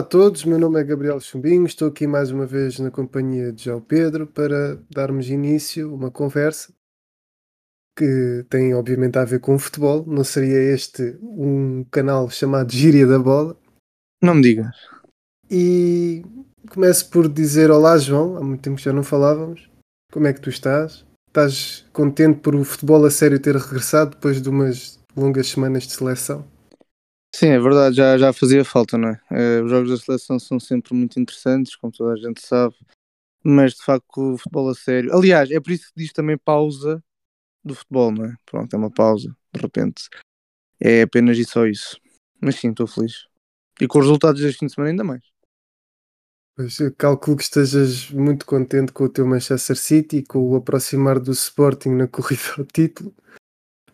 Olá 0.00 0.06
a 0.06 0.08
todos, 0.08 0.46
meu 0.46 0.58
nome 0.58 0.80
é 0.80 0.82
Gabriel 0.82 1.20
Chumbinho, 1.20 1.66
estou 1.66 1.88
aqui 1.88 2.06
mais 2.06 2.30
uma 2.30 2.46
vez 2.46 2.78
na 2.78 2.90
companhia 2.90 3.52
de 3.52 3.64
João 3.64 3.82
Pedro 3.82 4.26
para 4.26 4.80
darmos 4.88 5.28
início 5.28 5.90
a 5.90 5.94
uma 5.94 6.10
conversa 6.10 6.72
que 7.94 8.42
tem 8.48 8.74
obviamente 8.74 9.18
a 9.18 9.26
ver 9.26 9.40
com 9.40 9.54
o 9.54 9.58
futebol, 9.58 10.02
não 10.06 10.24
seria 10.24 10.56
este 10.72 11.18
um 11.20 11.84
canal 11.90 12.30
chamado 12.30 12.72
Gíria 12.72 13.06
da 13.06 13.18
Bola. 13.18 13.54
Não 14.22 14.36
me 14.36 14.40
digas. 14.40 14.74
E 15.50 16.24
começo 16.70 17.10
por 17.10 17.28
dizer 17.28 17.70
olá 17.70 17.98
João, 17.98 18.38
há 18.38 18.40
muito 18.42 18.62
tempo 18.62 18.78
que 18.78 18.84
já 18.84 18.94
não 18.94 19.02
falávamos, 19.02 19.70
como 20.10 20.26
é 20.26 20.32
que 20.32 20.40
tu 20.40 20.48
estás? 20.48 21.04
Estás 21.28 21.86
contente 21.92 22.40
por 22.40 22.54
o 22.54 22.64
futebol 22.64 23.04
a 23.04 23.10
sério 23.10 23.38
ter 23.38 23.54
regressado 23.54 24.12
depois 24.12 24.40
de 24.40 24.48
umas 24.48 24.98
longas 25.14 25.48
semanas 25.48 25.82
de 25.82 25.92
seleção? 25.92 26.48
Sim, 27.32 27.48
é 27.48 27.58
verdade, 27.60 27.96
já, 27.96 28.18
já 28.18 28.32
fazia 28.32 28.64
falta, 28.64 28.98
não 28.98 29.10
é? 29.10 29.20
Eh, 29.30 29.62
os 29.62 29.70
jogos 29.70 29.90
da 29.90 29.98
seleção 29.98 30.38
são 30.38 30.58
sempre 30.58 30.94
muito 30.94 31.18
interessantes, 31.20 31.76
como 31.76 31.92
toda 31.92 32.12
a 32.12 32.16
gente 32.16 32.44
sabe, 32.44 32.74
mas 33.42 33.74
de 33.74 33.82
facto 33.82 34.34
o 34.34 34.38
futebol 34.38 34.68
a 34.68 34.74
sério. 34.74 35.14
Aliás, 35.14 35.50
é 35.50 35.60
por 35.60 35.70
isso 35.70 35.86
que 35.86 36.00
diz 36.02 36.12
também 36.12 36.36
pausa 36.36 37.02
do 37.64 37.74
futebol, 37.74 38.10
não 38.10 38.24
é? 38.26 38.34
Pronto, 38.44 38.74
é 38.74 38.76
uma 38.76 38.90
pausa, 38.90 39.34
de 39.52 39.60
repente. 39.60 40.08
É 40.80 41.02
apenas 41.02 41.38
e 41.38 41.44
só 41.44 41.66
isso. 41.66 42.00
Mas 42.40 42.56
sim, 42.56 42.70
estou 42.70 42.86
feliz. 42.86 43.26
E 43.80 43.86
com 43.86 43.98
os 43.98 44.06
resultados 44.06 44.40
deste 44.40 44.58
fim 44.58 44.66
de 44.66 44.74
semana 44.74 44.90
ainda 44.90 45.04
mais. 45.04 45.22
Pois 46.56 46.78
eu 46.80 46.94
calculo 46.94 47.36
que 47.36 47.42
estejas 47.42 48.10
muito 48.10 48.44
contente 48.44 48.92
com 48.92 49.04
o 49.04 49.08
teu 49.08 49.26
Manchester 49.26 49.76
City, 49.76 50.22
com 50.22 50.38
o 50.38 50.56
aproximar 50.56 51.18
do 51.18 51.32
Sporting 51.32 51.90
na 51.90 52.08
corrida 52.08 52.42
ao 52.58 52.64
título. 52.64 53.14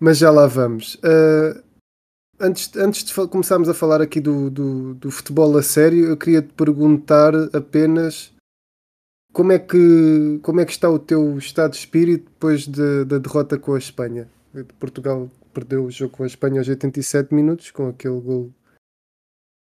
Mas 0.00 0.18
já 0.18 0.30
lá 0.30 0.46
vamos. 0.46 0.96
Uh, 0.96 1.65
antes, 2.40 2.74
antes 2.76 3.04
de 3.04 3.14
começarmos 3.28 3.68
a 3.68 3.74
falar 3.74 4.00
aqui 4.00 4.20
do, 4.20 4.50
do, 4.50 4.94
do, 4.94 5.10
futebol 5.10 5.56
a 5.56 5.62
sério, 5.62 6.06
eu 6.06 6.16
queria 6.16 6.42
te 6.42 6.52
perguntar 6.52 7.34
apenas 7.54 8.32
como 9.32 9.52
é 9.52 9.58
que, 9.58 10.38
como 10.42 10.60
é 10.60 10.64
que 10.64 10.72
está 10.72 10.88
o 10.88 10.98
teu 10.98 11.36
estado 11.38 11.72
de 11.72 11.78
espírito 11.78 12.24
depois 12.24 12.66
de, 12.66 13.04
da 13.04 13.18
derrota 13.18 13.58
com 13.58 13.74
a 13.74 13.78
Espanha? 13.78 14.28
Portugal 14.78 15.30
perdeu 15.52 15.84
o 15.84 15.90
jogo 15.90 16.16
com 16.16 16.22
a 16.22 16.26
Espanha 16.26 16.60
aos 16.60 16.68
87 16.68 17.34
minutos, 17.34 17.70
com 17.70 17.88
aquele 17.88 18.20
gol 18.20 18.52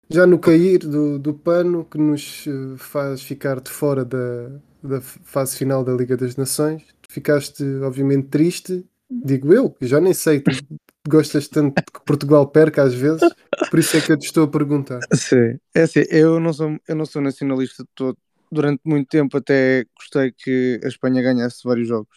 já 0.08 0.26
no 0.26 0.38
cair 0.38 0.78
do, 0.78 1.18
do 1.18 1.34
pano 1.34 1.84
que 1.84 1.98
nos 1.98 2.46
eh, 2.46 2.76
faz 2.76 3.22
ficar 3.22 3.60
de 3.60 3.70
fora 3.70 4.04
da, 4.04 4.50
da 4.82 5.00
fase 5.00 5.56
final 5.56 5.82
da 5.82 5.92
Liga 5.92 6.16
das 6.16 6.36
Nações. 6.36 6.82
Ficaste, 7.08 7.64
obviamente, 7.82 8.28
triste, 8.28 8.84
digo 9.10 9.52
eu, 9.52 9.74
já 9.80 10.00
nem 10.00 10.14
sei, 10.14 10.42
gostas 11.08 11.48
tanto 11.48 11.82
que 11.82 12.04
Portugal 12.04 12.46
perca 12.46 12.82
às 12.82 12.94
vezes, 12.94 13.28
por 13.70 13.78
isso 13.78 13.96
é 13.96 14.00
que 14.00 14.12
eu 14.12 14.18
te 14.18 14.26
estou 14.26 14.44
a 14.44 14.48
perguntar. 14.48 15.00
Sim, 15.12 15.58
é 15.74 15.82
assim, 15.82 16.04
eu 16.10 16.40
não 16.40 16.52
sou, 16.52 16.76
eu 16.86 16.94
não 16.94 17.06
sou 17.06 17.22
nacionalista 17.22 17.82
de 17.82 17.88
todo. 17.94 18.18
Durante 18.50 18.80
muito 18.84 19.08
tempo 19.08 19.36
até 19.36 19.84
gostei 19.98 20.32
que 20.32 20.80
a 20.84 20.88
Espanha 20.88 21.22
ganhasse 21.22 21.62
vários 21.64 21.88
jogos. 21.88 22.16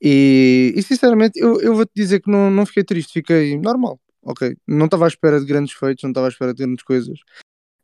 E, 0.00 0.72
e 0.76 0.82
sinceramente, 0.82 1.38
eu, 1.38 1.60
eu 1.60 1.74
vou-te 1.74 1.92
dizer 1.94 2.20
que 2.20 2.30
não, 2.30 2.50
não 2.50 2.66
fiquei 2.66 2.84
triste, 2.84 3.12
fiquei 3.12 3.58
normal. 3.58 4.00
Ok, 4.22 4.56
não 4.66 4.86
estava 4.86 5.04
à 5.04 5.08
espera 5.08 5.38
de 5.38 5.46
grandes 5.46 5.72
feitos, 5.72 6.02
não 6.02 6.10
estava 6.10 6.26
à 6.26 6.30
espera 6.30 6.52
de 6.52 6.64
grandes 6.64 6.84
coisas. 6.84 7.18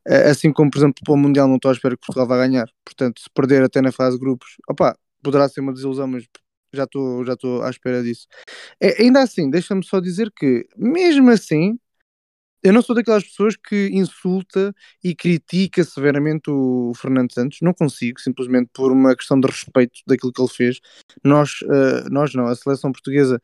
Assim 0.06 0.52
como, 0.52 0.70
por 0.70 0.78
exemplo, 0.78 1.00
para 1.04 1.14
o 1.14 1.16
Mundial, 1.16 1.47
não 1.47 1.56
estou 1.56 1.70
à 1.70 1.74
espera 1.74 1.97
que 1.97 2.04
Portugal 2.04 2.26
vá 2.26 2.36
ganhar. 2.36 2.69
Portanto, 2.84 3.20
se 3.20 3.30
perder 3.32 3.62
até 3.62 3.80
na 3.80 3.92
fase 3.92 4.16
de 4.16 4.20
grupos, 4.20 4.56
opá, 4.69 4.97
poderá 5.22 5.48
ser 5.48 5.60
uma 5.60 5.72
desilusão, 5.72 6.08
mas 6.08 6.25
já 6.72 6.84
estou 6.84 7.25
já 7.25 7.34
à 7.65 7.71
espera 7.71 8.03
disso. 8.03 8.27
É, 8.81 9.03
ainda 9.03 9.22
assim, 9.22 9.50
deixa-me 9.50 9.84
só 9.84 10.00
dizer 10.00 10.31
que, 10.34 10.66
mesmo 10.77 11.31
assim, 11.31 11.78
eu 12.62 12.72
não 12.72 12.81
sou 12.81 12.94
daquelas 12.94 13.25
pessoas 13.25 13.56
que 13.56 13.88
insulta 13.93 14.72
e 15.03 15.15
critica 15.16 15.82
severamente 15.82 16.49
o 16.49 16.93
Fernando 16.94 17.32
Santos. 17.32 17.59
Não 17.61 17.75
consigo, 17.75 18.21
simplesmente 18.21 18.71
por 18.72 18.93
uma 18.93 19.16
questão 19.16 19.38
de 19.41 19.49
respeito 19.49 20.00
daquilo 20.06 20.32
que 20.32 20.41
ele 20.41 20.49
fez. 20.49 20.81
Nós, 21.25 21.61
uh, 21.62 22.09
nós 22.11 22.32
não, 22.34 22.47
a 22.47 22.55
seleção 22.55 22.93
portuguesa, 22.93 23.41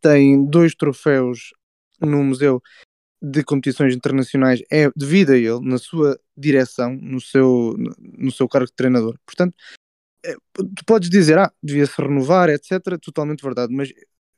tem 0.00 0.44
dois 0.46 0.74
troféus 0.76 1.52
no 2.00 2.22
museu 2.22 2.62
de 3.20 3.44
competições 3.44 3.94
internacionais, 3.94 4.62
é 4.70 4.90
devido 4.96 5.30
a 5.30 5.36
ele, 5.36 5.60
na 5.60 5.78
sua 5.78 6.18
direção, 6.36 6.96
no 7.00 7.20
seu, 7.20 7.76
no 7.98 8.32
seu 8.32 8.48
cargo 8.48 8.66
de 8.66 8.74
treinador. 8.74 9.16
Portanto, 9.24 9.54
tu 10.54 10.84
podes 10.86 11.10
dizer, 11.10 11.38
ah, 11.38 11.52
devia-se 11.62 12.00
renovar, 12.00 12.48
etc. 12.48 12.98
Totalmente 13.00 13.42
verdade, 13.42 13.74
mas 13.74 13.92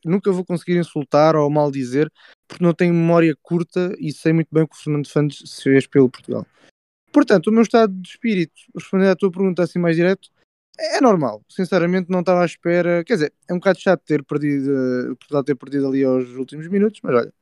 nunca 0.05 0.31
vou 0.31 0.45
conseguir 0.45 0.77
insultar 0.79 1.35
ou 1.37 1.49
mal 1.51 1.71
dizer 1.71 2.13
porque 2.47 2.63
não 2.63 2.75
tenho 2.75 2.93
memória 2.93 3.35
curta 3.43 3.95
e 3.99 4.13
sei 4.13 4.33
muito 4.33 4.49
bem 4.53 4.65
o 4.65 4.69
que 4.69 4.77
o 4.77 4.79
Fernando 4.79 5.07
se 5.07 5.63
fez 5.63 5.87
pelo 5.87 6.11
Portugal. 6.11 6.47
Portanto, 7.13 7.47
o 7.47 7.53
meu 7.53 7.63
estado 7.63 7.93
de 7.93 8.09
espírito, 8.09 8.55
respondendo 8.75 9.11
à 9.11 9.17
tua 9.17 9.31
pergunta 9.31 9.63
assim 9.63 9.79
mais 9.79 9.97
direto, 9.97 10.29
é 10.79 11.01
normal. 11.01 11.43
Sinceramente, 11.49 12.11
não 12.11 12.21
estava 12.21 12.43
à 12.43 12.45
espera. 12.45 13.05
Quer 13.05 13.15
dizer, 13.15 13.33
é 13.49 13.55
um 13.55 13.59
bocado 13.59 13.79
chato 13.79 14.03
ter 14.05 14.25
perdido, 14.25 15.17
Portugal 15.17 15.45
ter 15.45 15.55
perdido 15.55 15.87
ali 15.89 16.05
aos 16.05 16.29
últimos 16.31 16.67
minutos, 16.67 17.01
mas 17.03 17.15
olha, 17.15 17.33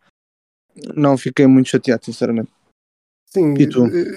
não 0.95 1.17
fiquei 1.17 1.47
muito 1.47 1.71
chateado, 1.71 2.05
sinceramente. 2.05 2.51
Sim, 3.35 3.55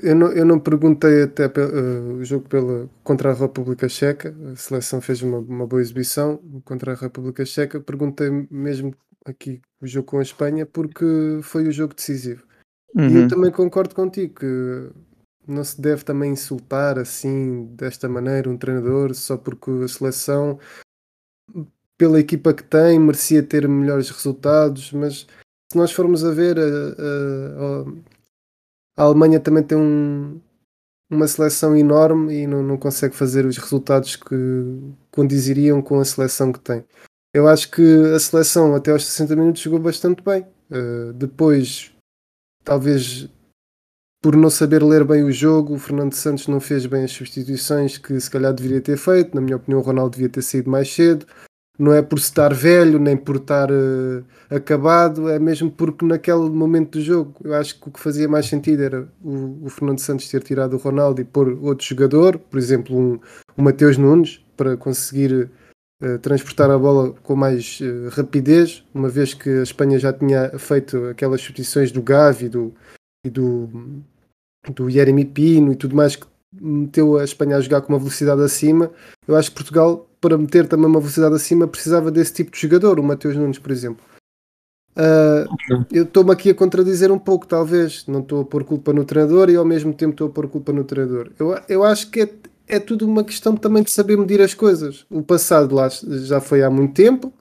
eu 0.03 0.13
não, 0.13 0.27
eu 0.33 0.45
não 0.45 0.59
perguntei 0.59 1.23
até 1.23 1.45
uh, 1.45 2.15
o 2.15 2.25
jogo 2.25 2.49
pela, 2.49 2.89
contra 3.01 3.31
a 3.31 3.33
República 3.33 3.87
Checa, 3.87 4.35
a 4.51 4.57
seleção 4.57 4.99
fez 4.99 5.21
uma, 5.21 5.37
uma 5.37 5.65
boa 5.65 5.81
exibição 5.81 6.37
contra 6.65 6.91
a 6.91 6.95
República 6.95 7.45
Checa, 7.45 7.79
perguntei 7.79 8.29
mesmo 8.51 8.93
aqui 9.23 9.61
o 9.79 9.87
jogo 9.87 10.07
com 10.07 10.19
a 10.19 10.21
Espanha 10.21 10.65
porque 10.65 11.05
foi 11.43 11.65
o 11.65 11.71
jogo 11.71 11.93
decisivo. 11.93 12.43
Uhum. 12.93 13.09
E 13.09 13.15
eu 13.15 13.21
uhum. 13.21 13.27
também 13.29 13.51
concordo 13.51 13.95
contigo 13.95 14.35
que 14.35 14.89
não 15.47 15.63
se 15.63 15.79
deve 15.79 16.03
também 16.03 16.33
insultar 16.33 16.99
assim, 16.99 17.67
desta 17.67 18.09
maneira, 18.09 18.49
um 18.49 18.57
treinador 18.57 19.13
só 19.13 19.37
porque 19.37 19.71
a 19.81 19.87
seleção, 19.87 20.59
pela 21.97 22.19
equipa 22.19 22.53
que 22.53 22.63
tem, 22.63 22.99
merecia 22.99 23.41
ter 23.41 23.65
melhores 23.65 24.09
resultados, 24.09 24.91
mas 24.91 25.25
se 25.71 25.77
nós 25.77 25.93
formos 25.93 26.25
a 26.25 26.31
ver 26.31 26.59
a, 26.59 26.61
a, 26.61 27.81
a 27.81 28.14
a 28.97 29.03
Alemanha 29.03 29.39
também 29.39 29.63
tem 29.63 29.77
um, 29.77 30.39
uma 31.09 31.27
seleção 31.27 31.75
enorme 31.75 32.33
e 32.33 32.47
não, 32.47 32.63
não 32.63 32.77
consegue 32.77 33.15
fazer 33.15 33.45
os 33.45 33.57
resultados 33.57 34.15
que 34.15 34.35
condiziriam 35.11 35.81
com 35.81 35.99
a 35.99 36.05
seleção 36.05 36.51
que 36.51 36.59
tem. 36.59 36.83
Eu 37.33 37.47
acho 37.47 37.69
que 37.69 37.81
a 38.15 38.19
seleção 38.19 38.73
até 38.75 38.91
aos 38.91 39.05
60 39.05 39.35
minutos 39.35 39.61
jogou 39.61 39.79
bastante 39.79 40.23
bem. 40.23 40.45
Uh, 40.71 41.13
depois, 41.13 41.91
talvez 42.63 43.29
por 44.21 44.35
não 44.35 44.49
saber 44.49 44.81
ler 44.81 45.03
bem 45.03 45.23
o 45.23 45.31
jogo, 45.31 45.75
o 45.75 45.79
Fernando 45.79 46.13
Santos 46.13 46.47
não 46.47 46.59
fez 46.59 46.85
bem 46.85 47.03
as 47.03 47.11
substituições 47.11 47.97
que 47.97 48.19
se 48.19 48.31
calhar 48.31 48.53
deveria 48.53 48.81
ter 48.81 48.97
feito. 48.97 49.35
Na 49.35 49.41
minha 49.41 49.57
opinião, 49.57 49.79
o 49.79 49.83
Ronaldo 49.83 50.15
devia 50.15 50.29
ter 50.29 50.41
saído 50.41 50.69
mais 50.71 50.91
cedo 50.91 51.27
não 51.77 51.93
é 51.93 52.01
por 52.01 52.17
estar 52.17 52.53
velho 52.53 52.99
nem 52.99 53.17
por 53.17 53.37
estar 53.37 53.69
uh, 53.71 54.23
acabado, 54.49 55.29
é 55.29 55.37
mesmo 55.37 55.69
porque 55.69 56.05
naquele 56.05 56.49
momento 56.49 56.97
do 56.97 57.01
jogo 57.01 57.33
eu 57.43 57.53
acho 57.53 57.79
que 57.79 57.89
o 57.89 57.91
que 57.91 57.99
fazia 57.99 58.27
mais 58.27 58.47
sentido 58.47 58.83
era 58.83 59.07
o, 59.23 59.65
o 59.65 59.69
Fernando 59.69 59.99
Santos 59.99 60.29
ter 60.29 60.41
tirado 60.43 60.73
o 60.73 60.79
Ronaldo 60.79 61.21
e 61.21 61.25
pôr 61.25 61.57
outro 61.61 61.85
jogador, 61.85 62.37
por 62.37 62.57
exemplo, 62.57 62.97
um, 62.97 63.19
o 63.57 63.61
Mateus 63.61 63.97
Nunes, 63.97 64.43
para 64.55 64.77
conseguir 64.77 65.49
uh, 66.01 66.19
transportar 66.19 66.71
a 66.71 66.77
bola 66.77 67.11
com 67.23 67.35
mais 67.35 67.79
uh, 67.81 68.09
rapidez, 68.09 68.83
uma 68.93 69.09
vez 69.09 69.33
que 69.33 69.49
a 69.49 69.63
Espanha 69.63 69.99
já 69.99 70.13
tinha 70.13 70.57
feito 70.57 71.05
aquelas 71.07 71.41
substituições 71.41 71.91
do 71.91 72.01
Gavi 72.01 72.47
do, 72.47 72.73
e 73.25 73.29
do, 73.29 73.69
do 74.73 74.89
Jeremy 74.89 75.25
Pino 75.25 75.73
e 75.73 75.75
tudo 75.75 75.95
mais 75.95 76.15
que 76.15 76.25
meteu 76.53 77.17
a 77.17 77.23
Espanha 77.23 77.57
a 77.57 77.61
jogar 77.61 77.81
com 77.81 77.91
uma 77.91 77.99
velocidade 77.99 78.41
acima. 78.41 78.91
Eu 79.27 79.35
acho 79.35 79.49
que 79.49 79.57
Portugal 79.57 80.07
para 80.25 80.39
meter 80.39 80.67
também 80.67 80.87
uma 80.87 80.99
velocidade 80.99 81.35
acima, 81.35 81.67
precisava 81.67 82.09
desse 82.09 82.33
tipo 82.33 82.49
de 82.49 82.59
jogador, 82.59 82.99
o 82.99 83.03
Mateus 83.03 83.35
Nunes, 83.35 83.59
por 83.59 83.69
exemplo. 83.71 84.03
Uh, 84.97 85.85
eu 85.91 86.03
estou-me 86.03 86.31
aqui 86.31 86.49
a 86.49 86.55
contradizer 86.55 87.11
um 87.11 87.19
pouco, 87.19 87.45
talvez. 87.45 88.07
Não 88.07 88.21
estou 88.21 88.41
a 88.41 88.45
pôr 88.45 88.63
culpa 88.63 88.91
no 88.91 89.05
treinador 89.05 89.51
e 89.51 89.55
ao 89.55 89.63
mesmo 89.63 89.93
tempo 89.93 90.13
estou 90.13 90.27
a 90.27 90.31
pôr 90.31 90.47
culpa 90.47 90.73
no 90.73 90.83
treinador. 90.83 91.31
Eu, 91.37 91.55
eu 91.69 91.83
acho 91.83 92.09
que 92.09 92.21
é, 92.21 92.29
é 92.67 92.79
tudo 92.79 93.05
uma 93.05 93.23
questão 93.23 93.55
também 93.55 93.83
de 93.83 93.91
saber 93.91 94.17
medir 94.17 94.41
as 94.41 94.55
coisas. 94.55 95.05
O 95.11 95.21
passado 95.21 95.75
lá 95.75 95.89
já 95.89 96.41
foi 96.41 96.63
há 96.63 96.69
muito 96.71 96.95
tempo, 96.95 97.31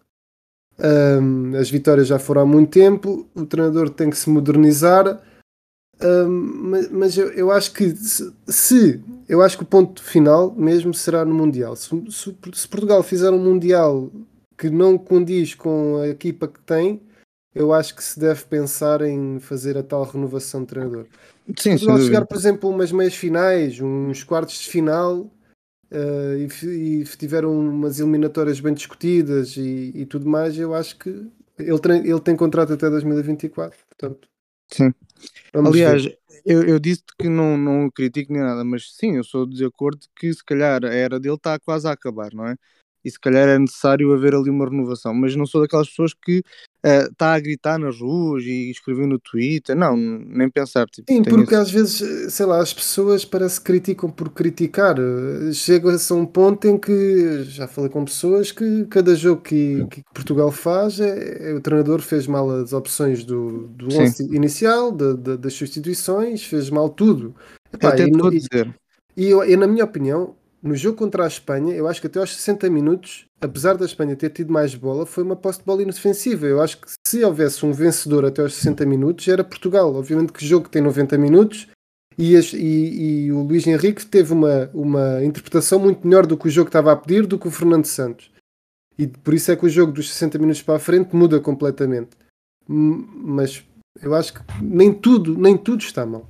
um, 0.79 1.57
as 1.57 1.71
vitórias 1.71 2.07
já 2.07 2.19
foram 2.19 2.43
há 2.43 2.47
muito 2.47 2.71
tempo, 2.71 3.27
o 3.35 3.47
treinador 3.47 3.89
tem 3.89 4.11
que 4.11 4.19
se 4.19 4.29
modernizar 4.29 5.23
mas, 6.29 6.91
mas 6.91 7.19
eu, 7.19 7.31
eu, 7.33 7.51
acho 7.51 7.73
que 7.73 7.95
se, 7.97 8.33
se, 8.47 9.01
eu 9.29 9.41
acho 9.41 9.57
que 9.57 9.63
o 9.63 9.67
ponto 9.67 10.03
final 10.03 10.53
mesmo 10.53 10.93
será 10.93 11.25
no 11.25 11.35
Mundial. 11.35 11.77
Se, 11.77 11.89
se, 12.11 12.37
se, 12.53 12.69
Portugal 12.69 13.03
fizer 13.03 13.31
um 13.31 13.39
Mundial 13.39 14.11
que 14.57 14.69
não 14.69 14.99
condiz 14.99 15.55
com 15.55 15.99
a 15.99 16.09
equipa 16.09 16.49
que 16.49 16.61
tem, 16.61 17.01
eu 17.55 17.73
acho 17.73 17.95
que 17.95 18.03
se 18.03 18.19
deve 18.19 18.45
pensar 18.45 19.03
em 19.03 19.39
fazer 19.39 19.79
a 19.79 19.83
tal 19.83 20.05
renovação 20.05 20.63
de 20.63 20.67
treinador. 20.69 21.07
Sim, 21.57 21.79
se 21.79 21.85
Portugal 21.85 22.01
chegar, 22.01 22.27
por 22.27 22.37
exemplo, 22.37 22.71
umas 22.71 22.91
meias 22.91 23.15
finais, 23.15 23.81
uns 23.81 24.25
quartos 24.25 24.59
de 24.59 24.69
final 24.69 25.31
uh, 25.93 26.37
e, 26.63 27.01
e 27.01 27.05
tiveram 27.05 27.57
umas 27.57 28.01
eliminatórias 28.01 28.61
bem 28.61 28.75
discutidas 28.75 29.57
e, 29.57 29.93
e 29.95 30.07
tudo 30.07 30.29
mais, 30.29 30.59
eu 30.59 30.75
acho 30.75 30.99
que 30.99 31.11
Ele 31.59 31.79
tem, 31.79 32.07
ele 32.07 32.21
tem 32.21 32.37
contrato 32.37 32.73
até 32.73 32.91
2024, 32.91 33.79
portanto. 33.89 34.34
Sim. 34.75 34.93
Aliás, 35.55 36.05
eu, 36.45 36.65
eu 36.65 36.79
disse 36.81 37.05
que 37.17 37.29
não, 37.29 37.57
não 37.57 37.89
critico 37.89 38.33
nem 38.33 38.43
nada, 38.43 38.65
mas 38.65 38.93
sim, 38.97 39.17
eu 39.17 39.23
sou 39.23 39.47
de 39.47 39.65
acordo 39.65 40.01
que 40.17 40.33
se 40.33 40.45
calhar 40.45 40.85
a 40.85 40.93
era 40.93 41.21
dele 41.21 41.37
está 41.37 41.59
quase 41.61 41.87
a 41.87 41.93
acabar, 41.93 42.35
não 42.35 42.47
é? 42.47 42.57
E 43.05 43.11
se 43.11 43.21
calhar 43.21 43.49
é 43.49 43.59
necessário 43.59 44.13
haver 44.13 44.35
ali 44.35 44.51
uma 44.51 44.69
renovação, 44.69 45.15
mas 45.15 45.37
não 45.37 45.47
sou 45.47 45.61
daquelas 45.61 45.89
pessoas 45.89 46.13
que 46.13 46.43
está 46.85 47.33
uh, 47.33 47.37
a 47.37 47.41
gritar 47.41 47.79
nas 47.79 47.99
ruas 47.99 48.45
e 48.45 48.71
escrever 48.71 49.07
no 49.07 49.19
Twitter, 49.19 49.75
não, 49.75 49.97
nem 49.97 50.51
pensar. 50.51 50.87
Tipo, 50.87 51.11
Sim, 51.11 51.23
porque 51.23 51.55
esse... 51.55 51.63
às 51.63 51.71
vezes, 51.71 52.33
sei 52.35 52.45
lá, 52.45 52.61
as 52.61 52.75
pessoas 52.75 53.25
parece 53.25 53.59
que 53.59 53.67
criticam 53.67 54.11
por 54.11 54.29
criticar. 54.31 54.97
Chega-se 55.53 56.13
a 56.13 56.17
um 56.17 56.27
ponto 56.27 56.69
em 56.69 56.77
que 56.77 57.45
já 57.45 57.67
falei 57.67 57.89
com 57.89 58.05
pessoas 58.05 58.53
que 58.53 58.85
cada 58.87 59.15
jogo 59.15 59.41
que, 59.41 59.87
que 59.87 60.05
Portugal 60.13 60.53
faz, 60.53 61.01
é, 61.01 61.51
é, 61.51 61.55
o 61.55 61.61
treinador 61.61 62.01
fez 62.01 62.27
mal 62.27 62.51
as 62.51 62.73
opções 62.73 63.25
do, 63.25 63.69
do 63.69 63.89
inicial, 64.31 64.93
de, 64.93 65.17
de, 65.17 65.37
das 65.39 65.55
substituições, 65.55 66.45
fez 66.45 66.69
mal 66.69 66.91
tudo. 66.91 67.35
Epá, 67.73 67.89
até 67.89 68.05
e, 68.05 68.11
e. 68.11 68.75
E, 69.17 69.31
e, 69.31 69.57
na 69.57 69.67
minha 69.67 69.85
opinião, 69.85 70.35
no 70.65 70.75
jogo 70.75 70.97
contra 70.97 71.25
a 71.25 71.29
Espanha, 71.29 71.75
eu 71.75 71.87
acho 71.87 72.01
que 72.01 72.07
até 72.07 72.19
aos 72.19 72.35
60 72.35 72.71
minutos, 72.71 73.27
apesar 73.39 73.77
da 73.77 73.85
Espanha 73.85 74.17
ter 74.17 74.31
tido 74.31 74.51
mais 74.51 74.75
bola, 74.75 75.05
foi 75.05 75.23
uma 75.23 75.37
posse 75.37 75.59
de 75.59 75.67
bola 75.67 75.83
inofensiva. 75.83 76.47
Eu 76.47 76.63
acho 76.63 76.81
que 76.81 76.89
se 77.07 77.23
houvesse 77.23 77.67
um 77.67 77.73
vencedor 77.73 78.25
até 78.25 78.41
aos 78.41 78.55
60 78.55 78.87
minutos, 78.87 79.29
era 79.29 79.45
Portugal. 79.45 79.95
Obviamente 79.95 80.33
que 80.33 80.43
o 80.43 80.47
jogo 80.47 80.71
tem 80.71 80.81
90 80.81 81.19
minutos 81.19 81.69
e, 82.17 82.35
as, 82.35 82.55
e, 82.55 83.27
e, 83.27 83.33
o 83.33 83.43
Luís 83.43 83.67
Henrique 83.67 84.07
teve 84.07 84.33
uma, 84.33 84.71
uma 84.73 85.23
interpretação 85.23 85.79
muito 85.79 86.07
melhor 86.07 86.25
do 86.25 86.37
que 86.39 86.49
o 86.49 86.51
jogo 86.51 86.69
estava 86.69 86.93
a 86.93 86.97
pedir 86.97 87.27
do 87.27 87.39
que 87.39 87.47
o 87.47 87.51
Fernando 87.51 87.85
Santos. 87.85 88.31
E 88.99 89.07
por 89.07 89.35
isso 89.35 89.53
é 89.53 89.57
que 89.57 89.67
o 89.67 89.71
jogo 89.71 89.93
dos 89.93 90.11
60 90.15 90.39
minutos 90.39 90.63
para 90.63 90.77
a 90.77 90.81
frente 90.81 91.15
muda 91.15 91.39
completamente. 91.41 92.17
Mas 92.67 93.63
eu 94.01 94.15
acho 94.15 94.33
que 94.33 94.41
nem 94.63 94.95
tudo, 94.95 95.37
nem 95.37 95.59
tudo 95.59 95.83
está 95.83 96.07
mal. 96.07 96.27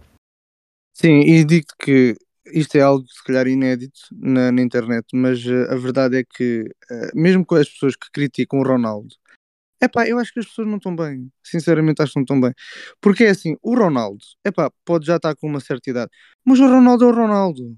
Sim, 0.92 1.20
e 1.20 1.44
digo 1.44 1.68
que 1.78 2.16
isto 2.46 2.76
é 2.76 2.80
algo 2.80 3.06
se 3.08 3.22
calhar 3.24 3.46
inédito 3.46 4.00
na, 4.12 4.52
na 4.52 4.62
internet, 4.62 5.06
mas 5.14 5.44
uh, 5.46 5.70
a 5.70 5.76
verdade 5.76 6.18
é 6.18 6.24
que, 6.24 6.62
uh, 6.90 7.10
mesmo 7.14 7.44
com 7.44 7.54
as 7.54 7.68
pessoas 7.68 7.96
que 7.96 8.10
criticam 8.12 8.60
o 8.60 8.62
Ronaldo, 8.62 9.14
é 9.80 9.88
pá, 9.88 10.06
eu 10.08 10.18
acho 10.18 10.32
que 10.32 10.40
as 10.40 10.46
pessoas 10.46 10.68
não 10.68 10.76
estão 10.76 10.94
bem. 10.94 11.30
Sinceramente, 11.42 12.00
acho 12.00 12.12
que 12.12 12.18
não 12.18 12.22
estão 12.22 12.40
bem. 12.40 12.54
Porque 13.00 13.24
é 13.24 13.30
assim, 13.30 13.56
o 13.62 13.74
Ronaldo, 13.74 14.24
é 14.42 14.50
pá, 14.50 14.70
pode 14.84 15.06
já 15.06 15.16
estar 15.16 15.34
com 15.36 15.46
uma 15.46 15.60
certa 15.60 15.90
idade, 15.90 16.10
mas 16.44 16.58
o 16.58 16.66
Ronaldo 16.66 17.04
é 17.04 17.08
o 17.08 17.14
Ronaldo. 17.14 17.76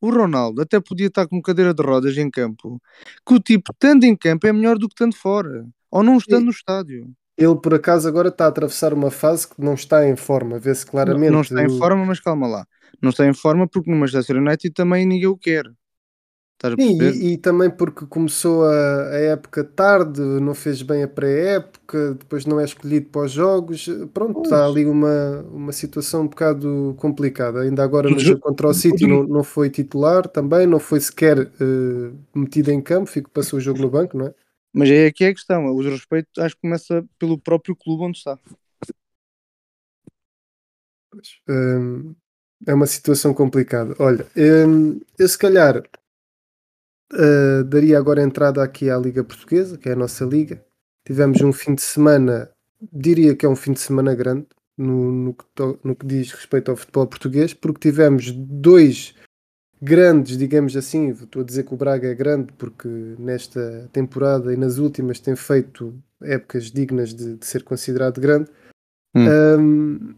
O 0.00 0.10
Ronaldo 0.10 0.62
até 0.62 0.80
podia 0.80 1.06
estar 1.06 1.26
com 1.28 1.40
cadeira 1.40 1.72
de 1.72 1.82
rodas 1.82 2.16
em 2.16 2.30
campo, 2.30 2.80
que 3.26 3.34
o 3.34 3.40
tipo, 3.40 3.72
estando 3.72 4.04
em 4.04 4.16
campo, 4.16 4.46
é 4.46 4.52
melhor 4.52 4.76
do 4.76 4.88
que 4.88 4.94
estando 4.94 5.14
fora, 5.14 5.64
ou 5.90 6.02
não 6.02 6.16
estando 6.16 6.46
no 6.46 6.50
estádio. 6.50 7.12
Ele, 7.36 7.56
por 7.56 7.74
acaso, 7.74 8.08
agora 8.08 8.28
está 8.28 8.46
a 8.46 8.48
atravessar 8.48 8.92
uma 8.92 9.10
fase 9.10 9.48
que 9.48 9.60
não 9.62 9.74
está 9.74 10.06
em 10.06 10.16
forma, 10.16 10.58
vê-se 10.58 10.84
claramente. 10.84 11.30
Não, 11.30 11.36
não 11.36 11.40
está 11.42 11.62
em 11.62 11.78
forma, 11.78 12.04
mas 12.04 12.18
calma 12.18 12.46
lá 12.46 12.66
não 13.00 13.10
está 13.10 13.26
em 13.26 13.34
forma 13.34 13.66
porque 13.66 13.90
no 13.90 13.96
Manchester 13.96 14.36
United 14.36 14.70
também 14.74 15.06
ninguém 15.06 15.28
o 15.28 15.36
quer. 15.36 15.64
Sim, 16.78 17.02
e, 17.02 17.32
e, 17.32 17.38
também 17.38 17.68
porque 17.68 18.06
começou 18.06 18.64
a, 18.64 19.08
a, 19.08 19.18
época 19.18 19.64
tarde, 19.64 20.20
não 20.20 20.54
fez 20.54 20.80
bem 20.80 21.02
a 21.02 21.08
pré-época, 21.08 22.14
depois 22.14 22.46
não 22.46 22.60
é 22.60 22.64
escolhido 22.64 23.06
para 23.06 23.22
os 23.22 23.32
jogos. 23.32 23.88
Pronto, 24.14 24.34
pois. 24.34 24.46
está 24.46 24.64
ali 24.64 24.84
uma, 24.84 25.40
uma 25.50 25.72
situação 25.72 26.22
um 26.22 26.28
bocado 26.28 26.94
complicada. 26.98 27.62
Ainda 27.62 27.82
agora 27.82 28.08
no 28.08 28.18
jogo 28.18 28.40
contra 28.40 28.68
o 28.68 28.74
City 28.74 29.08
não, 29.08 29.24
não 29.24 29.42
foi 29.42 29.70
titular 29.70 30.28
também, 30.28 30.64
não 30.64 30.78
foi 30.78 31.00
sequer 31.00 31.40
uh, 31.40 32.18
metido 32.32 32.70
em 32.70 32.80
campo, 32.80 33.10
fico, 33.10 33.28
passou 33.28 33.58
o 33.58 33.62
jogo 33.62 33.80
no 33.80 33.90
banco, 33.90 34.16
não 34.16 34.26
é? 34.26 34.34
Mas 34.72 34.88
é 34.88 35.06
aqui 35.06 35.24
a 35.24 35.34
questão, 35.34 35.66
o 35.66 35.82
respeito 35.82 36.28
acho 36.40 36.54
que 36.54 36.62
começa 36.62 37.04
pelo 37.18 37.36
próprio 37.38 37.74
clube 37.74 38.04
onde 38.04 38.18
está. 38.18 38.38
Um, 41.48 42.14
é 42.66 42.74
uma 42.74 42.86
situação 42.86 43.34
complicada. 43.34 43.94
Olha, 43.98 44.26
hum, 44.36 45.00
eu 45.18 45.28
se 45.28 45.38
calhar 45.38 45.82
uh, 47.12 47.64
daria 47.64 47.98
agora 47.98 48.22
entrada 48.22 48.62
aqui 48.62 48.90
à 48.90 48.96
Liga 48.98 49.24
Portuguesa, 49.24 49.78
que 49.78 49.88
é 49.88 49.92
a 49.92 49.96
nossa 49.96 50.24
liga. 50.24 50.64
Tivemos 51.04 51.40
um 51.42 51.52
fim 51.52 51.74
de 51.74 51.82
semana, 51.82 52.50
diria 52.92 53.34
que 53.34 53.44
é 53.44 53.48
um 53.48 53.56
fim 53.56 53.72
de 53.72 53.80
semana 53.80 54.14
grande 54.14 54.46
no, 54.76 55.12
no, 55.12 55.34
que, 55.34 55.44
to, 55.54 55.78
no 55.82 55.94
que 55.94 56.06
diz 56.06 56.32
respeito 56.32 56.70
ao 56.70 56.76
futebol 56.76 57.06
português, 57.06 57.52
porque 57.52 57.90
tivemos 57.90 58.30
dois 58.30 59.14
grandes, 59.80 60.36
digamos 60.36 60.76
assim. 60.76 61.10
Estou 61.10 61.42
a 61.42 61.44
dizer 61.44 61.64
que 61.64 61.74
o 61.74 61.76
Braga 61.76 62.08
é 62.08 62.14
grande 62.14 62.52
porque 62.52 62.88
nesta 63.18 63.88
temporada 63.92 64.52
e 64.52 64.56
nas 64.56 64.78
últimas 64.78 65.18
tem 65.18 65.34
feito 65.34 65.94
épocas 66.22 66.70
dignas 66.70 67.12
de, 67.12 67.36
de 67.36 67.46
ser 67.46 67.64
considerado 67.64 68.20
grande. 68.20 68.48
Hum. 69.14 69.26
Um, 69.28 70.14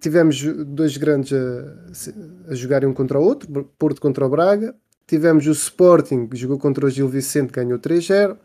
tivemos 0.00 0.42
dois 0.66 0.96
grandes 0.96 1.32
a, 1.32 2.50
a 2.52 2.54
jogarem 2.54 2.88
um 2.88 2.94
contra 2.94 3.18
o 3.18 3.22
outro, 3.22 3.64
Porto 3.78 4.00
contra 4.00 4.26
o 4.26 4.30
Braga. 4.30 4.74
Tivemos 5.06 5.46
o 5.46 5.52
Sporting, 5.52 6.26
que 6.26 6.36
jogou 6.36 6.58
contra 6.58 6.86
o 6.86 6.90
Gil 6.90 7.08
Vicente, 7.08 7.52
ganhou 7.52 7.78
3-0. 7.78 8.36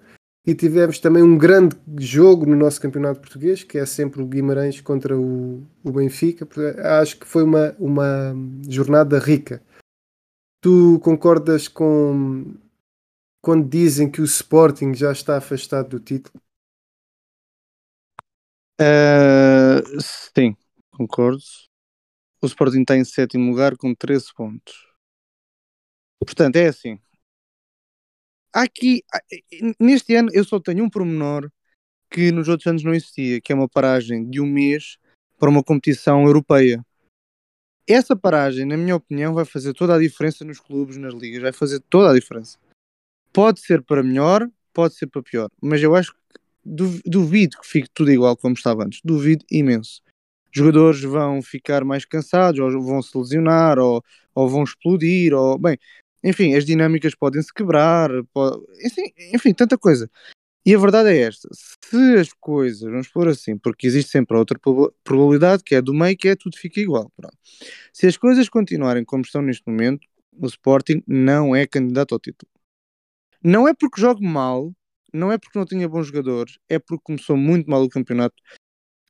E 0.46 0.56
tivemos 0.56 0.98
também 0.98 1.22
um 1.22 1.38
grande 1.38 1.76
jogo 2.00 2.48
no 2.48 2.56
nosso 2.56 2.82
campeonato 2.82 3.20
português, 3.20 3.64
que 3.64 3.78
é 3.78 3.86
sempre 3.86 4.22
o 4.22 4.28
Guimarães 4.28 4.82
contra 4.82 5.18
o, 5.18 5.64
o 5.84 5.92
Benfica. 5.92 6.48
Acho 7.00 7.20
que 7.20 7.28
foi 7.28 7.44
uma, 7.44 7.76
uma 7.80 8.36
jornada 8.68 9.20
rica. 9.20 9.62
Tu 10.60 11.00
concordas 11.04 11.68
com 11.68 12.56
quando 13.42 13.68
dizem 13.68 14.10
que 14.10 14.22
o 14.22 14.26
Sporting 14.26 14.94
já 14.94 15.12
está 15.12 15.38
afastado 15.38 15.90
do 15.90 16.00
título? 16.00 16.40
Uh, 18.80 20.02
sim, 20.36 20.56
concordo. 20.92 21.44
O 22.42 22.48
Sporting 22.48 22.82
está 22.82 22.98
em 22.98 23.04
sétimo 23.04 23.50
lugar 23.50 23.78
com 23.78 23.94
13 23.94 24.34
pontos. 24.36 24.92
Portanto, 26.20 26.56
é 26.56 26.68
assim. 26.68 27.00
Aqui, 28.54 29.04
neste 29.80 30.16
ano, 30.16 30.30
eu 30.34 30.44
só 30.44 30.60
tenho 30.60 30.84
um 30.84 30.90
pormenor 30.90 31.50
que 32.10 32.32
nos 32.32 32.48
outros 32.50 32.68
anos 32.68 32.84
não 32.84 32.94
existia, 32.94 33.40
que 33.40 33.52
é 33.52 33.56
uma 33.56 33.70
paragem 33.70 34.30
de 34.30 34.42
um 34.42 34.46
mês 34.46 34.98
para 35.40 35.50
uma 35.50 35.64
competição 35.64 36.26
europeia. 36.26 36.86
Essa 37.88 38.16
paragem, 38.16 38.66
na 38.66 38.76
minha 38.76 38.96
opinião, 38.96 39.34
vai 39.34 39.46
fazer 39.46 39.74
toda 39.74 39.96
a 39.96 40.00
diferença 40.00 40.44
nos 40.44 40.60
clubes, 40.60 40.98
nas 40.98 41.14
ligas, 41.14 41.42
vai 41.42 41.54
fazer 41.54 41.80
toda 41.90 42.12
a 42.12 42.14
diferença. 42.14 42.58
Pode 43.32 43.62
ser 43.62 43.82
para 43.82 44.04
melhor, 44.04 44.50
pode 44.74 44.96
ser 44.96 45.08
para 45.08 45.24
pior, 45.24 45.50
mas 45.62 45.82
eu 45.82 45.96
acho 45.96 46.14
que 46.14 46.20
duvido 47.06 47.58
que 47.60 47.68
fique 47.68 47.90
tudo 47.94 48.12
igual 48.12 48.36
como 48.36 48.54
estava 48.54 48.84
antes. 48.84 49.00
Duvido 49.04 49.46
imenso 49.50 50.02
jogadores 50.54 51.02
vão 51.02 51.42
ficar 51.42 51.84
mais 51.84 52.06
cansados, 52.06 52.60
ou 52.60 52.82
vão 52.82 53.02
se 53.02 53.18
lesionar, 53.18 53.80
ou, 53.80 54.04
ou 54.36 54.50
vão 54.50 54.64
explodir, 54.64 55.34
ou 55.34 55.58
bem, 55.58 55.78
enfim, 56.24 56.56
as 56.56 56.66
dinâmicas 56.66 57.16
podem 57.16 57.42
se 57.42 57.54
quebrar, 57.54 58.10
pode, 58.34 58.62
enfim, 58.86 59.12
enfim, 59.34 59.54
tanta 59.54 59.78
coisa. 59.78 60.10
E 60.66 60.76
a 60.76 60.78
verdade 60.78 61.10
é 61.10 61.22
esta: 61.22 61.50
se 61.54 62.16
as 62.20 62.32
coisas, 62.34 62.82
vamos 62.82 63.08
pôr 63.08 63.28
assim, 63.28 63.58
porque 63.58 63.88
existe 63.88 64.12
sempre 64.12 64.38
outra 64.38 64.60
probabilidade, 65.04 65.64
que 65.64 65.76
é 65.76 65.82
do 65.82 65.94
meio, 65.94 66.18
que 66.18 66.28
é 66.30 66.36
tudo 66.36 66.58
fica 66.58 66.80
igual. 66.80 67.12
Pronto. 67.16 67.38
Se 67.94 68.08
as 68.08 68.18
coisas 68.18 68.48
continuarem 68.50 69.04
como 69.04 69.24
estão 69.24 69.42
neste 69.42 69.64
momento, 69.68 70.08
o 70.34 70.46
Sporting 70.48 71.04
não 71.08 71.56
é 71.56 71.66
candidato 71.68 72.14
ao 72.14 72.20
título. 72.20 72.50
Não 73.44 73.68
é 73.68 73.74
porque 73.74 74.00
jogue 74.00 74.26
mal, 74.26 74.72
não 75.14 75.32
é 75.32 75.38
porque 75.38 75.58
não 75.58 75.66
tenha 75.66 75.90
bons 75.90 76.08
jogadores, 76.08 76.58
é 76.70 76.78
porque 76.80 77.04
começou 77.04 77.36
muito 77.36 77.70
mal 77.70 77.84
o 77.84 77.90
campeonato 77.90 78.36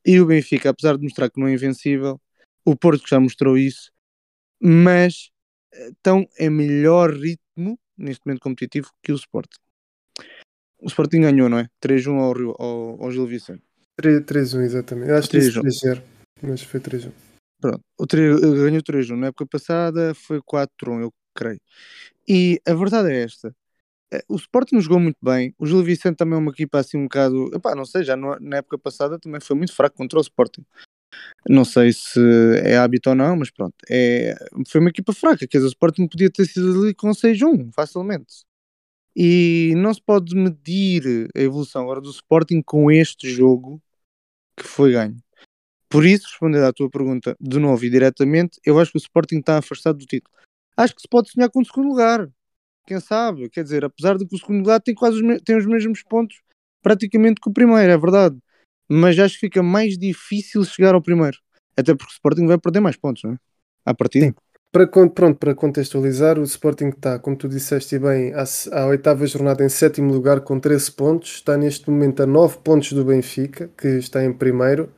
e 0.06 0.20
o 0.20 0.26
Benfica, 0.26 0.70
apesar 0.70 0.98
de 0.98 1.04
mostrar 1.04 1.30
que 1.30 1.40
não 1.40 1.48
é 1.48 1.54
invencível, 1.54 2.20
o 2.66 2.76
Porto 2.76 3.08
já 3.08 3.20
mostrou 3.20 3.58
isso, 3.58 3.92
mas 4.60 5.30
eh, 5.74 5.90
estão 5.90 6.28
em 6.40 6.50
melhor 6.50 7.14
ritmo 7.14 7.80
neste 7.98 8.26
momento 8.26 8.42
competitivo 8.42 8.90
que 9.04 9.12
o 9.12 9.16
Sporting. 9.16 9.60
O 10.80 10.88
Sporting 10.88 11.22
ganhou, 11.22 11.48
não 11.48 11.60
é? 11.60 11.68
3-1 11.80 12.20
ao, 12.20 12.62
ao, 12.62 13.04
ao 13.04 13.12
Gil 13.12 13.28
Vicente. 13.28 13.64
3-1, 14.00 14.62
exatamente. 14.62 15.10
Eu 15.10 15.18
acho 15.18 15.30
que 15.30 15.38
3-0, 15.38 16.02
mas 16.42 16.62
foi 16.62 16.80
3-1. 16.80 17.12
Pronto, 17.60 17.82
o 18.00 18.08
3, 18.08 18.40
ganhou 18.40 18.82
3-1. 18.82 19.16
Na 19.16 19.28
época 19.28 19.46
passada 19.46 20.16
foi 20.16 20.42
4-1, 20.42 21.02
eu 21.02 21.14
creio. 21.36 21.62
E 22.28 22.60
a 22.68 22.74
verdade 22.74 23.12
é 23.12 23.24
esta: 23.24 23.56
o 24.28 24.36
Sporting 24.36 24.80
jogou 24.80 25.00
muito 25.00 25.18
bem. 25.22 25.54
O 25.58 25.66
Gil 25.66 25.84
Vicente 25.84 26.18
também 26.18 26.36
é 26.36 26.38
uma 26.38 26.52
equipa 26.52 26.80
assim 26.80 26.98
um 26.98 27.04
bocado. 27.04 27.50
Epá, 27.56 27.76
não 27.76 27.86
sei, 27.86 28.04
já 28.04 28.16
na 28.16 28.58
época 28.58 28.78
passada 28.78 29.18
também 29.20 29.40
foi 29.40 29.56
muito 29.56 29.74
fraco 29.74 29.96
contra 29.96 30.20
o 30.20 30.22
Sporting. 30.22 30.66
Não 31.50 31.66
sei 31.66 31.92
se 31.94 32.20
é 32.64 32.78
hábito 32.78 33.10
ou 33.10 33.16
não, 33.16 33.36
mas 33.36 33.50
pronto. 33.50 33.76
É, 33.90 34.36
foi 34.68 34.80
uma 34.80 34.90
equipa 34.90 35.14
fraca. 35.14 35.48
Quer 35.48 35.58
dizer, 35.58 35.68
o 35.68 35.70
Sporting 35.70 36.08
podia 36.08 36.30
ter 36.30 36.46
sido 36.46 36.82
ali 36.82 36.94
com 36.94 37.10
6-1 37.12 37.72
facilmente. 37.74 38.44
E 39.16 39.74
não 39.76 39.94
se 39.94 40.02
pode 40.02 40.36
medir 40.36 41.30
a 41.36 41.42
evolução 41.42 41.84
agora 41.84 42.02
do 42.02 42.10
Sporting 42.10 42.62
com 42.62 42.90
este 42.90 43.30
jogo 43.30 43.82
que 44.56 44.64
foi 44.64 44.94
ganho. 44.94 45.18
Por 45.90 46.06
isso, 46.06 46.26
respondendo 46.30 46.64
à 46.64 46.72
tua 46.72 46.90
pergunta 46.90 47.36
de 47.40 47.60
novo 47.60 47.84
e 47.84 47.90
diretamente, 47.90 48.60
eu 48.66 48.80
acho 48.80 48.92
que 48.92 48.98
o 48.98 49.00
Sporting 49.00 49.40
está 49.40 49.58
afastado 49.58 49.98
do 49.98 50.06
título. 50.06 50.34
Acho 50.78 50.96
que 50.96 51.02
se 51.02 51.08
pode 51.08 51.30
sonhar 51.30 51.50
com 51.50 51.60
o 51.60 51.66
segundo 51.66 51.90
lugar 51.90 52.30
quem 52.86 53.00
sabe? 53.00 53.50
Quer 53.50 53.64
dizer, 53.64 53.86
apesar 53.86 54.18
de 54.18 54.26
que 54.26 54.36
o 54.36 54.40
segundo 54.40 54.60
lugar 54.60 54.82
tem 54.82 54.94
quase 54.94 55.22
os, 55.22 55.42
tem 55.42 55.58
os 55.58 55.66
mesmos 55.66 56.04
pontos 56.04 56.42
praticamente 56.82 57.40
com 57.40 57.50
o 57.50 57.54
primeiro, 57.54 57.92
é 57.92 57.98
verdade. 57.98 58.38
Mas 58.90 59.18
acho 59.18 59.36
que 59.36 59.42
fica 59.42 59.64
mais 59.64 59.98
difícil 59.98 60.64
chegar 60.64 60.94
ao 60.94 61.02
primeiro. 61.02 61.38
Até 61.78 61.96
porque 61.96 62.12
o 62.12 62.14
Sporting 62.14 62.48
vai 62.48 62.58
perder 62.58 62.82
mais 62.82 62.98
pontos, 62.98 63.24
não 63.24 63.34
é? 63.34 63.38
À 63.86 63.94
partida. 63.94 64.28
Sim. 64.28 64.34
Para, 64.72 64.88
pronto, 64.88 65.38
para 65.38 65.54
contextualizar, 65.54 66.40
o 66.40 66.44
Sporting 66.44 66.90
está, 66.90 67.20
como 67.20 67.36
tu 67.36 67.50
disseste 67.50 68.00
bem, 68.00 68.34
à, 68.34 68.46
à 68.72 68.88
oitava 68.88 69.26
jornada 69.26 69.66
em 69.66 69.70
sétimo 69.70 70.14
lugar 70.14 70.42
com 70.42 70.60
13 70.60 70.92
pontos. 70.94 71.36
Está 71.36 71.58
neste 71.58 71.90
momento 71.90 72.24
a 72.24 72.26
9 72.26 72.60
pontos 72.60 72.94
do 72.94 73.04
Benfica, 73.04 73.70
que 73.78 73.88
está 73.88 74.24
em 74.24 74.32
primeiro. 74.32 74.90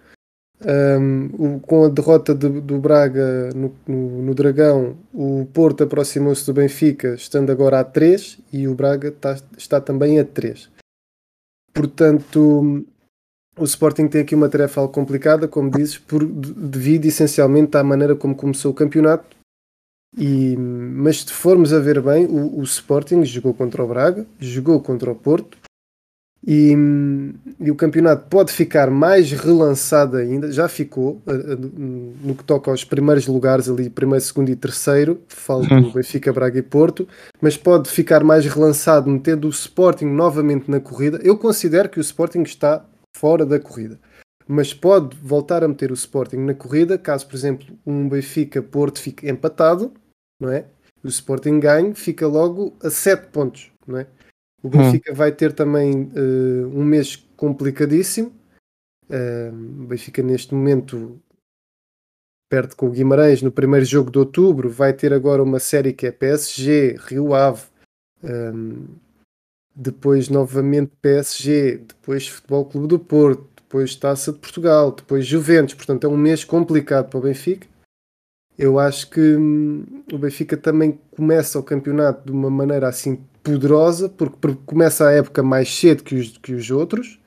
Um, 0.65 1.25
o, 1.55 1.60
com 1.60 1.83
a 1.83 1.89
derrota 1.89 2.33
de, 2.33 2.48
do 2.48 2.79
Braga 2.79 3.50
no, 3.53 3.75
no, 3.86 4.22
no, 4.22 4.33
Dragão, 4.33 4.95
o 5.13 5.45
Porto 5.53 5.83
aproximou-se 5.83 6.45
do 6.45 6.53
Benfica, 6.53 7.15
estando 7.15 7.51
agora 7.51 7.81
a 7.81 7.83
3, 7.83 8.39
e 8.51 8.67
o 8.67 8.74
Braga 8.74 9.10
está, 9.10 9.38
está 9.57 9.81
também 9.81 10.19
a 10.19 10.24
3. 10.24 10.69
Portanto, 11.74 12.86
o 13.57 13.63
Sporting 13.65 14.07
tem 14.07 14.22
aqui 14.22 14.36
uma 14.36 14.48
tarefa 14.48 14.79
algo 14.79 14.93
complicada, 14.93 15.48
como 15.48 15.69
dizes, 15.69 15.98
por, 15.98 16.24
devido 16.25 17.05
essencialmente 17.05 17.75
à 17.75 17.83
maneira 17.83 18.15
como 18.15 18.36
começou 18.36 18.72
o 18.72 18.75
campeonato. 18.75 19.36
E, 20.17 20.55
mas 20.55 21.22
se 21.22 21.33
formos 21.33 21.74
a 21.74 21.79
ver 21.79 22.00
bem, 22.00 22.25
o, 22.25 22.60
o 22.60 22.63
Sporting 22.63 23.25
jogou 23.25 23.53
contra 23.53 23.83
o 23.83 23.88
Braga, 23.88 24.25
jogou 24.39 24.79
contra 24.79 25.12
o 25.12 25.15
Porto, 25.15 25.57
e, 26.45 26.75
e, 27.57 27.71
o 27.71 27.75
campeonato 27.75 28.27
pode 28.29 28.51
ficar 28.51 28.91
mais 28.91 29.31
relançado 29.31 30.17
ainda, 30.17 30.51
já 30.51 30.67
ficou, 30.67 31.21
no 31.25 32.35
que 32.35 32.43
toca 32.43 32.69
aos 32.69 32.83
primeiros 32.83 33.27
lugares 33.27 33.69
ali, 33.69 33.89
primeiro, 33.89 34.23
segundo 34.23 34.50
e 34.50 34.55
terceiro, 34.55 35.21
falo 35.29 35.65
do 35.65 35.73
uhum. 35.73 35.91
Benfica, 35.93 36.33
Braga 36.33 36.59
e 36.59 36.62
Porto, 36.62 37.07
mas 37.39 37.55
pode 37.55 37.89
ficar 37.89 38.25
mais 38.25 38.45
relançado 38.45 39.09
metendo 39.09 39.47
o 39.47 39.51
Sporting 39.51 40.07
novamente 40.07 40.69
na 40.69 40.81
corrida. 40.81 41.17
Eu 41.23 41.38
considero 41.38 41.88
que 41.88 41.97
o 41.97 42.01
Sporting 42.01 42.41
está 42.41 42.85
fora 43.15 43.45
da 43.45 43.57
corrida, 43.57 43.97
mas 44.45 44.73
pode 44.73 45.15
voltar 45.15 45.63
a 45.63 45.67
meter 45.67 45.91
o 45.91 45.95
Sporting 45.95 46.38
na 46.38 46.53
corrida 46.53 46.97
caso, 46.97 47.25
por 47.25 47.38
exemplo, 47.38 47.67
um 47.85 48.09
Benfica-Porto 48.09 49.00
fique 49.00 49.29
empatado, 49.29 49.93
não 50.41 50.51
é? 50.51 50.65
O 51.01 51.07
Sporting 51.07 51.59
ganhe, 51.62 51.93
fica 51.93 52.27
logo 52.27 52.75
a 52.83 52.89
7 52.89 53.27
pontos, 53.27 53.71
não 53.88 53.97
é? 53.97 54.07
O 54.63 54.70
Benfica 54.70 55.12
hum. 55.12 55.15
vai 55.15 55.32
ter 55.34 55.51
também 55.51 56.03
uh, 56.03 56.67
um 56.74 56.86
mês 56.86 57.17
complicadíssimo. 57.36 58.32
Uh, 59.10 59.84
o 59.84 59.88
Benfica, 59.88 60.24
neste 60.24 60.55
momento, 60.55 61.20
perde 62.50 62.74
com 62.74 62.88
o 62.88 62.91
Guimarães 62.91 63.41
no 63.41 63.51
primeiro 63.51 63.86
jogo 63.86 64.10
de 64.10 64.17
outubro. 64.17 64.70
Vai 64.70 64.93
ter 64.93 65.12
agora 65.12 65.43
uma 65.43 65.60
série 65.60 65.91
que 65.91 66.08
é 66.08 66.12
PSG, 66.12 66.96
Rio 67.08 67.34
Ave, 67.34 67.63
um, 68.24 68.29
ehm, 68.29 68.86
depois 69.75 70.29
novamente 70.29 70.93
PSG, 71.01 71.79
depois 71.79 72.27
Futebol 72.27 72.63
Clube 72.63 72.88
do 72.88 73.00
Porto, 73.00 73.46
depois 73.58 73.96
Taça 73.96 74.32
de 74.32 74.39
Portugal, 74.39 74.93
depois 74.93 75.25
Juventus. 75.25 75.74
Portanto, 75.74 76.05
é 76.05 76.10
um 76.10 76.15
mês 76.15 76.46
complicado 76.46 77.10
para 77.10 77.20
o 77.20 77.24
Benfica. 77.24 77.67
Eu 78.58 78.79
acho 78.79 79.10
que 79.10 79.20
hum, 79.20 80.03
o 80.13 80.17
Benfica 80.17 80.55
também 80.55 80.98
começa 81.12 81.60
o 81.60 81.63
campeonato 81.63 82.25
de 82.25 82.32
uma 82.32 82.50
maneira 82.50 82.88
assim 82.88 83.20
poderosa, 83.43 84.07
porque, 84.09 84.57
começa 84.65 85.07
a 85.07 85.12
época 85.12 85.43
mais 85.43 85.73
cedo 85.73 86.03
que 86.03 86.15
os, 86.15 86.38
que 86.38 86.53
os 86.53 86.71
outros, 86.71 87.19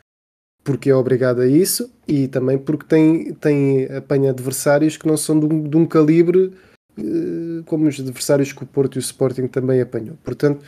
porque 0.64 0.90
é 0.90 0.94
obrigado 0.94 1.40
a 1.40 1.46
isso, 1.46 1.92
e 2.08 2.26
também 2.26 2.58
porque 2.58 2.86
tem, 2.86 3.34
tem 3.34 3.84
apanha 3.84 4.30
adversários 4.30 4.96
que 4.96 5.06
não 5.06 5.16
são 5.16 5.38
de 5.38 5.46
um, 5.46 5.62
de 5.68 5.76
um 5.76 5.86
calibre 5.86 6.52
eh, 6.98 7.62
como 7.66 7.86
os 7.86 8.00
adversários 8.00 8.52
que 8.52 8.62
o 8.62 8.66
Porto 8.66 8.96
e 8.96 8.98
o 8.98 9.00
Sporting 9.00 9.46
também 9.46 9.80
apanhou. 9.80 10.16
Portanto, 10.24 10.64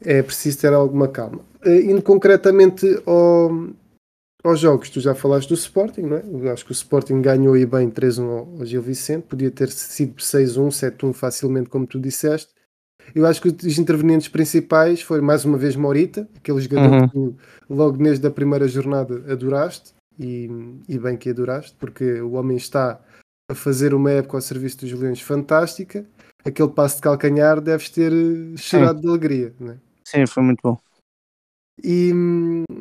é 0.00 0.22
preciso 0.22 0.60
ter 0.60 0.72
alguma 0.72 1.08
calma. 1.08 1.40
Eh, 1.64 1.82
indo 1.82 2.02
concretamente 2.02 2.86
ao, 3.06 3.50
aos 4.42 4.60
jogos, 4.60 4.90
tu 4.90 5.00
já 5.00 5.14
falaste 5.14 5.48
do 5.48 5.54
Sporting, 5.54 6.02
não 6.02 6.16
é? 6.16 6.24
Eu 6.24 6.52
acho 6.52 6.64
que 6.64 6.72
o 6.72 6.72
Sporting 6.72 7.20
ganhou 7.20 7.56
e 7.56 7.66
bem 7.66 7.90
3-1 7.90 8.58
ao 8.60 8.66
Gil 8.66 8.82
Vicente, 8.82 9.26
podia 9.28 9.50
ter 9.50 9.70
sido 9.70 10.16
6-1, 10.16 10.68
7-1 10.68 11.12
facilmente, 11.12 11.68
como 11.68 11.86
tu 11.86 12.00
disseste. 12.00 12.55
Eu 13.14 13.26
acho 13.26 13.40
que 13.40 13.48
os 13.48 13.78
intervenientes 13.78 14.28
principais 14.28 15.00
foram 15.00 15.22
mais 15.22 15.44
uma 15.44 15.56
vez 15.56 15.76
Morita, 15.76 16.28
aquele 16.36 16.60
jogador 16.60 16.92
uhum. 16.92 17.08
que 17.08 17.12
tu, 17.12 17.36
logo 17.68 17.96
desde 17.96 18.26
a 18.26 18.30
primeira 18.30 18.68
jornada 18.68 19.24
adoraste, 19.32 19.94
e, 20.18 20.48
e 20.88 20.98
bem 20.98 21.16
que 21.16 21.30
adoraste, 21.30 21.76
porque 21.78 22.20
o 22.20 22.32
homem 22.32 22.56
está 22.56 23.00
a 23.50 23.54
fazer 23.54 23.94
uma 23.94 24.10
época 24.10 24.36
ao 24.36 24.40
serviço 24.40 24.78
dos 24.78 24.92
Leões 24.92 25.20
fantástica. 25.20 26.06
Aquele 26.44 26.68
passo 26.68 26.96
de 26.96 27.02
calcanhar 27.02 27.60
deves 27.60 27.90
ter 27.90 28.12
eh, 28.12 28.56
chorado 28.56 28.98
Sim. 28.98 29.02
de 29.02 29.08
alegria, 29.08 29.54
não 29.58 29.72
é? 29.72 29.76
Sim, 30.04 30.26
foi 30.26 30.42
muito 30.42 30.60
bom. 30.62 30.78
E, 31.82 32.12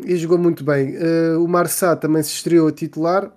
e 0.06 0.16
jogou 0.16 0.38
muito 0.38 0.64
bem. 0.64 0.96
Uh, 0.96 1.44
o 1.44 1.48
Marçá 1.48 1.96
também 1.96 2.22
se 2.24 2.32
estreou 2.32 2.68
a 2.68 2.72
titular, 2.72 3.32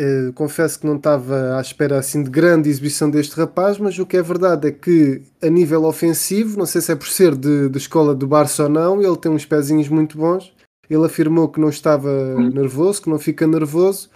Uh, 0.00 0.32
confesso 0.32 0.80
que 0.80 0.86
não 0.86 0.96
estava 0.96 1.58
à 1.58 1.60
espera 1.60 1.98
assim 1.98 2.22
de 2.22 2.30
grande 2.30 2.70
exibição 2.70 3.10
deste 3.10 3.36
rapaz, 3.36 3.76
mas 3.76 3.98
o 3.98 4.06
que 4.06 4.16
é 4.16 4.22
verdade 4.22 4.68
é 4.68 4.72
que 4.72 5.20
a 5.42 5.50
nível 5.50 5.84
ofensivo, 5.84 6.58
não 6.58 6.64
sei 6.64 6.80
se 6.80 6.90
é 6.90 6.96
por 6.96 7.08
ser 7.08 7.36
de, 7.36 7.68
de 7.68 7.76
escola 7.76 8.14
do 8.14 8.26
Barça 8.26 8.62
ou 8.62 8.68
não, 8.70 9.02
ele 9.02 9.16
tem 9.18 9.30
uns 9.30 9.44
pezinhos 9.44 9.88
muito 9.88 10.16
bons. 10.16 10.54
Ele 10.88 11.04
afirmou 11.04 11.48
que 11.50 11.60
não 11.60 11.68
estava 11.68 12.10
nervoso, 12.50 13.02
que 13.02 13.10
não 13.10 13.18
fica 13.18 13.46
nervoso. 13.46 14.08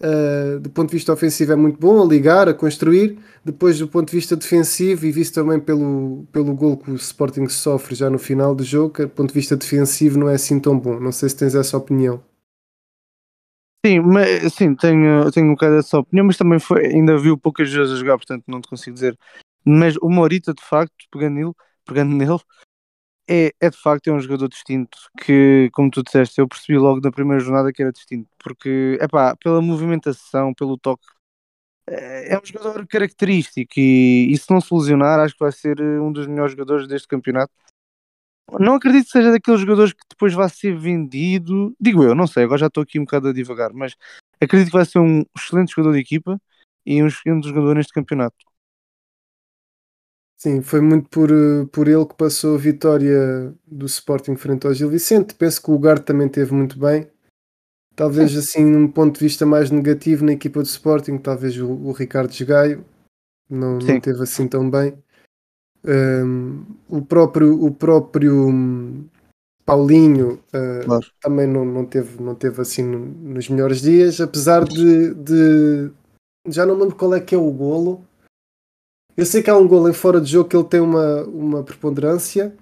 Uh, 0.00 0.60
do 0.60 0.70
ponto 0.70 0.90
de 0.90 0.96
vista 0.96 1.12
ofensivo 1.12 1.52
é 1.52 1.56
muito 1.56 1.80
bom, 1.80 2.00
a 2.00 2.06
ligar, 2.06 2.48
a 2.48 2.54
construir. 2.54 3.18
Depois, 3.44 3.78
do 3.80 3.88
ponto 3.88 4.08
de 4.10 4.16
vista 4.16 4.36
defensivo, 4.36 5.06
e 5.06 5.10
visto 5.10 5.34
também 5.34 5.58
pelo, 5.58 6.24
pelo 6.30 6.54
gol 6.54 6.76
que 6.76 6.90
o 6.90 6.94
Sporting 6.94 7.48
sofre 7.48 7.96
já 7.96 8.08
no 8.08 8.18
final 8.18 8.54
do 8.54 8.62
jogo, 8.62 9.02
do 9.02 9.08
ponto 9.08 9.28
de 9.28 9.34
vista 9.34 9.56
defensivo 9.56 10.18
não 10.18 10.28
é 10.28 10.34
assim 10.34 10.60
tão 10.60 10.78
bom. 10.78 11.00
Não 11.00 11.10
sei 11.10 11.28
se 11.28 11.36
tens 11.36 11.54
essa 11.56 11.76
opinião. 11.76 12.22
Sim, 13.86 14.00
mas, 14.00 14.52
sim 14.54 14.74
tenho, 14.74 15.30
tenho 15.30 15.46
um 15.46 15.50
bocado 15.54 15.76
dessa 15.76 16.00
opinião, 16.00 16.26
mas 16.26 16.36
também 16.36 16.58
foi, 16.58 16.86
ainda 16.86 17.16
viu 17.16 17.38
poucas 17.38 17.72
vezes 17.72 17.92
a 17.94 17.96
jogar, 17.96 18.16
portanto 18.16 18.42
não 18.48 18.60
te 18.60 18.68
consigo 18.68 18.94
dizer. 18.94 19.16
Mas 19.64 19.94
o 20.02 20.08
Morita, 20.08 20.52
de 20.52 20.60
facto, 20.60 20.92
pegando 21.08 21.34
nele, 21.36 21.52
pegando 21.84 22.16
nele 22.16 22.40
é, 23.28 23.52
é 23.60 23.70
de 23.70 23.76
facto 23.76 24.08
é 24.08 24.12
um 24.12 24.20
jogador 24.20 24.48
distinto 24.48 24.98
que, 25.20 25.70
como 25.72 25.90
tu 25.90 26.02
disseste, 26.02 26.40
eu 26.40 26.48
percebi 26.48 26.78
logo 26.78 27.00
na 27.02 27.12
primeira 27.12 27.40
jornada 27.42 27.72
que 27.72 27.82
era 27.82 27.92
distinto, 27.92 28.28
porque 28.42 28.98
é 29.00 29.08
pá, 29.08 29.36
pela 29.36 29.62
movimentação, 29.62 30.54
pelo 30.54 30.78
toque, 30.78 31.06
é, 31.88 32.34
é 32.34 32.38
um 32.38 32.44
jogador 32.44 32.86
característico 32.86 33.74
e, 33.78 34.32
e 34.32 34.38
se 34.38 34.50
não 34.50 34.60
se 34.60 34.74
lesionar, 34.74 35.20
acho 35.20 35.34
que 35.34 35.40
vai 35.44 35.52
ser 35.52 35.80
eh, 35.80 36.00
um 36.00 36.12
dos 36.12 36.26
melhores 36.26 36.52
jogadores 36.52 36.88
deste 36.88 37.08
campeonato 37.08 37.52
não 38.60 38.74
acredito 38.74 39.06
que 39.06 39.12
seja 39.12 39.32
daqueles 39.32 39.60
jogadores 39.60 39.92
que 39.92 40.04
depois 40.08 40.32
vai 40.32 40.48
ser 40.48 40.76
vendido. 40.76 41.74
Digo 41.80 42.02
eu, 42.02 42.14
não 42.14 42.26
sei, 42.26 42.44
agora 42.44 42.60
já 42.60 42.66
estou 42.66 42.82
aqui 42.82 42.98
um 42.98 43.04
bocado 43.04 43.28
a 43.28 43.32
divagar, 43.32 43.72
mas 43.72 43.94
acredito 44.40 44.70
que 44.70 44.76
vai 44.76 44.84
ser 44.84 44.98
um 44.98 45.24
excelente 45.36 45.72
jogador 45.74 45.94
de 45.94 46.00
equipa 46.00 46.40
e 46.84 47.02
um 47.02 47.08
excelente 47.08 47.48
jogador 47.48 47.74
neste 47.74 47.92
campeonato. 47.92 48.36
Sim, 50.38 50.60
foi 50.60 50.80
muito 50.80 51.08
por, 51.08 51.30
eh, 51.30 51.64
por 51.72 51.88
ele 51.88 52.04
que 52.04 52.14
passou 52.14 52.54
a 52.54 52.58
vitória 52.58 53.54
do 53.66 53.86
Sporting 53.86 54.36
frente 54.36 54.66
ao 54.66 54.74
Gil 54.74 54.90
Vicente. 54.90 55.34
Penso 55.34 55.62
que 55.62 55.70
o 55.70 55.72
lugar 55.72 55.98
também 55.98 56.28
teve 56.28 56.52
muito 56.52 56.78
bem. 56.78 57.10
Talvez 57.96 58.36
assim, 58.36 58.62
num 58.62 58.86
ponto 58.86 59.18
de 59.18 59.24
vista 59.24 59.46
mais 59.46 59.70
negativo 59.70 60.24
na 60.24 60.32
equipa 60.32 60.60
do 60.60 60.66
Sporting, 60.66 61.16
talvez 61.16 61.56
o, 61.56 61.66
o 61.66 61.92
Ricardo 61.92 62.30
Gaio 62.44 62.84
não, 63.48 63.78
não 63.78 64.00
teve 64.00 64.22
assim 64.22 64.46
tão 64.46 64.70
bem. 64.70 64.92
Um, 65.86 66.64
o 66.88 67.00
próprio, 67.00 67.64
o 67.64 67.70
próprio 67.70 68.50
Paulinho 69.64 70.40
uh, 70.52 70.84
claro. 70.84 71.06
também 71.20 71.46
não, 71.46 71.64
não, 71.64 71.84
teve, 71.84 72.20
não 72.20 72.34
teve 72.34 72.60
assim 72.60 72.82
nos 72.82 73.48
melhores 73.48 73.80
dias, 73.80 74.20
apesar 74.20 74.64
de, 74.64 75.14
de, 75.14 75.90
já 76.48 76.66
não 76.66 76.74
me 76.74 76.82
lembro 76.82 76.96
qual 76.96 77.14
é 77.14 77.20
que 77.20 77.34
é 77.34 77.38
o 77.38 77.50
golo. 77.50 78.04
Eu 79.16 79.24
sei 79.24 79.42
que 79.42 79.50
há 79.50 79.56
um 79.56 79.66
golo 79.66 79.88
em 79.88 79.92
fora 79.92 80.20
de 80.20 80.30
jogo 80.30 80.48
que 80.48 80.56
ele 80.56 80.64
tem 80.64 80.80
uma, 80.80 81.22
uma 81.24 81.62
preponderância 81.62 82.54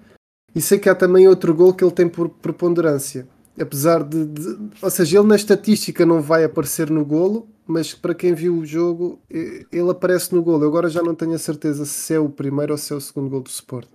e 0.55 0.61
sei 0.61 0.79
que 0.79 0.87
há 0.87 0.95
também 0.95 1.27
outro 1.27 1.53
golo 1.53 1.73
que 1.73 1.83
ele 1.83 1.91
tem 1.91 2.07
por 2.07 2.29
preponderância. 2.29 3.27
Apesar 3.59 4.03
de, 4.03 4.25
de, 4.25 4.57
Ou 4.81 4.89
seja, 4.89 5.19
ele 5.19 5.27
na 5.27 5.35
estatística 5.35 6.05
não 6.05 6.21
vai 6.21 6.43
aparecer 6.43 6.89
no 6.89 7.05
golo, 7.05 7.47
mas 7.67 7.93
para 7.93 8.15
quem 8.15 8.33
viu 8.33 8.57
o 8.57 8.65
jogo, 8.65 9.19
ele 9.29 9.89
aparece 9.89 10.33
no 10.33 10.43
gol. 10.43 10.61
Eu 10.61 10.67
agora 10.67 10.89
já 10.89 11.01
não 11.01 11.15
tenho 11.15 11.33
a 11.33 11.39
certeza 11.39 11.85
se 11.85 12.13
é 12.13 12.19
o 12.19 12.29
primeiro 12.29 12.73
ou 12.73 12.77
se 12.77 12.93
é 12.93 12.95
o 12.95 13.01
segundo 13.01 13.29
gol 13.29 13.41
do 13.41 13.49
Sport. 13.49 13.89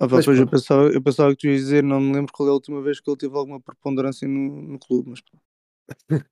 Ah, 0.00 0.08
pá, 0.08 0.16
eu, 0.16 0.48
pensava, 0.48 0.88
eu 0.88 1.00
pensava 1.00 1.30
que 1.30 1.42
tu 1.42 1.46
ias 1.46 1.60
dizer, 1.60 1.82
não 1.82 2.00
me 2.00 2.12
lembro 2.12 2.32
qual 2.32 2.48
é 2.48 2.50
a 2.50 2.54
última 2.54 2.82
vez 2.82 2.98
que 2.98 3.08
ele 3.08 3.16
teve 3.16 3.36
alguma 3.36 3.60
preponderância 3.60 4.26
no, 4.26 4.62
no 4.62 4.78
clube, 4.78 5.10
mas 5.10 5.22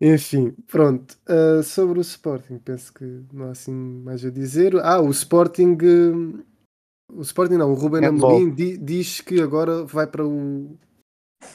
Enfim, 0.00 0.52
pronto. 0.66 1.18
Uh, 1.28 1.62
sobre 1.62 1.98
o 1.98 2.02
Sporting, 2.02 2.58
penso 2.58 2.92
que 2.94 3.04
não 3.32 3.46
há 3.46 3.50
assim 3.50 3.72
mais 3.72 4.24
a 4.24 4.30
dizer. 4.30 4.76
Ah, 4.76 5.00
o 5.00 5.10
Sporting. 5.10 5.76
Uh, 5.82 6.44
o 7.12 7.22
Sporting 7.22 7.54
não, 7.54 7.72
o 7.72 7.74
Ruben 7.74 8.04
é 8.04 8.06
Amorim 8.06 8.54
di, 8.54 8.76
diz 8.76 9.20
que 9.20 9.40
agora 9.40 9.84
vai 9.84 10.06
para 10.06 10.26
o 10.26 10.78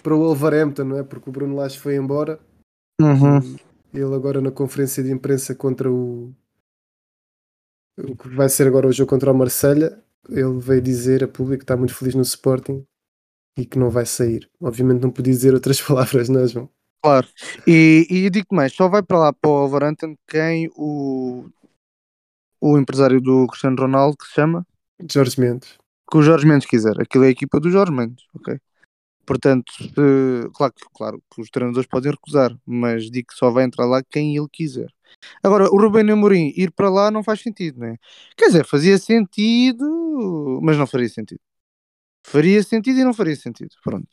para 0.02 0.16
o 0.16 0.20
Wolverhampton, 0.20 0.84
não 0.84 0.98
é? 0.98 1.04
Porque 1.04 1.30
o 1.30 1.34
Bruno 1.34 1.56
Lage 1.56 1.80
foi 1.80 1.96
embora. 1.96 2.40
Uhum. 3.02 3.58
Ele 3.94 4.16
agora 4.16 4.42
na 4.42 4.52
conferência 4.52 5.04
de 5.04 5.12
imprensa 5.12 5.54
contra 5.54 5.92
o. 5.92 6.34
O 7.98 8.16
que 8.16 8.28
vai 8.30 8.50
ser 8.50 8.68
agora 8.68 8.88
o 8.88 8.92
jogo 8.92 9.10
contra 9.10 9.32
o 9.32 9.36
Marselha 9.36 10.04
ele 10.30 10.60
veio 10.60 10.82
dizer 10.82 11.24
a 11.24 11.28
público 11.28 11.60
que 11.60 11.64
está 11.64 11.76
muito 11.76 11.94
feliz 11.94 12.16
no 12.16 12.22
Sporting 12.22 12.86
e 13.58 13.66
que 13.66 13.78
não 13.78 13.90
vai 13.90 14.06
sair. 14.06 14.50
Obviamente 14.62 15.02
não 15.02 15.12
podia 15.12 15.34
dizer 15.34 15.54
outras 15.54 15.82
palavras, 15.82 16.30
não 16.30 16.42
é, 16.42 16.48
João? 16.48 16.70
Claro. 17.02 17.28
E, 17.68 18.08
e 18.10 18.30
digo 18.30 18.56
mais, 18.56 18.74
só 18.74 18.88
vai 18.88 19.04
para 19.04 19.20
lá 19.20 19.34
para 19.34 19.50
o 19.50 19.68
Wolverhampton 19.68 20.16
quem 20.28 20.70
o, 20.76 21.46
o 22.62 22.78
empresário 22.78 23.20
do 23.20 23.46
Cristiano 23.48 23.76
Ronaldo 23.78 24.18
que 24.18 24.26
se 24.26 24.34
chama? 24.34 24.66
Jorge 25.12 25.40
Mendes. 25.40 25.78
Que 26.10 26.18
o 26.18 26.22
Jorge 26.22 26.48
Mendes 26.48 26.68
quiser. 26.68 27.00
Aquilo 27.02 27.26
é 27.26 27.28
a 27.28 27.32
equipa 27.32 27.60
do 27.60 27.70
Jorge 27.70 27.92
Mendes, 27.92 28.24
ok? 28.34 28.58
Portanto, 29.26 29.72
claro, 30.54 30.74
claro 30.94 31.24
que 31.34 31.42
os 31.42 31.50
treinadores 31.50 31.88
podem 31.88 32.12
recusar, 32.12 32.58
mas 32.66 33.10
digo 33.10 33.28
que 33.30 33.38
só 33.38 33.50
vai 33.50 33.64
entrar 33.64 33.86
lá 33.86 34.04
quem 34.04 34.36
ele 34.36 34.48
quiser. 34.52 34.92
Agora, 35.42 35.70
o 35.72 35.78
Rubén 35.78 36.12
Amorim 36.12 36.52
ir 36.58 36.72
para 36.72 36.90
lá 36.90 37.10
não 37.10 37.24
faz 37.24 37.42
sentido, 37.42 37.80
não 37.80 37.88
é? 37.88 37.98
Quer 38.36 38.48
dizer, 38.48 38.66
fazia 38.66 38.98
sentido, 38.98 40.60
mas 40.62 40.78
não 40.78 40.86
faria 40.86 41.08
sentido. 41.08 41.40
Faria 42.26 42.62
sentido 42.64 43.00
e 43.00 43.04
não 43.04 43.14
faria 43.14 43.36
sentido. 43.36 43.72
Pronto. 43.84 44.08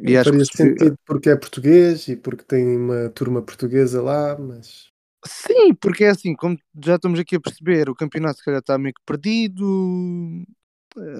E 0.00 0.16
acho 0.16 0.30
faria 0.30 0.46
que 0.46 0.56
sentido 0.56 0.98
porque 1.04 1.28
é 1.28 1.36
português 1.36 2.06
e 2.08 2.16
porque 2.16 2.44
tem 2.44 2.76
uma 2.76 3.08
turma 3.10 3.42
portuguesa 3.42 4.00
lá, 4.00 4.38
mas. 4.38 4.86
Sim, 5.26 5.74
porque 5.74 6.04
é 6.04 6.10
assim, 6.10 6.34
como 6.34 6.56
já 6.84 6.94
estamos 6.94 7.18
aqui 7.18 7.36
a 7.36 7.40
perceber, 7.40 7.90
o 7.90 7.94
campeonato 7.94 8.38
se 8.38 8.44
calhar 8.44 8.60
está 8.60 8.78
meio 8.78 8.94
que 8.94 9.02
perdido. 9.04 10.44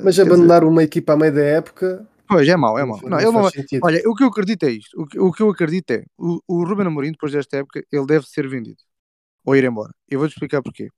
Mas 0.04 0.18
abandonar 0.18 0.60
dizer... 0.60 0.70
uma 0.70 0.84
equipa 0.84 1.14
à 1.14 1.16
meio 1.16 1.34
da 1.34 1.42
época 1.42 2.08
Pois, 2.28 2.46
é 2.46 2.56
mau, 2.56 2.78
é 2.78 2.84
mau. 2.84 3.00
Não, 3.02 3.18
ele 3.18 3.30
não 3.30 3.48
Olha, 3.82 4.02
o 4.06 4.14
que 4.14 4.22
eu 4.22 4.28
acredito 4.28 4.64
é 4.64 4.70
isto. 4.70 5.00
O 5.00 5.06
que, 5.06 5.18
o 5.18 5.32
que 5.32 5.42
eu 5.42 5.48
acredito 5.48 5.90
é, 5.92 6.04
o, 6.18 6.40
o 6.46 6.64
Ruben 6.64 6.86
Amorim, 6.86 7.12
depois 7.12 7.32
desta 7.32 7.56
época, 7.56 7.82
ele 7.90 8.06
deve 8.06 8.26
ser 8.26 8.46
vendido. 8.46 8.82
Ou 9.44 9.56
ir 9.56 9.64
embora. 9.64 9.94
Eu 10.06 10.18
vou-te 10.18 10.32
explicar 10.32 10.62
porquê. 10.62 10.90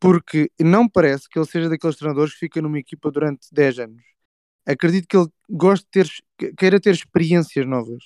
Porque 0.00 0.50
não 0.58 0.88
parece 0.88 1.28
que 1.28 1.38
ele 1.38 1.46
seja 1.46 1.68
daqueles 1.68 1.96
treinadores 1.96 2.32
que 2.32 2.40
fica 2.40 2.62
numa 2.62 2.78
equipa 2.78 3.10
durante 3.10 3.48
10 3.52 3.80
anos. 3.80 4.02
Acredito 4.66 5.06
que 5.06 5.16
ele 5.16 5.28
goste 5.50 5.86
de 5.86 5.90
ter, 5.90 6.54
queira 6.56 6.80
ter 6.80 6.94
experiências 6.94 7.66
novas. 7.66 8.04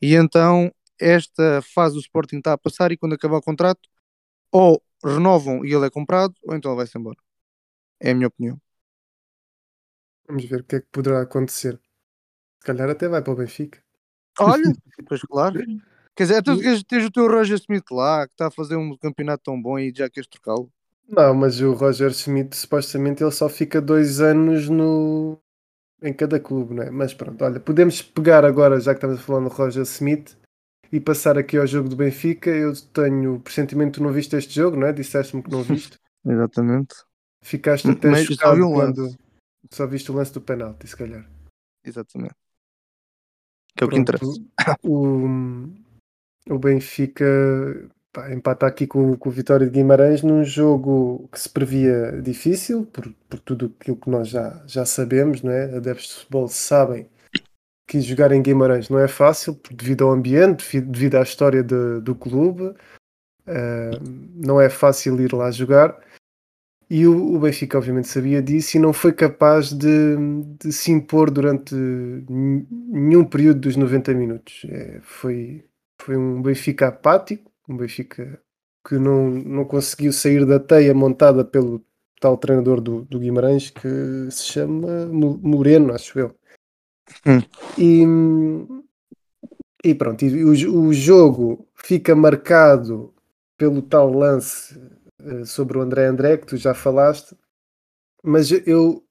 E 0.00 0.14
então, 0.14 0.72
esta 0.98 1.60
fase 1.62 1.94
do 1.94 2.00
Sporting 2.00 2.38
está 2.38 2.54
a 2.54 2.58
passar 2.58 2.92
e 2.92 2.96
quando 2.96 3.14
acabar 3.14 3.36
o 3.36 3.42
contrato, 3.42 3.88
ou 4.50 4.82
renovam 5.04 5.64
e 5.64 5.74
ele 5.74 5.86
é 5.86 5.90
comprado, 5.90 6.34
ou 6.42 6.54
então 6.54 6.70
ele 6.70 6.76
vai-se 6.76 6.96
embora. 6.96 7.18
É 8.00 8.12
a 8.12 8.14
minha 8.14 8.28
opinião. 8.28 8.58
Vamos 10.26 10.44
ver 10.44 10.60
o 10.60 10.64
que 10.64 10.76
é 10.76 10.80
que 10.80 10.88
poderá 10.90 11.22
acontecer. 11.22 11.78
Se 12.60 12.66
calhar 12.66 12.88
até 12.88 13.08
vai 13.08 13.22
para 13.22 13.32
o 13.32 13.36
Benfica. 13.36 13.82
Olha, 14.38 14.64
pois 15.08 15.20
claro. 15.22 15.60
Quer 16.16 16.22
dizer, 16.24 16.42
tu 16.42 16.58
queres 16.58 16.82
tens 16.84 17.04
o 17.04 17.10
teu 17.10 17.28
Roger 17.28 17.56
Smith 17.56 17.90
lá, 17.90 18.26
que 18.26 18.34
está 18.34 18.46
a 18.46 18.50
fazer 18.50 18.76
um 18.76 18.96
campeonato 18.96 19.44
tão 19.44 19.60
bom 19.60 19.78
e 19.78 19.92
já 19.94 20.08
queres 20.08 20.28
trocá-lo? 20.28 20.70
Não, 21.08 21.34
mas 21.34 21.60
o 21.60 21.72
Roger 21.72 22.10
Smith, 22.12 22.54
supostamente, 22.54 23.22
ele 23.22 23.30
só 23.30 23.48
fica 23.48 23.80
dois 23.80 24.20
anos 24.20 24.68
no... 24.68 25.38
em 26.00 26.12
cada 26.12 26.40
clube, 26.40 26.74
não 26.74 26.82
é? 26.84 26.90
Mas 26.90 27.12
pronto, 27.12 27.44
olha, 27.44 27.60
podemos 27.60 28.00
pegar 28.00 28.44
agora, 28.44 28.80
já 28.80 28.94
que 28.94 28.98
estamos 28.98 29.18
a 29.18 29.22
falar 29.22 29.40
do 29.40 29.48
Roger 29.48 29.82
Smith, 29.82 30.36
e 30.94 31.00
passar 31.00 31.36
aqui 31.36 31.58
ao 31.58 31.66
jogo 31.66 31.88
do 31.88 31.96
Benfica. 31.96 32.48
Eu 32.50 32.72
tenho 32.92 33.34
o 33.34 33.40
pressentimento 33.40 33.98
que 33.98 34.02
não 34.02 34.12
viste 34.12 34.36
este 34.36 34.54
jogo, 34.54 34.76
não 34.76 34.86
é? 34.86 34.92
Disseste-me 34.92 35.42
que 35.42 35.50
não 35.50 35.62
viste. 35.62 35.98
Exatamente. 36.24 36.94
Ficaste 37.42 37.90
até 37.90 38.10
Mas 38.10 38.24
chocado 38.26 38.70
quando... 38.70 39.23
Só 39.74 39.86
viste 39.88 40.12
o 40.12 40.14
lance 40.14 40.32
do 40.32 40.40
penalti, 40.40 40.86
se 40.86 40.96
calhar. 40.96 41.28
Exatamente. 41.84 42.34
Que 43.76 43.82
é 43.82 43.86
o 43.86 43.90
que 43.90 43.98
interessa. 43.98 44.24
O, 44.84 45.26
o 46.48 46.58
Benfica 46.60 47.24
pá, 48.12 48.32
empata 48.32 48.66
aqui 48.66 48.86
com, 48.86 49.16
com 49.16 49.28
o 49.28 49.32
Vitória 49.32 49.66
de 49.66 49.72
Guimarães 49.72 50.22
num 50.22 50.44
jogo 50.44 51.28
que 51.32 51.40
se 51.40 51.48
previa 51.48 52.22
difícil, 52.22 52.86
por, 52.86 53.12
por 53.28 53.40
tudo 53.40 53.74
aquilo 53.80 53.96
que 53.96 54.08
nós 54.08 54.28
já, 54.28 54.62
já 54.64 54.86
sabemos, 54.86 55.42
não 55.42 55.50
é? 55.50 55.76
Adeptos 55.76 56.08
de 56.08 56.14
futebol 56.14 56.46
sabem 56.46 57.08
que 57.88 58.00
jogar 58.00 58.30
em 58.30 58.40
Guimarães 58.42 58.88
não 58.88 59.00
é 59.00 59.08
fácil, 59.08 59.60
devido 59.72 60.04
ao 60.04 60.12
ambiente, 60.12 60.80
devido 60.80 61.16
à 61.16 61.22
história 61.22 61.64
de, 61.64 62.00
do 62.00 62.14
clube. 62.14 62.74
Uh, 63.46 63.98
não 64.34 64.60
é 64.60 64.70
fácil 64.70 65.20
ir 65.20 65.34
lá 65.34 65.50
jogar. 65.50 66.00
E 66.88 67.06
o, 67.06 67.34
o, 67.34 67.38
Benfica, 67.38 67.78
obviamente, 67.78 68.08
sabia 68.08 68.42
disso 68.42 68.76
e 68.76 68.80
não 68.80 68.92
foi 68.92 69.12
capaz 69.12 69.72
de, 69.72 70.16
de 70.60 70.72
se 70.72 70.92
impor 70.92 71.30
durante 71.30 71.74
nenhum 72.28 73.24
período 73.24 73.60
dos 73.60 73.76
90 73.76 74.14
minutos. 74.14 74.66
É, 74.68 75.00
foi, 75.02 75.64
foi 75.98 76.16
um 76.16 76.42
Benfica 76.42 76.88
apático, 76.88 77.50
um 77.68 77.76
Benfica 77.76 78.38
que 78.86 78.98
não, 78.98 79.30
não 79.30 79.64
conseguiu 79.64 80.12
sair 80.12 80.44
da 80.44 80.60
teia 80.60 80.92
montada 80.92 81.44
pelo 81.44 81.82
tal 82.20 82.36
treinador 82.36 82.80
do, 82.80 83.02
do 83.02 83.18
Guimarães 83.18 83.70
que 83.70 84.28
se 84.30 84.44
chama 84.44 85.06
Moreno, 85.06 85.92
acho 85.92 86.18
eu. 86.18 86.34
Hum. 87.26 87.40
E, 87.78 88.04
e 89.82 89.94
pronto, 89.94 90.24
e 90.24 90.44
o, 90.44 90.80
o 90.80 90.92
jogo 90.92 91.66
fica 91.74 92.14
marcado 92.14 93.12
pelo 93.56 93.80
tal 93.82 94.10
lance 94.12 94.78
sobre 95.44 95.78
o 95.78 95.80
André 95.80 96.06
André, 96.06 96.36
que 96.36 96.46
tu 96.46 96.56
já 96.56 96.74
falaste, 96.74 97.36
mas 98.22 98.50
eu, 98.66 99.04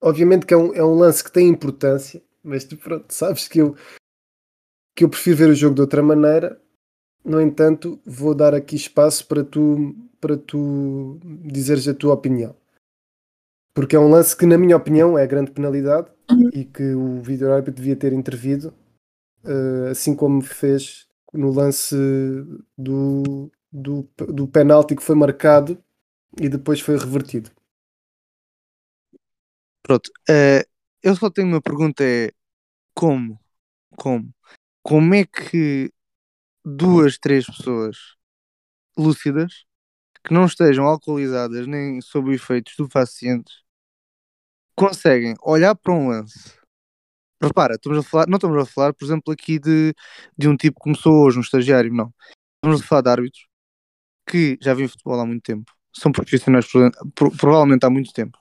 obviamente 0.00 0.46
que 0.46 0.54
é 0.54 0.56
um, 0.56 0.74
é 0.74 0.84
um 0.84 0.94
lance 0.94 1.22
que 1.22 1.32
tem 1.32 1.48
importância, 1.48 2.22
mas 2.42 2.64
tu 2.64 2.76
pronto, 2.76 3.12
sabes 3.12 3.46
que 3.46 3.60
eu, 3.60 3.76
que 4.96 5.04
eu 5.04 5.08
prefiro 5.08 5.36
ver 5.36 5.50
o 5.50 5.54
jogo 5.54 5.74
de 5.74 5.80
outra 5.80 6.02
maneira, 6.02 6.60
no 7.24 7.40
entanto, 7.40 8.00
vou 8.04 8.34
dar 8.34 8.54
aqui 8.54 8.74
espaço 8.74 9.26
para 9.26 9.44
tu, 9.44 9.94
para 10.20 10.36
tu 10.36 11.20
dizeres 11.44 11.86
a 11.86 11.94
tua 11.94 12.14
opinião. 12.14 12.56
Porque 13.74 13.96
é 13.96 13.98
um 13.98 14.10
lance 14.10 14.36
que, 14.36 14.44
na 14.44 14.58
minha 14.58 14.76
opinião, 14.76 15.16
é 15.16 15.26
grande 15.26 15.52
penalidade 15.52 16.10
uhum. 16.30 16.50
e 16.52 16.64
que 16.64 16.94
o 16.94 17.22
vídeo 17.22 17.48
devia 17.62 17.96
ter 17.96 18.12
intervido, 18.12 18.74
uh, 19.44 19.90
assim 19.90 20.14
como 20.14 20.42
fez 20.42 21.06
no 21.32 21.50
lance 21.50 21.96
do, 22.76 23.50
do, 23.72 24.08
do 24.28 24.46
penalti 24.46 24.94
que 24.94 25.02
foi 25.02 25.14
marcado 25.14 25.82
e 26.38 26.48
depois 26.48 26.80
foi 26.80 26.98
revertido. 26.98 27.50
Pronto, 29.82 30.08
uh, 30.28 30.64
eu 31.02 31.16
só 31.16 31.30
tenho 31.30 31.48
uma 31.48 31.62
pergunta: 31.62 32.04
é 32.04 32.30
como? 32.94 33.40
Como? 33.96 34.32
Como 34.82 35.14
é 35.14 35.24
que 35.24 35.92
duas, 36.64 37.18
três 37.18 37.46
pessoas 37.46 37.96
lúcidas 38.96 39.64
que 40.24 40.34
não 40.34 40.44
estejam 40.46 40.86
alcoolizadas 40.86 41.66
nem 41.66 42.00
sob 42.00 42.32
efeitos 42.34 42.72
estupefacientes 42.72 43.62
conseguem 44.76 45.34
olhar 45.42 45.74
para 45.74 45.92
um 45.92 46.08
lance? 46.08 46.52
Repara, 47.42 47.74
estamos 47.74 47.98
a 47.98 48.02
falar, 48.02 48.28
não 48.28 48.36
estamos 48.36 48.62
a 48.62 48.66
falar, 48.66 48.94
por 48.94 49.04
exemplo, 49.04 49.32
aqui 49.32 49.58
de, 49.58 49.92
de 50.38 50.48
um 50.48 50.56
tipo 50.56 50.76
que 50.78 50.84
começou 50.84 51.24
hoje, 51.24 51.38
um 51.38 51.42
estagiário, 51.42 51.92
não. 51.92 52.14
Estamos 52.56 52.82
a 52.82 52.86
falar 52.86 53.02
de 53.02 53.10
árbitros 53.10 53.51
que 54.26 54.58
já 54.60 54.74
vêm 54.74 54.88
futebol 54.88 55.20
há 55.20 55.26
muito 55.26 55.42
tempo, 55.42 55.72
são 55.94 56.12
profissionais 56.12 56.66
provavelmente 57.14 57.84
há 57.84 57.90
muito 57.90 58.12
tempo, 58.12 58.38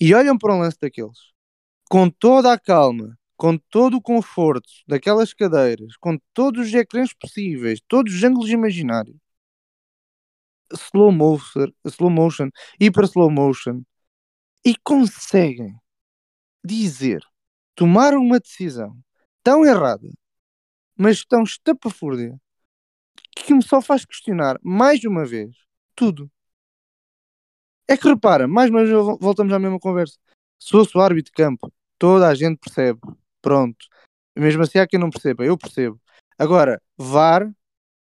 e 0.00 0.14
olham 0.14 0.38
para 0.38 0.54
um 0.54 0.60
lance 0.60 0.78
daqueles 0.80 1.18
com 1.90 2.10
toda 2.10 2.52
a 2.52 2.58
calma, 2.58 3.16
com 3.36 3.56
todo 3.58 3.96
o 3.98 4.02
conforto 4.02 4.68
daquelas 4.88 5.34
cadeiras, 5.34 5.96
com 5.98 6.18
todos 6.32 6.68
os 6.68 6.74
ecrãs 6.74 7.12
possíveis, 7.14 7.80
todos 7.88 8.14
os 8.14 8.22
ângulos 8.24 8.50
imaginários, 8.50 9.16
slow 10.72 11.12
motion, 11.12 11.68
slow 11.84 12.10
motion, 12.10 12.50
hiper 12.80 13.04
slow 13.04 13.30
motion, 13.30 13.82
e 14.64 14.74
conseguem 14.82 15.76
dizer, 16.64 17.22
tomar 17.74 18.14
uma 18.14 18.40
decisão 18.40 18.96
tão 19.42 19.64
errada, 19.64 20.08
mas 20.96 21.24
tão 21.24 21.42
estapafúrdia, 21.42 22.40
que 23.34 23.54
me 23.54 23.62
só 23.62 23.80
faz 23.80 24.04
questionar 24.04 24.58
mais 24.62 25.04
uma 25.04 25.24
vez 25.24 25.56
tudo. 25.94 26.30
É 27.88 27.96
que 27.96 28.08
repara, 28.08 28.48
mais 28.48 28.70
uma 28.70 28.84
vez 28.84 28.90
voltamos 29.20 29.52
à 29.52 29.58
mesma 29.58 29.78
conversa. 29.78 30.18
Se 30.58 30.70
fosse 30.70 30.96
o 30.96 31.00
árbitro 31.00 31.30
de 31.30 31.36
campo, 31.36 31.72
toda 31.98 32.28
a 32.28 32.34
gente 32.34 32.58
percebe. 32.58 33.00
Pronto. 33.42 33.86
Mesmo 34.36 34.62
assim 34.62 34.78
há 34.78 34.86
quem 34.86 34.98
não 34.98 35.10
perceba, 35.10 35.44
eu 35.44 35.56
percebo. 35.58 36.00
Agora, 36.38 36.80
VAR 36.96 37.52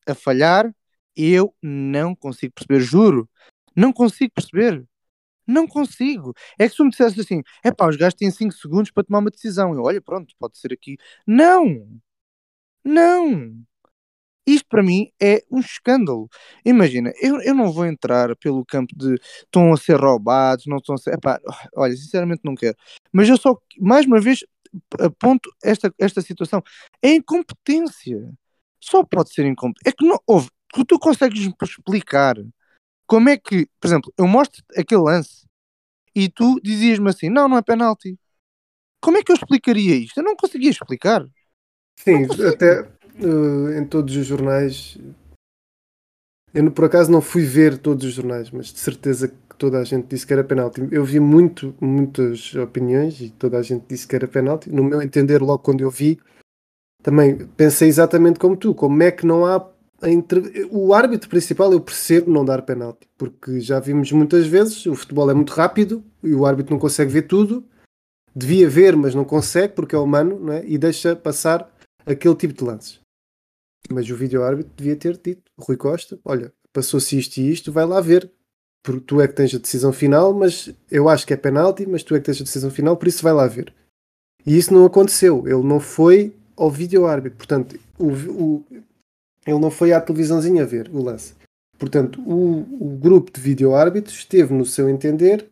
a 0.06 0.14
falhar, 0.14 0.74
eu 1.16 1.54
não 1.62 2.14
consigo 2.14 2.52
perceber, 2.54 2.80
juro. 2.80 3.28
Não 3.74 3.92
consigo 3.92 4.32
perceber. 4.34 4.86
Não 5.46 5.66
consigo. 5.66 6.34
É 6.58 6.64
que 6.64 6.70
se 6.70 6.76
tu 6.76 6.84
me 6.84 6.90
dissesse 6.90 7.20
assim, 7.20 7.42
é 7.64 7.72
pá, 7.72 7.88
os 7.88 7.96
gajos 7.96 8.14
têm 8.14 8.30
5 8.30 8.52
segundos 8.52 8.90
para 8.90 9.04
tomar 9.04 9.18
uma 9.20 9.30
decisão. 9.30 9.74
Eu, 9.74 9.82
olha, 9.82 10.00
pronto, 10.00 10.34
pode 10.38 10.58
ser 10.58 10.72
aqui. 10.72 10.96
Não! 11.26 12.00
Não! 12.84 13.64
Isto 14.46 14.66
para 14.68 14.82
mim 14.82 15.10
é 15.20 15.44
um 15.50 15.60
escândalo. 15.60 16.28
Imagina, 16.64 17.12
eu, 17.20 17.40
eu 17.42 17.54
não 17.54 17.72
vou 17.72 17.86
entrar 17.86 18.34
pelo 18.36 18.64
campo 18.64 18.92
de 18.96 19.14
estão 19.14 19.72
a 19.72 19.76
ser 19.76 20.00
roubados, 20.00 20.66
não 20.66 20.78
estão 20.78 20.94
a 20.94 20.98
ser. 20.98 21.14
Epá, 21.14 21.40
olha, 21.76 21.96
sinceramente 21.96 22.42
não 22.44 22.54
quero. 22.54 22.76
Mas 23.12 23.28
eu 23.28 23.36
só, 23.36 23.56
mais 23.78 24.04
uma 24.04 24.20
vez, 24.20 24.44
aponto 24.98 25.48
esta, 25.62 25.94
esta 25.98 26.20
situação. 26.20 26.62
É 27.00 27.14
incompetência. 27.14 28.32
Só 28.80 29.04
pode 29.04 29.32
ser 29.32 29.46
incompetência. 29.46 29.90
É 29.90 29.92
que 29.92 30.06
não 30.06 30.18
houve. 30.26 30.48
Tu, 30.72 30.84
tu 30.84 30.98
consegues 30.98 31.40
explicar 31.62 32.36
como 33.06 33.28
é 33.28 33.36
que, 33.36 33.68
por 33.80 33.86
exemplo, 33.86 34.12
eu 34.18 34.26
mostro 34.26 34.62
aquele 34.76 35.02
lance 35.02 35.46
e 36.14 36.28
tu 36.28 36.60
dizias-me 36.62 37.10
assim: 37.10 37.28
não, 37.28 37.48
não 37.48 37.58
é 37.58 37.62
penalti. 37.62 38.18
como 39.00 39.18
é 39.18 39.22
que 39.22 39.32
eu 39.32 39.36
explicaria 39.36 39.96
isto? 39.96 40.18
Eu 40.18 40.24
não 40.24 40.36
conseguia 40.36 40.70
explicar. 40.70 41.24
Sim, 41.98 42.24
até 42.48 42.90
uh, 43.22 43.72
em 43.78 43.84
todos 43.84 44.16
os 44.16 44.26
jornais. 44.26 44.98
Eu 46.54 46.70
por 46.70 46.84
acaso 46.84 47.10
não 47.10 47.22
fui 47.22 47.44
ver 47.44 47.78
todos 47.78 48.04
os 48.04 48.12
jornais, 48.12 48.50
mas 48.50 48.66
de 48.66 48.78
certeza 48.78 49.28
que 49.28 49.34
toda 49.56 49.78
a 49.78 49.84
gente 49.84 50.08
disse 50.08 50.26
que 50.26 50.32
era 50.32 50.44
penalti. 50.44 50.86
Eu 50.90 51.04
vi 51.04 51.18
muito, 51.20 51.74
muitas 51.80 52.54
opiniões 52.54 53.20
e 53.20 53.30
toda 53.30 53.58
a 53.58 53.62
gente 53.62 53.84
disse 53.88 54.06
que 54.06 54.16
era 54.16 54.28
penalti. 54.28 54.70
No 54.70 54.84
meu 54.84 55.00
entender, 55.00 55.40
logo 55.40 55.60
quando 55.60 55.80
eu 55.80 55.90
vi, 55.90 56.18
também 57.02 57.46
pensei 57.56 57.88
exatamente 57.88 58.38
como 58.38 58.56
tu. 58.56 58.74
Como 58.74 59.02
é 59.02 59.10
que 59.10 59.26
não 59.26 59.46
há 59.46 59.66
o 60.70 60.92
árbitro 60.92 61.28
principal? 61.28 61.72
Eu 61.72 61.80
percebo 61.80 62.30
não 62.30 62.44
dar 62.44 62.62
penalti, 62.62 63.08
porque 63.16 63.60
já 63.60 63.80
vimos 63.80 64.10
muitas 64.12 64.46
vezes. 64.46 64.84
O 64.86 64.94
futebol 64.94 65.30
é 65.30 65.34
muito 65.34 65.52
rápido 65.52 66.04
e 66.22 66.34
o 66.34 66.44
árbitro 66.44 66.74
não 66.74 66.80
consegue 66.80 67.10
ver 67.10 67.22
tudo. 67.22 67.64
Devia 68.34 68.68
ver, 68.68 68.96
mas 68.96 69.14
não 69.14 69.24
consegue 69.24 69.74
porque 69.74 69.94
é 69.94 69.98
humano, 69.98 70.38
não 70.38 70.52
é? 70.54 70.64
E 70.66 70.78
deixa 70.78 71.14
passar 71.14 71.70
aquele 72.06 72.34
tipo 72.34 72.54
de 72.54 72.64
lances. 72.64 73.01
Mas 73.90 74.08
o 74.08 74.16
vídeo-árbitro 74.16 74.72
devia 74.76 74.96
ter 74.96 75.16
dito, 75.16 75.42
Rui 75.58 75.76
Costa, 75.76 76.18
olha, 76.24 76.52
passou-se 76.72 77.18
isto 77.18 77.38
e 77.38 77.50
isto, 77.50 77.72
vai 77.72 77.84
lá 77.84 78.00
ver. 78.00 78.30
Porque 78.82 79.00
tu 79.00 79.20
é 79.20 79.28
que 79.28 79.34
tens 79.34 79.54
a 79.54 79.58
decisão 79.58 79.92
final, 79.92 80.32
mas 80.32 80.70
eu 80.90 81.08
acho 81.08 81.26
que 81.26 81.32
é 81.32 81.36
penalti, 81.36 81.86
mas 81.86 82.02
tu 82.02 82.14
é 82.14 82.18
que 82.18 82.26
tens 82.26 82.40
a 82.40 82.44
decisão 82.44 82.70
final, 82.70 82.96
por 82.96 83.06
isso 83.06 83.22
vai 83.22 83.32
lá 83.32 83.46
ver. 83.46 83.72
E 84.44 84.56
isso 84.58 84.74
não 84.74 84.84
aconteceu. 84.84 85.46
Ele 85.46 85.62
não 85.62 85.78
foi 85.78 86.34
ao 86.56 86.70
vídeo-árbitro. 86.70 87.38
Portanto, 87.38 87.78
o, 87.98 88.08
o, 88.08 88.64
ele 89.46 89.58
não 89.58 89.70
foi 89.70 89.92
à 89.92 90.00
televisãozinha 90.00 90.66
ver 90.66 90.90
o 90.92 91.00
lance. 91.00 91.34
Portanto, 91.78 92.20
o, 92.22 92.60
o 92.80 92.96
grupo 92.96 93.30
de 93.32 93.40
vídeo-árbitros 93.40 94.16
esteve 94.16 94.52
no 94.52 94.64
seu 94.64 94.88
entender 94.88 95.48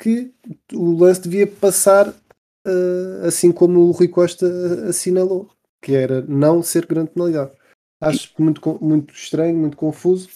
que 0.00 0.32
o 0.72 0.96
lance 0.96 1.20
devia 1.20 1.46
passar 1.46 2.08
uh, 2.08 3.26
assim 3.26 3.52
como 3.52 3.80
o 3.80 3.90
Rui 3.92 4.08
Costa 4.08 4.46
assinalou 4.88 5.50
que 5.82 5.94
era 5.94 6.22
não 6.22 6.62
ser 6.62 6.86
grande 6.86 7.10
penalidade. 7.10 7.50
Acho 8.00 8.32
muito, 8.38 8.78
muito 8.80 9.12
estranho, 9.14 9.56
muito 9.56 9.76
confuso. 9.76 10.28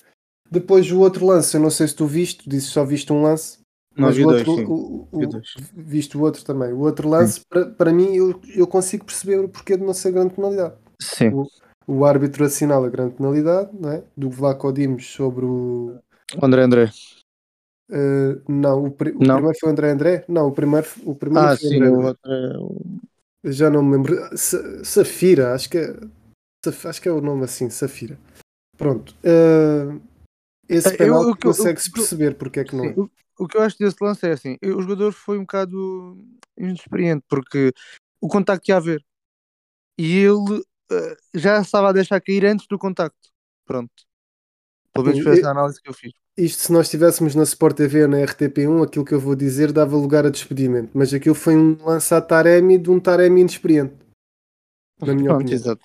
Depois 0.51 0.91
o 0.91 1.01
outro 1.01 1.27
lance, 1.27 1.57
eu 1.57 1.61
não 1.61 1.71
sei 1.71 1.89
se 1.89 1.95
tu 1.97 2.07
viste, 2.07 2.49
disse 2.49 2.69
só 2.69 2.85
viste 2.85 3.13
um 3.13 3.23
lance, 3.23 3.59
não, 3.97 4.09
mas 4.09 4.19
o 4.19 4.27
outro, 4.27 4.45
dois, 4.45 4.69
o, 4.69 5.09
o, 5.11 5.43
viste 5.75 6.17
o 6.17 6.23
outro 6.23 6.45
também. 6.45 6.73
O 6.73 6.81
outro 6.81 7.09
lance, 7.09 7.41
para, 7.49 7.67
para 7.67 7.93
mim, 7.93 8.15
eu, 8.15 8.41
eu 8.55 8.67
consigo 8.67 9.05
perceber 9.05 9.39
o 9.41 9.49
porquê 9.49 9.77
de 9.77 9.85
não 9.85 9.95
ser 9.95 10.13
grande 10.13 10.35
penalidade. 10.35 10.75
Sim. 11.01 11.31
O, 11.31 11.47
o 11.87 12.05
árbitro 12.05 12.45
assinala 12.45 12.87
a 12.87 12.91
grande 12.91 13.15
penalidade 13.15 13.71
não 13.79 13.91
é? 13.91 14.05
do 14.17 14.29
Vlaco 14.29 14.73
Dimos 14.73 15.07
sobre 15.07 15.45
o 15.45 15.99
André 16.43 16.63
André. 16.63 16.91
Uh, 17.89 18.43
não, 18.49 18.85
o, 18.85 18.91
pri 18.91 19.13
não. 19.13 19.37
o 19.37 19.39
primeiro 19.39 19.59
foi 19.59 19.69
o 19.69 19.73
André 19.73 19.91
André? 19.91 20.25
Não, 20.29 20.49
o 20.49 20.53
primeiro, 20.53 20.87
o 21.05 21.15
primeiro 21.15 21.49
ah, 21.49 21.57
foi 21.57 21.69
sim, 21.69 21.77
André 21.77 21.91
o 21.91 22.05
outro 22.05 22.33
é 22.33 22.59
já 23.47 23.71
não 23.71 23.83
me 23.83 23.97
lembro. 23.97 24.17
Safira, 24.85 25.55
acho 25.55 25.71
que 25.71 25.79
é. 25.79 25.95
Acho 26.85 27.01
que 27.01 27.09
é 27.09 27.13
o 27.13 27.21
nome 27.21 27.45
assim, 27.45 27.71
Safira. 27.71 28.19
Pronto. 28.77 29.15
Uh, 29.23 30.01
esse 30.69 30.97
penal 30.97 31.37
consegue-se 31.37 31.91
perceber 31.91 32.37
porque 32.37 32.61
é 32.61 32.65
que 32.65 32.75
não 32.75 32.85
é. 32.85 32.95
O, 32.97 33.11
o, 33.39 33.47
que 33.47 33.57
eu 33.57 33.63
acho 33.63 33.79
desse 33.79 33.97
lance 34.01 34.27
é 34.27 34.33
assim: 34.33 34.57
o 34.63 34.83
jogador 34.83 35.13
foi 35.13 35.39
um 35.39 35.43
bocado 35.43 36.19
inexperiente 36.57 37.25
porque 37.29 37.73
o 38.21 38.29
contacto 38.29 38.69
ia 38.69 38.77
haver 38.77 39.05
e 39.99 40.19
ele 40.19 40.59
uh, 40.59 41.17
já 41.35 41.61
estava 41.61 41.91
a 41.91 41.93
deixar 41.93 42.21
cair 42.21 42.45
antes 42.45 42.67
do 42.67 42.79
contacto. 42.79 43.31
Pronto. 43.65 43.95
Pelo 44.93 45.07
menos 45.07 45.23
foi 45.23 45.39
essa 45.39 45.49
a 45.49 45.51
análise 45.53 45.81
que 45.81 45.89
eu 45.89 45.95
fiz. 45.95 46.13
Isto, 46.39 46.65
se 46.65 46.73
nós 46.73 46.87
estivéssemos 46.87 47.35
na 47.35 47.45
Sport 47.45 47.77
TV 47.77 48.03
ou 48.03 48.09
na 48.09 48.19
RTP1, 48.19 48.83
aquilo 48.85 49.05
que 49.05 49.15
eu 49.15 49.21
vou 49.21 49.35
dizer 49.35 49.73
dava 49.73 49.97
lugar 49.97 50.27
a 50.27 50.31
despedimento. 50.31 50.91
Mas 50.93 51.13
aquilo 51.15 51.35
foi 51.35 51.57
um 51.57 51.77
lançar 51.83 52.21
Taremi 52.21 52.77
de 52.77 52.91
um 52.91 53.01
Taremi 53.01 53.41
inexperiente. 53.41 53.95
Na 55.01 55.15
minha 55.15 55.29
Pronto, 55.29 55.37
opinião. 55.43 55.55
exato. 55.57 55.83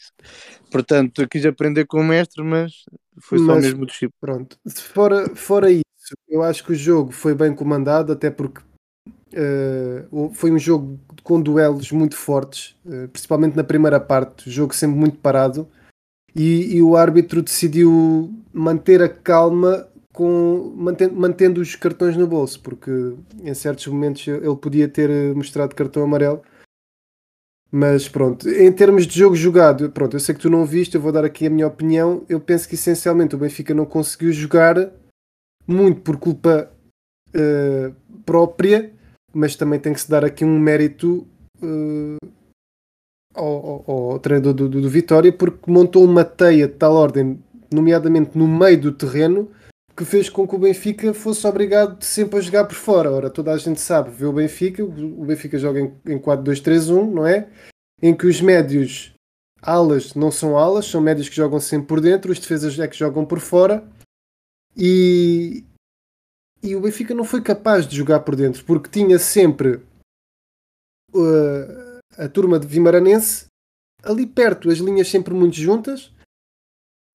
Portanto, 0.70 1.22
eu 1.22 1.28
quis 1.30 1.46
aprender 1.46 1.86
com 1.86 2.00
o 2.02 2.04
mestre, 2.04 2.44
mas 2.44 2.84
foi 3.20 3.38
só 3.40 3.46
Mas- 3.56 3.64
mesmo 3.66 3.86
do 3.86 3.92
chip. 3.92 4.14
Pronto. 4.20 4.58
Fora, 4.94 5.34
fora 5.36 5.72
isso, 5.72 5.84
eu 6.28 6.44
acho 6.44 6.64
que 6.66 6.74
o 6.74 6.76
jogo 6.76 7.12
foi 7.12 7.34
bem 7.34 7.54
comandado, 7.56 8.12
até 8.12 8.30
porque 8.30 8.62
o- 10.12 10.34
foi 10.34 10.52
um 10.52 10.60
jogo 10.60 11.00
com 11.24 11.42
duelos 11.42 11.92
muito 11.94 12.18
fortes, 12.18 12.76
eh, 12.86 13.08
principalmente 13.08 13.56
na 13.56 13.64
primeira 13.64 14.00
parte, 14.00 14.50
o 14.50 14.52
jogo 14.52 14.76
sempre 14.76 14.98
muito 15.00 15.18
parado. 15.18 15.66
E, 16.36 16.76
e 16.78 16.82
o 16.82 16.96
árbitro 16.96 17.42
decidiu 17.42 18.34
manter 18.54 19.02
a 19.02 19.10
calma 19.10 19.88
com 20.14 20.74
mantendo, 20.76 21.16
mantendo 21.16 21.62
os 21.62 21.76
cartões 21.76 22.18
no 22.18 22.28
bolso, 22.28 22.60
porque 22.62 22.92
em 23.44 23.54
certos 23.54 23.88
momentos 23.88 24.28
ele 24.28 24.56
podia 24.56 24.88
ter 24.88 25.10
eh, 25.10 25.34
mostrado 25.34 25.76
cartão 25.76 26.04
amarelo. 26.04 26.42
Mas 27.72 28.10
pronto, 28.10 28.50
em 28.50 28.72
termos 28.72 29.08
de 29.08 29.18
jogo 29.18 29.34
jogado, 29.34 29.90
pronto, 29.92 30.16
eu 30.16 30.20
sei 30.20 30.36
que 30.36 30.42
tu 30.42 30.50
não 30.50 30.66
viste, 30.66 30.96
eu 30.96 31.02
vou 31.02 31.12
dar 31.12 31.24
aqui 31.24 31.48
a 31.48 31.50
minha 31.50 31.68
opinião. 31.68 32.26
Eu 32.28 32.40
penso 32.40 32.68
que 32.68 32.76
essencialmente 32.76 33.34
o 33.34 33.38
Benfica 33.38 33.74
não 33.74 33.86
conseguiu 33.86 34.34
jogar 34.34 34.92
muito 35.66 36.02
por 36.02 36.18
culpa 36.18 36.70
uh, 37.30 37.96
própria, 38.26 38.92
mas 39.34 39.56
também 39.56 39.80
tem 39.80 39.94
que 39.94 40.02
se 40.02 40.10
dar 40.10 40.26
aqui 40.26 40.44
um 40.44 40.60
mérito 40.60 41.26
uh, 41.64 42.28
ao, 43.34 43.86
ao, 43.88 44.12
ao, 44.12 44.20
treinador 44.20 44.54
do, 44.54 44.68
do, 44.68 44.82
do 44.82 44.90
Vitória, 44.90 45.32
porque 45.32 45.72
montou 45.72 46.04
uma 46.04 46.26
teia 46.26 46.68
de 46.68 46.74
tal 46.74 46.94
ordem, 46.94 47.42
nomeadamente 47.72 48.38
no 48.38 48.50
meio 48.50 48.82
do 48.82 48.92
terreno, 48.92 49.50
que 50.02 50.06
fez 50.06 50.30
com 50.30 50.48
que 50.48 50.56
o 50.56 50.60
Benfica 50.60 51.14
fosse 51.14 51.46
obrigado 51.46 52.04
sempre 52.04 52.40
a 52.40 52.42
jogar 52.42 52.66
por 52.66 52.74
fora. 52.74 53.12
Ora, 53.12 53.30
toda 53.30 53.54
a 53.54 53.58
gente 53.58 53.80
sabe, 53.80 54.10
vê 54.10 54.26
o 54.26 54.34
Benfica, 54.34 54.84
o 54.84 55.26
Benfica 55.26 55.60
joga 55.60 55.80
em, 55.80 55.94
em 56.08 56.18
4-2-3-1, 56.18 57.12
não 57.12 57.26
é? 57.26 57.48
Em 58.02 58.16
que 58.16 58.26
os 58.26 58.42
médios 58.42 59.14
alas 59.62 60.16
não 60.16 60.32
são 60.32 60.58
alas, 60.58 60.88
são 60.88 61.00
médios 61.00 61.30
que 61.30 61.36
jogam 61.36 61.60
sempre 61.60 61.88
por 61.88 62.02
dentro, 62.02 62.32
os 62.32 62.40
defesas 62.40 62.80
é 62.80 62.88
que 62.88 62.98
jogam 62.98 63.24
por 63.24 63.40
fora. 63.40 63.88
E, 64.76 65.64
e 66.64 66.76
o 66.76 66.82
Benfica 66.82 67.14
não 67.14 67.24
foi 67.24 67.42
capaz 67.42 67.88
de 67.88 67.96
jogar 67.96 68.22
por 68.22 68.36
dentro, 68.36 68.66
porque 68.66 68.90
tinha 68.90 69.20
sempre 69.20 69.82
uh, 71.14 72.00
a 72.18 72.28
turma 72.28 72.58
de 72.58 72.66
Vimaranense 72.66 73.46
ali 74.02 74.26
perto, 74.26 74.72
as 74.72 74.80
linhas 74.80 75.10
sempre 75.10 75.32
muito 75.32 75.58
juntas 75.58 76.12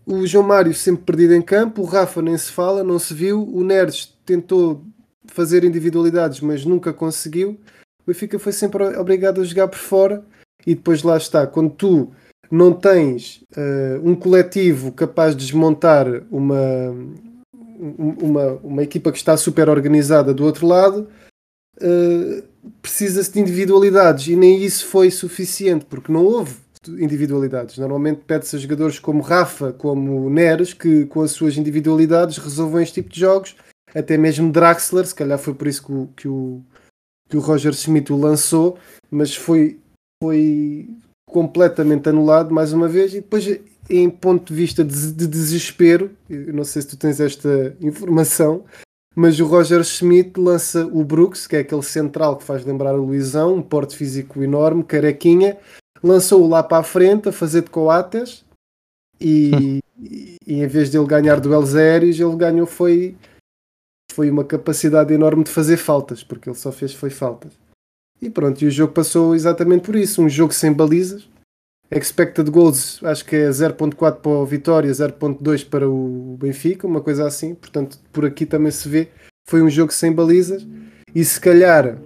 o 0.06 0.24
João 0.24 0.46
Mário 0.46 0.72
sempre 0.72 1.04
perdido 1.04 1.34
em 1.34 1.42
campo, 1.42 1.82
o 1.82 1.84
Rafa 1.84 2.22
nem 2.22 2.38
se 2.38 2.52
fala, 2.52 2.84
não 2.84 2.98
se 2.98 3.12
viu, 3.12 3.42
o 3.42 3.64
Neres 3.64 4.16
tentou 4.24 4.84
fazer 5.26 5.64
individualidades, 5.64 6.40
mas 6.40 6.64
nunca 6.64 6.92
conseguiu. 6.92 7.58
O 8.02 8.06
Benfica 8.06 8.38
foi 8.38 8.52
sempre 8.52 8.84
obrigado 8.96 9.40
a 9.40 9.44
jogar 9.44 9.66
por 9.66 9.78
fora 9.78 10.24
e 10.64 10.76
depois 10.76 11.02
lá 11.02 11.16
está, 11.16 11.44
quando 11.44 11.70
tu 11.70 12.12
não 12.48 12.72
tens 12.72 13.42
uh, 13.56 14.08
um 14.08 14.14
coletivo 14.14 14.92
capaz 14.92 15.34
de 15.34 15.44
desmontar 15.44 16.06
uma, 16.30 16.94
uma, 17.98 18.52
uma 18.62 18.82
equipa 18.84 19.10
que 19.10 19.18
está 19.18 19.36
super 19.36 19.68
organizada 19.68 20.32
do 20.32 20.44
outro 20.44 20.68
lado, 20.68 21.08
uh, 21.78 22.42
precisa-se 22.80 23.32
de 23.32 23.40
individualidades 23.40 24.28
e 24.28 24.36
nem 24.36 24.62
isso 24.62 24.86
foi 24.86 25.10
suficiente, 25.10 25.84
porque 25.84 26.12
não 26.12 26.24
houve 26.24 26.54
individualidades. 26.88 27.78
Normalmente 27.78 28.22
pede-se 28.26 28.56
a 28.56 28.58
jogadores 28.58 28.98
como 28.98 29.22
Rafa, 29.22 29.72
como 29.72 30.28
Neres, 30.30 30.72
que 30.72 31.06
com 31.06 31.22
as 31.22 31.30
suas 31.30 31.56
individualidades 31.56 32.38
resolvam 32.38 32.80
este 32.80 33.02
tipo 33.02 33.12
de 33.12 33.20
jogos. 33.20 33.56
Até 33.94 34.16
mesmo 34.16 34.52
Draxler, 34.52 35.06
se 35.06 35.14
calhar 35.14 35.38
foi 35.38 35.54
por 35.54 35.66
isso 35.66 35.84
que 35.84 35.92
o, 35.92 36.06
que 36.16 36.28
o, 36.28 36.62
que 37.28 37.36
o 37.36 37.40
Roger 37.40 37.72
Schmidt 37.72 38.12
o 38.12 38.16
lançou, 38.16 38.78
mas 39.10 39.34
foi, 39.34 39.78
foi 40.22 40.88
completamente 41.30 42.08
anulado 42.08 42.52
mais 42.52 42.72
uma 42.72 42.88
vez. 42.88 43.12
E 43.12 43.20
depois, 43.20 43.46
em 43.88 44.10
ponto 44.10 44.52
de 44.52 44.54
vista 44.54 44.84
de, 44.84 45.12
de 45.12 45.26
desespero, 45.26 46.10
não 46.28 46.64
sei 46.64 46.82
se 46.82 46.88
tu 46.88 46.96
tens 46.96 47.20
esta 47.20 47.76
informação, 47.80 48.64
mas 49.14 49.40
o 49.40 49.46
Roger 49.46 49.82
Schmidt 49.82 50.38
lança 50.38 50.86
o 50.86 51.02
Brooks, 51.02 51.46
que 51.46 51.56
é 51.56 51.60
aquele 51.60 51.82
central 51.82 52.36
que 52.36 52.44
faz 52.44 52.66
lembrar 52.66 52.94
o 52.94 53.02
Luizão, 53.02 53.54
um 53.54 53.62
porte 53.62 53.96
físico 53.96 54.42
enorme, 54.42 54.84
carequinha, 54.84 55.56
lançou-o 56.06 56.48
lá 56.48 56.62
para 56.62 56.78
a 56.78 56.82
frente 56.82 57.28
a 57.28 57.32
fazer 57.32 57.62
de 57.62 57.70
coates 57.70 58.44
e, 59.20 59.80
e, 59.98 60.36
e, 60.46 60.54
em 60.62 60.66
vez 60.66 60.90
de 60.90 60.98
ele 60.98 61.06
ganhar 61.06 61.40
duelos 61.40 61.74
aéreos, 61.74 62.18
ele 62.18 62.36
ganhou 62.36 62.66
foi, 62.66 63.16
foi 64.12 64.30
uma 64.30 64.44
capacidade 64.44 65.12
enorme 65.12 65.44
de 65.44 65.50
fazer 65.50 65.76
faltas, 65.76 66.22
porque 66.22 66.48
ele 66.48 66.56
só 66.56 66.70
fez 66.70 66.94
foi 66.94 67.10
faltas. 67.10 67.52
E 68.20 68.30
pronto, 68.30 68.62
e 68.62 68.66
o 68.66 68.70
jogo 68.70 68.92
passou 68.92 69.34
exatamente 69.34 69.84
por 69.84 69.96
isso, 69.96 70.22
um 70.22 70.28
jogo 70.28 70.52
sem 70.52 70.72
balizas. 70.72 71.28
Expected 71.90 72.50
goals, 72.50 73.00
acho 73.04 73.24
que 73.24 73.36
é 73.36 73.48
0.4 73.48 74.16
para 74.16 74.30
o 74.30 74.44
Vitória, 74.44 74.90
0.2 74.90 75.68
para 75.68 75.88
o 75.88 76.36
Benfica, 76.40 76.86
uma 76.86 77.00
coisa 77.00 77.26
assim. 77.26 77.54
Portanto, 77.54 77.98
por 78.12 78.24
aqui 78.24 78.44
também 78.44 78.72
se 78.72 78.88
vê, 78.88 79.08
foi 79.48 79.62
um 79.62 79.70
jogo 79.70 79.92
sem 79.92 80.12
balizas. 80.12 80.66
E 81.14 81.24
se 81.24 81.40
calhar 81.40 81.98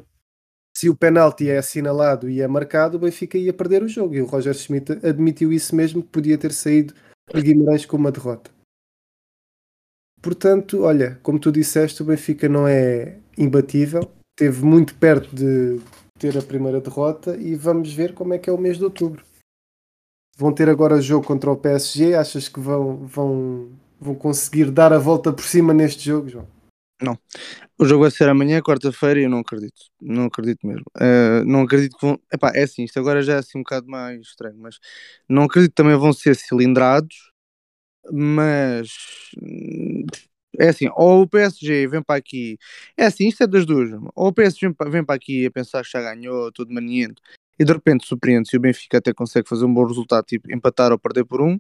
se 0.77 0.89
o 0.89 0.97
penalti 0.97 1.49
é 1.49 1.59
assinalado 1.59 2.29
e 2.29 2.41
é 2.41 2.49
marcado, 2.49 2.97
o 2.97 3.01
Benfica 3.01 3.37
ia 3.37 3.53
perder 3.53 3.83
o 3.83 3.89
jogo. 3.89 4.15
E 4.15 4.23
o 4.23 4.27
Roger 4.27 4.55
Schmidt 4.55 4.93
admitiu 5.07 5.53
isso 5.53 5.75
mesmo, 5.75 6.03
que 6.03 6.09
podia 6.09 6.39
ter 6.39 6.53
saído 6.53 6.95
de 7.35 7.43
Guimarães 7.43 7.85
com 7.85 7.97
uma 7.97 8.13
derrota. 8.13 8.51
Portanto, 10.23 10.83
olha, 10.83 11.19
como 11.23 11.39
tu 11.39 11.51
disseste, 11.51 12.03
o 12.03 12.05
Benfica 12.05 12.49
não 12.49 12.69
é 12.69 13.19
imbatível. 13.37 14.11
Esteve 14.39 14.65
muito 14.65 14.95
perto 14.95 15.35
de 15.35 15.81
ter 16.19 16.37
a 16.37 16.43
primeira 16.43 16.81
derrota 16.81 17.37
e 17.37 17.55
vamos 17.55 17.93
ver 17.93 18.15
como 18.15 18.35
é 18.35 18.39
que 18.39 18.49
é 18.49 18.53
o 18.53 18.59
mês 18.59 18.77
de 18.77 18.85
outubro. 18.85 19.25
Vão 20.37 20.53
ter 20.53 20.69
agora 20.69 21.01
jogo 21.01 21.27
contra 21.27 21.51
o 21.51 21.57
PSG, 21.57 22.15
achas 22.15 22.49
que 22.49 22.61
vão, 22.61 23.07
vão, 23.07 23.71
vão 24.01 24.15
conseguir 24.15 24.71
dar 24.71 24.93
a 24.93 24.99
volta 24.99 25.33
por 25.33 25.45
cima 25.45 25.75
neste 25.75 26.05
jogo, 26.07 26.29
João? 26.29 26.60
Não. 27.03 27.19
O 27.79 27.87
jogo 27.87 28.03
vai 28.03 28.11
ser 28.11 28.29
amanhã, 28.29 28.61
quarta-feira, 28.61 29.21
e 29.21 29.25
eu 29.25 29.31
não 29.31 29.39
acredito. 29.39 29.83
Não 30.01 30.27
acredito 30.27 30.67
mesmo. 30.67 30.85
Uh, 30.97 31.45
não 31.47 31.63
acredito 31.63 31.97
que 31.97 32.07
vão. 32.07 32.21
Epá, 32.33 32.53
é 32.55 32.63
assim, 32.65 32.85
isto 32.85 32.99
agora 32.99 33.23
já 33.23 33.35
é 33.35 33.39
assim 33.39 33.59
um 33.59 33.63
bocado 33.63 33.89
mais 33.89 34.21
estranho, 34.21 34.59
mas 34.59 34.79
não 35.29 35.45
acredito 35.45 35.71
que 35.71 35.77
também 35.77 35.97
vão 35.97 36.13
ser 36.13 36.37
cilindrados, 36.37 37.33
mas 38.13 38.89
é 40.59 40.69
assim, 40.69 40.89
ou 40.95 41.23
o 41.23 41.29
PSG 41.29 41.87
vem 41.87 42.03
para 42.03 42.17
aqui, 42.17 42.59
é 42.97 43.07
assim, 43.07 43.29
isto 43.29 43.43
é 43.43 43.47
das 43.47 43.65
duas, 43.65 43.91
ou 44.15 44.29
o 44.29 44.33
PSG 44.33 44.75
vem 44.91 45.05
para, 45.05 45.17
aqui 45.17 45.47
a 45.47 45.51
pensar 45.51 45.83
que 45.85 45.91
já 45.91 46.01
ganhou, 46.03 46.53
todo 46.53 46.73
maniento, 46.73 47.23
e 47.59 47.65
de 47.65 47.73
repente 47.73 48.07
surpreende-se 48.07 48.57
e 48.57 48.59
o 48.59 48.61
Benfica 48.61 48.99
até 48.99 49.13
consegue 49.15 49.49
fazer 49.49 49.65
um 49.65 49.73
bom 49.73 49.87
resultado, 49.87 50.25
tipo 50.25 50.53
empatar 50.53 50.93
ou 50.93 50.99
perder 50.99 51.25
por 51.25 51.41
um, 51.41 51.59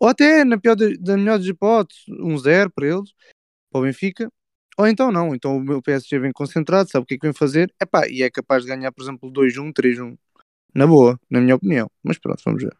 ou 0.00 0.08
até, 0.08 0.44
na 0.44 0.58
pior 0.58 0.74
de, 0.74 0.98
das 0.98 1.16
melhores 1.16 1.46
hipóteses, 1.46 2.04
um 2.08 2.36
zero 2.38 2.70
para 2.70 2.86
eles, 2.88 3.12
para 3.70 3.80
o 3.80 3.84
Benfica, 3.84 4.30
ou 4.76 4.86
então 4.86 5.10
não, 5.12 5.34
então 5.34 5.56
o 5.56 5.60
meu 5.60 5.80
PSG 5.82 6.18
vem 6.18 6.32
concentrado, 6.32 6.90
sabe 6.90 7.04
o 7.04 7.06
que 7.06 7.14
é 7.14 7.18
que 7.18 7.26
vem 7.26 7.32
fazer, 7.34 7.72
Epá, 7.80 8.08
e 8.08 8.22
é 8.22 8.30
capaz 8.30 8.62
de 8.62 8.68
ganhar, 8.68 8.92
por 8.92 9.02
exemplo, 9.02 9.30
2-1, 9.30 9.72
3-1, 9.72 10.16
na 10.74 10.86
boa, 10.86 11.18
na 11.30 11.40
minha 11.40 11.54
opinião, 11.54 11.88
mas 12.02 12.18
pronto, 12.18 12.42
vamos 12.44 12.62
ver. 12.62 12.76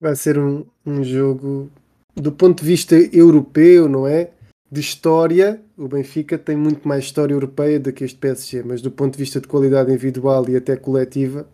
Vai 0.00 0.16
ser 0.16 0.38
um, 0.38 0.64
um 0.86 1.04
jogo 1.04 1.70
do 2.14 2.32
ponto 2.32 2.62
de 2.62 2.66
vista 2.66 2.94
europeu, 2.96 3.88
não 3.88 4.06
é? 4.06 4.30
De 4.70 4.80
história, 4.80 5.60
o 5.76 5.88
Benfica 5.88 6.38
tem 6.38 6.56
muito 6.56 6.86
mais 6.86 7.04
história 7.04 7.34
europeia 7.34 7.80
do 7.80 7.92
que 7.92 8.04
este 8.04 8.16
PSG, 8.18 8.62
mas 8.62 8.80
do 8.80 8.90
ponto 8.90 9.12
de 9.12 9.18
vista 9.18 9.40
de 9.40 9.48
qualidade 9.48 9.90
individual 9.90 10.48
e 10.48 10.56
até 10.56 10.76
coletiva, 10.76 11.48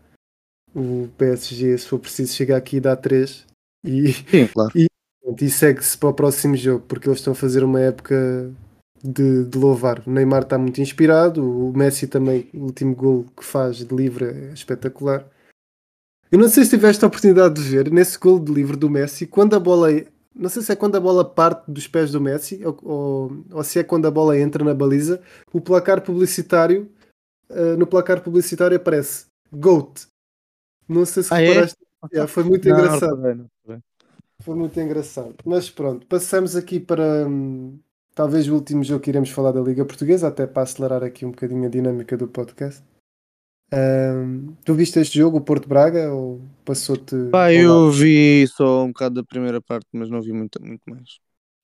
o 0.75 1.09
PSG, 1.17 1.79
se 1.79 1.89
for 1.89 1.99
preciso, 1.99 2.35
chega 2.35 2.57
aqui 2.57 2.77
e 2.77 2.81
dá 2.81 2.95
3 2.95 3.47
e, 3.83 4.13
Sim, 4.13 4.47
claro. 4.53 4.71
e, 4.77 4.87
e 5.41 5.51
segue-se 5.51 5.97
para 5.97 6.11
o 6.11 6.15
próximo 6.15 6.55
jogo, 6.57 6.85
porque 6.87 7.09
eles 7.09 7.19
estão 7.19 7.33
a 7.33 7.37
fazer 7.37 7.65
uma 7.65 7.81
época 7.81 8.53
de, 9.07 9.45
de, 9.45 9.59
louvar. 9.59 10.03
O 10.07 10.11
Neymar 10.11 10.43
está 10.43 10.59
muito 10.59 10.81
inspirado, 10.81 11.43
o 11.43 11.77
Messi 11.77 12.07
também, 12.07 12.49
o 12.53 12.65
último 12.65 12.95
gol 12.95 13.27
que 13.37 13.45
faz 13.45 13.79
de 13.79 13.95
livre 13.95 14.25
é 14.25 14.53
espetacular. 14.53 15.27
Eu 16.31 16.39
não 16.39 16.49
sei 16.49 16.65
se 16.65 16.71
tiveste 16.71 17.05
a 17.05 17.09
oportunidade 17.09 17.55
de 17.55 17.63
ver 17.63 17.91
nesse 17.91 18.19
gol 18.19 18.41
de 18.41 18.53
livre 18.53 18.77
do 18.77 18.91
Messi, 18.91 19.27
quando 19.27 19.55
a 19.55 19.61
bola. 19.61 19.89
Não 20.35 20.51
sei 20.51 20.61
se 20.63 20.71
é 20.71 20.77
quando 20.77 20.97
a 20.97 21.01
bola 21.01 21.25
parte 21.25 21.71
dos 21.71 21.89
pés 21.89 22.13
do 22.13 22.21
Messi 22.21 22.61
ou, 22.65 22.79
ou, 22.83 23.45
ou 23.53 23.65
se 23.65 23.79
é 23.79 23.85
quando 23.85 24.07
a 24.07 24.11
bola 24.11 24.39
entra 24.39 24.63
na 24.63 24.75
baliza, 24.75 25.23
o 25.53 25.61
placar 25.61 26.03
publicitário. 26.03 26.91
Uh, 27.49 27.77
no 27.79 27.87
placar 27.87 28.21
publicitário 28.23 28.77
aparece 28.77 29.27
GOAT. 29.53 30.09
Não 30.89 31.07
sei 31.07 31.23
se 31.23 31.33
ah, 31.33 31.37
reparaste. 31.37 31.77
É? 31.81 31.87
Yeah, 32.13 32.29
foi 32.31 32.45
muito 32.45 32.69
não, 32.69 32.79
engraçado. 32.79 33.17
Não, 33.17 33.35
não, 33.67 33.83
foi 34.41 34.55
muito 34.55 34.79
engraçado. 34.79 35.35
Mas 35.45 35.71
pronto, 35.71 36.07
passamos 36.07 36.57
aqui 36.57 36.79
para. 36.79 37.27
Talvez 38.17 38.49
o 38.49 38.55
último 38.55 38.83
jogo 38.83 39.03
que 39.03 39.11
iremos 39.11 39.29
falar 39.29 39.53
da 39.53 39.61
Liga 39.61 39.85
Portuguesa, 39.85 40.29
até 40.29 40.47
para 40.47 40.63
acelerar 40.63 41.05
aqui 41.05 41.27
um 41.27 41.33
bocadinho 41.33 41.67
a 41.67 41.69
dinâmica 41.69 42.17
do 42.17 42.27
podcast. 42.27 42.83
Um, 43.71 44.55
tu 44.65 44.73
viste 44.73 44.99
este 44.99 45.19
jogo, 45.19 45.37
o 45.37 45.41
Porto 45.43 45.69
Braga, 45.69 46.11
ou 46.11 46.41
passou-te. 46.65 47.15
Pá, 47.31 47.53
eu 47.53 47.91
vi 47.91 48.47
só 48.49 48.85
um 48.85 48.89
bocado 48.89 49.17
da 49.17 49.23
primeira 49.23 49.61
parte, 49.61 49.87
mas 49.93 50.09
não 50.09 50.23
vi 50.23 50.33
muito, 50.33 50.59
muito 50.65 50.81
mais. 50.89 51.19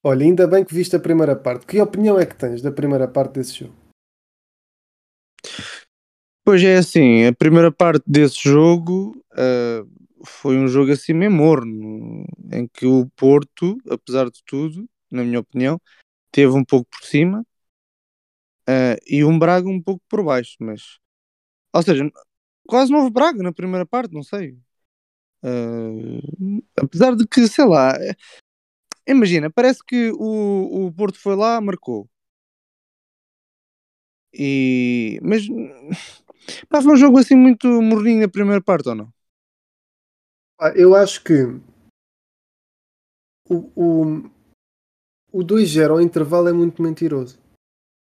Olha, 0.04 0.26
ainda 0.26 0.46
bem 0.46 0.62
que 0.62 0.74
viste 0.74 0.94
a 0.94 1.00
primeira 1.00 1.34
parte. 1.34 1.64
Que 1.64 1.80
opinião 1.80 2.20
é 2.20 2.26
que 2.26 2.36
tens 2.36 2.60
da 2.60 2.70
primeira 2.70 3.08
parte 3.08 3.32
desse 3.32 3.60
jogo? 3.60 3.74
Pois 6.44 6.62
é, 6.62 6.76
assim, 6.76 7.24
a 7.24 7.32
primeira 7.32 7.72
parte 7.72 8.04
desse 8.06 8.46
jogo 8.46 9.16
uh, 9.32 9.88
foi 10.22 10.58
um 10.58 10.68
jogo 10.68 10.92
assim 10.92 11.14
meio 11.14 11.30
morno, 11.30 12.26
em 12.52 12.68
que 12.68 12.84
o 12.84 13.08
Porto, 13.16 13.78
apesar 13.88 14.26
de 14.28 14.42
tudo, 14.44 14.84
na 15.10 15.24
minha 15.24 15.40
opinião, 15.40 15.80
teve 16.32 16.52
um 16.52 16.64
pouco 16.64 16.90
por 16.90 17.04
cima 17.04 17.46
uh, 18.68 18.98
e 19.06 19.24
um 19.24 19.38
Braga 19.38 19.68
um 19.68 19.80
pouco 19.80 20.02
por 20.08 20.24
baixo, 20.24 20.56
mas 20.60 20.98
ou 21.72 21.82
seja, 21.82 22.10
quase 22.66 22.92
não 22.92 23.00
houve 23.00 23.10
Braga 23.10 23.42
na 23.42 23.52
primeira 23.52 23.86
parte, 23.86 24.12
não 24.12 24.22
sei. 24.22 24.58
Uh, 25.42 26.62
apesar 26.76 27.16
de 27.16 27.26
que, 27.26 27.48
sei 27.48 27.64
lá, 27.64 27.94
imagina, 29.06 29.50
parece 29.50 29.80
que 29.84 30.12
o, 30.12 30.86
o 30.86 30.92
Porto 30.92 31.18
foi 31.18 31.34
lá, 31.34 31.60
marcou. 31.60 32.08
E, 34.34 35.18
mas 35.22 35.46
pá, 36.68 36.80
foi 36.82 36.92
um 36.92 36.96
jogo 36.96 37.18
assim 37.18 37.34
muito 37.34 37.66
morninho 37.82 38.20
na 38.20 38.28
primeira 38.28 38.62
parte, 38.62 38.88
ou 38.88 38.94
não? 38.94 39.12
Eu 40.76 40.94
acho 40.94 41.24
que 41.24 41.60
o, 43.48 44.30
o 45.32 45.42
2-0 45.42 45.90
ao 45.90 46.00
intervalo 46.00 46.48
é 46.48 46.52
muito 46.52 46.82
mentiroso. 46.82 47.38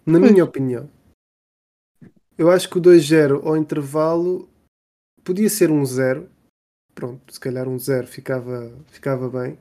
Na 0.06 0.20
minha 0.20 0.44
opinião. 0.44 0.88
Eu 2.38 2.50
acho 2.50 2.70
que 2.70 2.78
o 2.78 2.80
2-0 2.80 3.44
ao 3.44 3.56
intervalo 3.56 4.48
podia 5.24 5.50
ser 5.50 5.70
um 5.70 5.84
0. 5.84 6.28
Pronto, 6.94 7.32
se 7.32 7.40
calhar 7.40 7.68
um 7.68 7.78
0 7.78 8.06
ficava, 8.06 8.72
ficava 8.88 9.28
bem. 9.28 9.58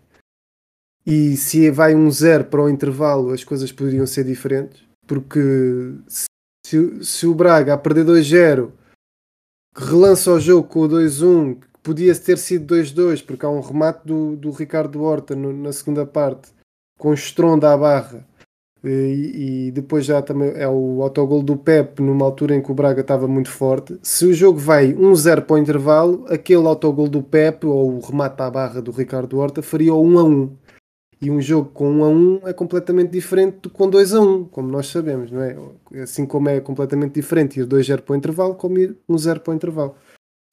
E 1.06 1.36
se 1.36 1.70
vai 1.72 1.96
um 1.96 2.10
0 2.10 2.46
para 2.46 2.64
o 2.64 2.70
intervalo, 2.70 3.32
as 3.32 3.44
coisas 3.44 3.72
poderiam 3.72 4.06
ser 4.06 4.24
diferentes. 4.24 4.84
Porque 5.08 5.40
se, 6.66 7.04
se 7.04 7.28
o 7.28 7.34
Braga 7.34 7.74
a 7.74 7.78
perder 7.78 8.06
2-0 8.06 8.72
relança 9.76 10.32
o 10.32 10.40
jogo 10.40 10.68
com 10.68 10.82
o 10.82 10.90
2-1, 10.90 11.62
podia 11.84 12.16
ter 12.16 12.38
sido 12.38 12.76
2-2, 12.76 13.24
porque 13.26 13.46
há 13.46 13.50
um 13.50 13.60
remate 13.60 14.06
do, 14.06 14.36
do 14.36 14.52
Ricardo 14.52 15.04
Horta 15.04 15.36
no, 15.36 15.54
na 15.54 15.72
segunda 15.72 16.06
parte, 16.06 16.52
com 16.98 17.14
estronda 17.14 17.74
à 17.74 17.78
barra 17.78 18.26
e, 18.88 19.68
e, 19.68 19.72
depois 19.72 20.06
já 20.06 20.22
também 20.22 20.52
é 20.56 20.68
o 20.68 21.02
autogol 21.02 21.42
do 21.42 21.58
Pep 21.58 22.02
numa 22.02 22.24
altura 22.24 22.56
em 22.56 22.62
que 22.62 22.72
o 22.72 22.76
Braga 22.76 23.02
estava 23.02 23.28
muito 23.28 23.50
forte. 23.50 23.98
Se 24.04 24.26
o 24.26 24.34
jogo 24.34 24.60
vai 24.60 24.94
1-0 24.94 25.42
para 25.42 25.56
o 25.56 25.58
intervalo, 25.58 26.26
aquele 26.30 26.68
autogol 26.68 27.08
do 27.08 27.24
Pep 27.24 27.66
ou 27.66 27.96
o 27.96 28.00
remate 28.00 28.42
à 28.42 28.50
barra 28.50 28.82
do 28.82 28.92
Ricardo 28.92 29.40
Horta 29.40 29.64
faria 29.64 29.94
o 29.94 30.04
1-1. 30.04 30.52
E 31.22 31.32
um 31.32 31.42
jogo 31.42 31.72
com 31.74 31.90
1 31.90 32.04
a 32.04 32.10
1 32.10 32.40
é 32.50 32.54
completamente 32.54 33.10
diferente 33.10 33.58
do 33.62 33.70
com 33.70 33.90
2 33.90 34.14
a 34.14 34.22
1, 34.22 34.46
como 34.46 34.68
nós 34.68 34.88
sabemos, 34.88 35.32
não 35.32 35.42
é? 35.42 35.58
Assim 36.04 36.26
como 36.26 36.50
é 36.50 36.60
completamente 36.60 37.14
diferente 37.14 37.60
ir 37.60 37.66
2-0 37.66 38.02
para 38.02 38.14
o 38.14 38.18
intervalo, 38.18 38.54
como 38.54 38.78
ir 38.78 38.96
1-0 39.10 39.40
para 39.40 39.52
o 39.52 39.56
intervalo. 39.56 39.96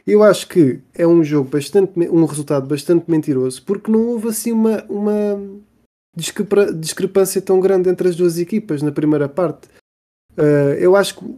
Eu 0.07 0.23
acho 0.23 0.49
que 0.49 0.81
é 0.95 1.07
um 1.07 1.23
jogo 1.23 1.51
bastante, 1.51 1.93
um 2.09 2.25
resultado 2.25 2.67
bastante 2.67 3.11
mentiroso, 3.11 3.63
porque 3.65 3.91
não 3.91 4.09
houve 4.09 4.29
assim 4.29 4.53
uma, 4.53 4.85
uma, 4.89 5.39
discrepância 6.15 7.41
tão 7.41 7.61
grande 7.61 7.89
entre 7.89 8.09
as 8.09 8.17
duas 8.17 8.39
equipas 8.39 8.83
na 8.83 8.93
primeira 8.93 9.29
parte. 9.29 9.69
Uh, 10.37 10.75
eu 10.79 10.97
acho 10.97 11.17
que 11.17 11.37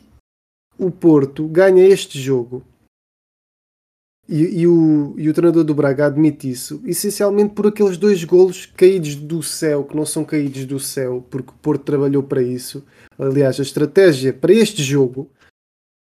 o 0.78 0.90
Porto 0.90 1.46
ganha 1.48 1.86
este 1.86 2.20
jogo 2.20 2.62
e, 4.28 4.60
e, 4.60 4.66
o, 4.66 5.14
e 5.18 5.28
o 5.28 5.34
treinador 5.34 5.64
do 5.64 5.74
Braga 5.74 6.06
admite 6.06 6.48
isso, 6.48 6.80
essencialmente 6.86 7.54
por 7.54 7.66
aqueles 7.66 7.96
dois 7.96 8.24
golos 8.24 8.66
caídos 8.66 9.14
do 9.16 9.42
céu, 9.42 9.84
que 9.84 9.94
não 9.94 10.06
são 10.06 10.24
caídos 10.24 10.64
do 10.64 10.80
céu, 10.80 11.24
porque 11.30 11.50
o 11.50 11.58
Porto 11.60 11.84
trabalhou 11.84 12.22
para 12.22 12.42
isso. 12.42 12.84
Aliás, 13.18 13.60
a 13.60 13.62
estratégia 13.62 14.32
para 14.32 14.52
este 14.52 14.82
jogo 14.82 15.30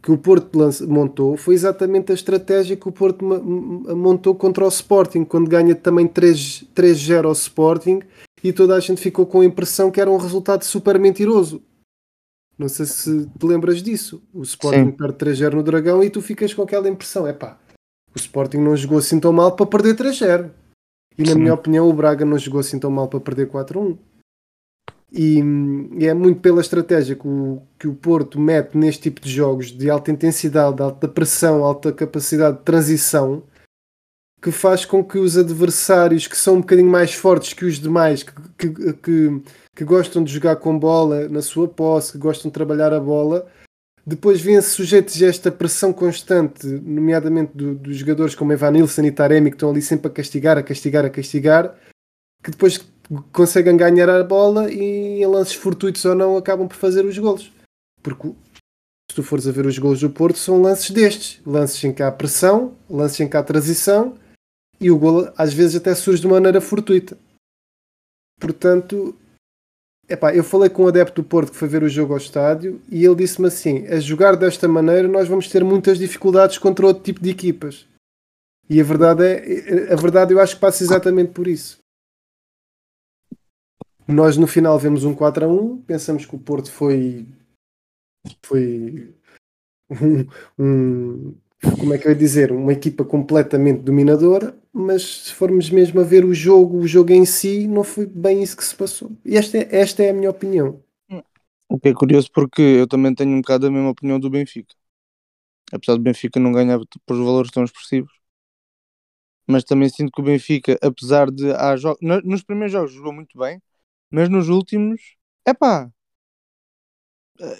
que 0.02 0.10
o 0.10 0.18
Porto 0.18 0.58
montou 0.88 1.36
foi 1.36 1.54
exatamente 1.54 2.10
a 2.10 2.14
estratégia 2.14 2.76
que 2.76 2.88
o 2.88 2.92
Porto 2.92 3.24
montou 3.24 4.34
contra 4.34 4.64
o 4.64 4.68
Sporting, 4.68 5.24
quando 5.24 5.48
ganha 5.48 5.74
também 5.74 6.08
3-0 6.08 7.24
ao 7.24 7.32
Sporting 7.32 8.00
e 8.42 8.52
toda 8.52 8.74
a 8.74 8.80
gente 8.80 9.00
ficou 9.00 9.26
com 9.26 9.40
a 9.40 9.44
impressão 9.44 9.90
que 9.90 10.00
era 10.00 10.10
um 10.10 10.16
resultado 10.16 10.64
super 10.64 10.98
mentiroso. 10.98 11.62
Não 12.58 12.68
sei 12.68 12.86
se 12.86 13.26
te 13.26 13.46
lembras 13.46 13.82
disso. 13.82 14.22
O 14.34 14.42
Sporting 14.42 14.86
Sim. 14.86 14.92
perde 14.92 15.14
3-0 15.14 15.52
no 15.54 15.62
Dragão 15.62 16.02
e 16.02 16.10
tu 16.10 16.20
ficas 16.20 16.52
com 16.52 16.62
aquela 16.62 16.88
impressão: 16.88 17.26
é 17.26 17.32
pá, 17.32 17.58
o 18.14 18.18
Sporting 18.18 18.58
não 18.58 18.76
jogou 18.76 18.98
assim 18.98 19.20
tão 19.20 19.32
mal 19.32 19.54
para 19.54 19.66
perder 19.66 19.94
3-0. 19.94 20.50
E 21.16 21.22
na 21.22 21.32
Sim. 21.32 21.38
minha 21.38 21.54
opinião, 21.54 21.88
o 21.88 21.92
Braga 21.92 22.24
não 22.24 22.38
jogou 22.38 22.60
assim 22.60 22.78
tão 22.78 22.90
mal 22.90 23.08
para 23.08 23.20
perder 23.20 23.48
4-1. 23.50 23.98
E, 25.10 25.40
e, 25.98 26.06
é 26.06 26.12
muito 26.12 26.40
pela 26.40 26.60
estratégia 26.60 27.16
que 27.16 27.26
o, 27.26 27.62
que 27.78 27.88
o 27.88 27.94
Porto 27.94 28.38
mete 28.38 28.76
neste 28.76 29.02
tipo 29.02 29.20
de 29.22 29.30
jogos 29.30 29.72
de 29.72 29.88
alta 29.88 30.10
intensidade, 30.10 30.76
de 30.76 30.82
alta 30.82 31.08
pressão, 31.08 31.64
alta 31.64 31.92
capacidade 31.92 32.58
de 32.58 32.62
transição 32.62 33.42
que 34.40 34.52
faz 34.52 34.84
com 34.84 35.02
que 35.02 35.18
os 35.18 35.36
adversários 35.36 36.26
que 36.26 36.36
são 36.36 36.56
um 36.56 36.60
bocadinho 36.60 36.88
mais 36.88 37.12
fortes 37.12 37.52
que 37.52 37.64
os 37.64 37.78
demais, 37.78 38.22
que, 38.22 38.32
que, 38.56 38.92
que, 38.92 39.42
que 39.74 39.84
gostam 39.84 40.22
de 40.22 40.32
jogar 40.32 40.56
com 40.56 40.78
bola 40.78 41.28
na 41.28 41.42
sua 41.42 41.66
posse, 41.66 42.12
que 42.12 42.18
gostam 42.18 42.48
de 42.48 42.54
trabalhar 42.54 42.92
a 42.92 43.00
bola, 43.00 43.46
depois 44.06 44.40
vêm-se 44.40 44.70
sujeitos 44.70 45.20
a 45.22 45.26
esta 45.26 45.50
pressão 45.50 45.92
constante, 45.92 46.66
nomeadamente 46.66 47.52
do, 47.54 47.74
dos 47.74 47.96
jogadores 47.96 48.34
como 48.34 48.52
Evan 48.52 48.70
Nilsson 48.70 49.02
e 49.02 49.10
Taremi, 49.10 49.50
que 49.50 49.56
estão 49.56 49.70
ali 49.70 49.82
sempre 49.82 50.06
a 50.06 50.10
castigar, 50.10 50.56
a 50.56 50.62
castigar, 50.62 51.04
a 51.04 51.10
castigar, 51.10 51.74
que 52.42 52.50
depois 52.50 52.80
conseguem 53.32 53.76
ganhar 53.76 54.08
a 54.08 54.22
bola 54.22 54.72
e 54.72 55.20
em 55.20 55.26
lances 55.26 55.54
fortuitos 55.54 56.04
ou 56.04 56.14
não 56.14 56.36
acabam 56.36 56.68
por 56.68 56.76
fazer 56.76 57.04
os 57.04 57.18
golos. 57.18 57.52
Porque 58.02 58.28
se 59.10 59.16
tu 59.16 59.22
fores 59.22 59.48
a 59.48 59.52
ver 59.52 59.66
os 59.66 59.78
gols 59.78 60.00
do 60.00 60.08
Porto, 60.08 60.38
são 60.38 60.62
lances 60.62 60.90
destes. 60.90 61.40
Lances 61.44 61.82
em 61.82 61.92
que 61.92 62.02
há 62.02 62.10
pressão, 62.12 62.74
lances 62.88 63.20
em 63.20 63.28
que 63.28 63.36
há 63.36 63.42
transição 63.42 64.14
e 64.80 64.90
o 64.90 64.98
gol 64.98 65.32
às 65.36 65.52
vezes 65.52 65.76
até 65.76 65.94
surge 65.94 66.22
de 66.22 66.28
maneira 66.28 66.60
fortuita. 66.60 67.18
Portanto, 68.40 69.16
epá, 70.08 70.34
eu 70.34 70.44
falei 70.44 70.70
com 70.70 70.84
um 70.84 70.88
adepto 70.88 71.22
do 71.22 71.28
Porto 71.28 71.52
que 71.52 71.58
foi 71.58 71.68
ver 71.68 71.82
o 71.82 71.88
jogo 71.88 72.12
ao 72.12 72.18
estádio 72.18 72.80
e 72.90 73.04
ele 73.04 73.16
disse-me 73.16 73.48
assim: 73.48 73.86
a 73.86 73.98
jogar 73.98 74.36
desta 74.36 74.68
maneira 74.68 75.08
nós 75.08 75.28
vamos 75.28 75.48
ter 75.48 75.64
muitas 75.64 75.98
dificuldades 75.98 76.58
contra 76.58 76.86
outro 76.86 77.02
tipo 77.02 77.20
de 77.20 77.30
equipas. 77.30 77.86
E 78.70 78.80
a 78.80 78.84
verdade 78.84 79.24
é, 79.24 79.92
a 79.92 79.96
verdade 79.96 80.32
eu 80.32 80.40
acho 80.40 80.54
que 80.54 80.60
passa 80.60 80.84
exatamente 80.84 81.32
por 81.32 81.48
isso. 81.48 81.78
Nós 84.06 84.36
no 84.36 84.46
final 84.46 84.78
vemos 84.78 85.04
um 85.04 85.14
4 85.14 85.44
a 85.44 85.48
1, 85.48 85.82
pensamos 85.82 86.24
que 86.24 86.34
o 86.34 86.38
Porto 86.38 86.70
foi 86.70 87.26
foi 88.44 89.14
um, 89.90 90.26
um 90.58 91.34
como 91.60 91.92
é 91.94 91.98
que 91.98 92.06
eu 92.06 92.12
ia 92.12 92.16
dizer, 92.18 92.52
uma 92.52 92.72
equipa 92.72 93.04
completamente 93.04 93.80
dominadora, 93.82 94.56
mas 94.72 95.24
se 95.26 95.34
formos 95.34 95.70
mesmo 95.70 96.00
a 96.00 96.04
ver 96.04 96.24
o 96.24 96.32
jogo, 96.34 96.78
o 96.78 96.86
jogo 96.86 97.12
em 97.12 97.24
si, 97.24 97.66
não 97.66 97.82
foi 97.82 98.06
bem 98.06 98.42
isso 98.42 98.56
que 98.56 98.64
se 98.64 98.74
passou. 98.74 99.10
E 99.24 99.36
esta 99.36 99.58
é, 99.58 99.68
esta 99.72 100.02
é 100.02 100.10
a 100.10 100.14
minha 100.14 100.30
opinião. 100.30 100.80
O 101.68 101.78
que 101.78 101.88
é 101.88 101.94
curioso 101.94 102.30
porque 102.32 102.62
eu 102.62 102.86
também 102.86 103.14
tenho 103.14 103.32
um 103.32 103.40
bocado 103.40 103.66
a 103.66 103.70
mesma 103.70 103.90
opinião 103.90 104.18
do 104.20 104.30
Benfica. 104.30 104.74
Apesar 105.72 105.96
do 105.96 106.02
Benfica 106.02 106.38
não 106.40 106.52
ganhar 106.52 106.78
por 107.06 107.16
valores 107.16 107.50
tão 107.50 107.64
expressivos. 107.64 108.12
Mas 109.46 109.64
também 109.64 109.88
sinto 109.88 110.12
que 110.12 110.20
o 110.20 110.24
Benfica, 110.24 110.78
apesar 110.82 111.30
de 111.30 111.50
há 111.52 111.74
nos 112.24 112.42
primeiros 112.42 112.72
jogos 112.72 112.92
jogou 112.92 113.12
muito 113.12 113.38
bem, 113.38 113.60
mas 114.10 114.28
nos 114.28 114.48
últimos, 114.48 115.00
é 115.46 115.54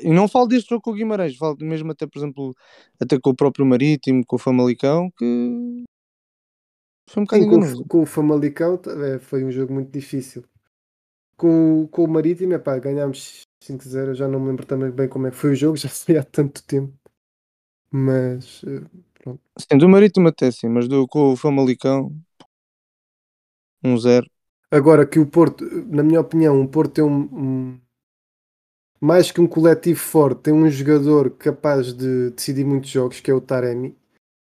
e 0.03 0.11
não 0.11 0.27
falo 0.27 0.47
deste 0.47 0.71
jogo 0.71 0.83
com 0.83 0.91
o 0.91 0.95
Guimarães, 0.95 1.37
falo 1.37 1.57
mesmo 1.61 1.93
até, 1.93 2.07
por 2.07 2.19
exemplo, 2.19 2.55
até 3.01 3.19
com 3.19 3.31
o 3.31 3.37
próprio 3.37 3.65
Marítimo, 3.65 4.25
com 4.27 4.37
o 4.37 4.39
Famalicão, 4.39 5.11
que 5.17 5.85
foi 7.09 7.23
um 7.23 7.25
bocado 7.25 7.43
Sim, 7.43 7.49
enganoso. 7.49 7.85
Com, 7.87 8.03
o 8.03 8.07
Famalicão 8.07 8.81
é, 9.05 9.19
foi 9.19 9.45
um 9.45 9.51
jogo 9.51 9.73
muito 9.73 9.91
difícil. 9.91 10.45
Com, 11.37 11.87
com 11.91 12.05
o 12.05 12.09
Marítimo, 12.09 12.55
epá, 12.55 12.79
ganhámos 12.79 13.43
5-0, 13.65 14.15
já 14.15 14.27
não 14.27 14.41
me 14.41 14.49
lembro 14.49 14.67
também 14.67 14.91
bem 14.91 15.09
como 15.09 15.27
é 15.27 15.31
que 15.31 15.37
foi 15.37 15.53
o 15.53 15.57
jogo, 15.57 15.77
já 15.79 15.89
foi 15.89 16.19
há 16.19 16.25
tanto 16.25 16.63
tempo. 16.65 16.93
Mas 17.91 18.63
eh, 18.67 18.85
pronto. 19.15 19.41
Sim, 19.59 19.79
do 19.79 19.89
Marítimo 19.89 20.29
até 20.29 20.51
sim, 20.51 20.69
mas 20.69 20.87
do, 20.89 21.07
com 21.07 21.33
o 21.33 21.37
Famalicão 21.37 22.15
1-0. 23.83 24.27
Agora 24.71 25.07
que 25.07 25.19
o 25.19 25.27
Porto, 25.27 25.65
na 25.87 26.03
minha 26.03 26.21
opinião, 26.21 26.61
o 26.61 26.69
Porto 26.69 26.93
tem 26.93 27.05
um, 27.05 27.23
um 27.33 27.81
mais 29.01 29.31
que 29.31 29.41
um 29.41 29.47
coletivo 29.47 29.99
forte, 29.99 30.43
tem 30.43 30.55
um 30.55 30.69
jogador 30.69 31.31
capaz 31.31 31.93
de 31.93 32.31
decidir 32.31 32.65
muitos 32.65 32.91
jogos, 32.91 33.21
que 33.21 33.31
é 33.31 33.35
o 33.35 33.41
Taremi. 33.41 33.97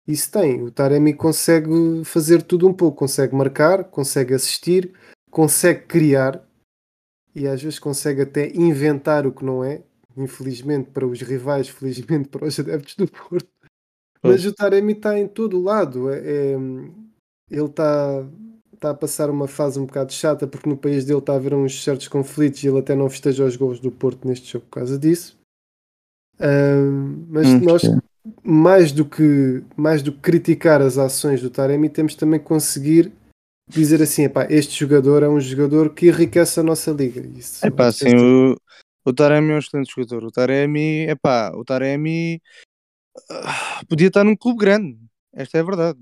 Isso 0.07 0.33
tem. 0.33 0.63
O 0.63 0.71
Taremi 0.71 1.13
consegue 1.13 2.03
fazer 2.05 2.43
tudo 2.43 2.67
um 2.67 2.73
pouco. 2.73 2.99
Consegue 2.99 3.35
marcar, 3.35 3.85
consegue 3.85 4.35
assistir, 4.35 4.93
consegue 5.31 5.83
criar 5.87 6.43
e 7.35 7.47
às 7.47 7.63
vezes 7.63 7.79
consegue 7.79 8.23
até 8.23 8.49
inventar 8.57 9.27
o 9.27 9.33
que 9.33 9.45
não 9.45 9.63
é. 9.63 9.83
Infelizmente 10.17 10.91
para 10.91 11.07
os 11.07 11.21
rivais, 11.21 11.69
felizmente 11.69 12.29
para 12.29 12.47
os 12.47 12.59
adeptos 12.59 12.97
do 12.97 13.07
Porto. 13.07 13.49
Mas 14.23 14.45
o 14.45 14.53
Taremi 14.53 14.95
está 14.95 15.17
em 15.19 15.29
todo 15.29 15.59
o 15.59 15.63
lado. 15.63 16.11
É, 16.11 16.19
é, 16.19 16.53
ele 17.51 17.67
está 17.67 18.27
está 18.79 18.91
a 18.91 18.95
passar 18.95 19.29
uma 19.29 19.49
fase 19.49 19.79
um 19.79 19.85
bocado 19.85 20.13
chata 20.13 20.47
porque 20.47 20.69
no 20.69 20.77
país 20.77 21.05
dele 21.05 21.19
está 21.19 21.33
a 21.33 21.37
haver 21.37 21.53
uns 21.53 21.83
certos 21.83 22.09
conflitos 22.09 22.63
e 22.63 22.69
ele 22.69 22.79
até 22.79 22.95
não 22.95 23.11
festeja 23.11 23.45
os 23.45 23.57
gols 23.57 23.81
do 23.81 23.91
Porto 23.91 24.27
neste 24.27 24.53
jogo 24.53 24.65
por 24.67 24.79
causa 24.79 24.99
disso. 24.99 25.37
Uh, 26.37 27.27
mas 27.29 27.49
hum, 27.49 27.61
nós, 27.61 27.83
mais 28.43 28.93
do, 28.93 29.05
que, 29.05 29.63
mais 29.77 30.03
do 30.03 30.13
que 30.13 30.21
criticar 30.21 30.81
as 30.81 30.97
ações 30.97 31.43
do 31.43 31.51
Taremi, 31.51 31.89
temos 31.89 32.15
também 32.15 32.39
que 32.39 32.47
conseguir 32.47 33.13
dizer 33.69 34.01
assim: 34.01 34.23
epá, 34.23 34.47
este 34.49 34.79
jogador 34.79 35.25
é 35.25 35.29
um 35.29 35.41
jogador 35.41 35.93
que 35.93 36.07
enriquece 36.07 36.61
a 36.61 36.63
nossa 36.63 36.93
liga. 36.93 37.21
Isso, 37.37 37.67
epá, 37.67 37.91
sim, 37.91 38.15
o, 38.15 38.57
o 39.05 39.13
Taremi 39.13 39.51
é 39.51 39.55
um 39.57 39.59
excelente 39.59 39.93
jogador. 39.93 40.25
O 40.25 40.31
Taremi, 40.31 41.09
epá, 41.09 41.51
o 41.57 41.65
Taremi 41.65 42.41
uh, 43.17 43.87
podia 43.89 44.07
estar 44.07 44.23
num 44.23 44.37
clube 44.37 44.61
grande. 44.61 44.97
Esta 45.35 45.59
é 45.59 45.61
a 45.61 45.65
verdade. 45.65 45.99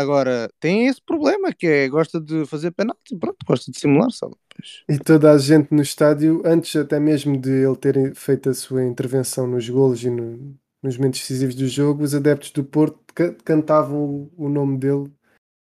Agora, 0.00 0.50
tem 0.58 0.86
esse 0.86 1.00
problema 1.00 1.52
que 1.52 1.66
é 1.66 1.88
gosta 1.88 2.18
de 2.18 2.46
fazer 2.46 2.70
penalti, 2.70 3.14
pronto, 3.18 3.36
gosta 3.46 3.70
de 3.70 3.78
simular, 3.78 4.10
sabe? 4.10 4.34
Pois. 4.48 4.82
E 4.88 4.98
toda 4.98 5.30
a 5.30 5.38
gente 5.38 5.72
no 5.74 5.82
estádio, 5.82 6.42
antes 6.44 6.74
até 6.74 6.98
mesmo 6.98 7.36
de 7.38 7.50
ele 7.50 7.76
ter 7.76 8.14
feito 8.14 8.48
a 8.48 8.54
sua 8.54 8.82
intervenção 8.84 9.46
nos 9.46 9.68
golos 9.68 10.02
e 10.02 10.08
no, 10.08 10.56
nos 10.82 10.96
momentos 10.96 11.20
decisivos 11.20 11.54
do 11.54 11.68
jogo, 11.68 12.02
os 12.02 12.14
adeptos 12.14 12.50
do 12.50 12.64
Porto 12.64 12.98
cantavam 13.44 14.30
o, 14.36 14.48
nome 14.48 14.78
dele 14.78 15.12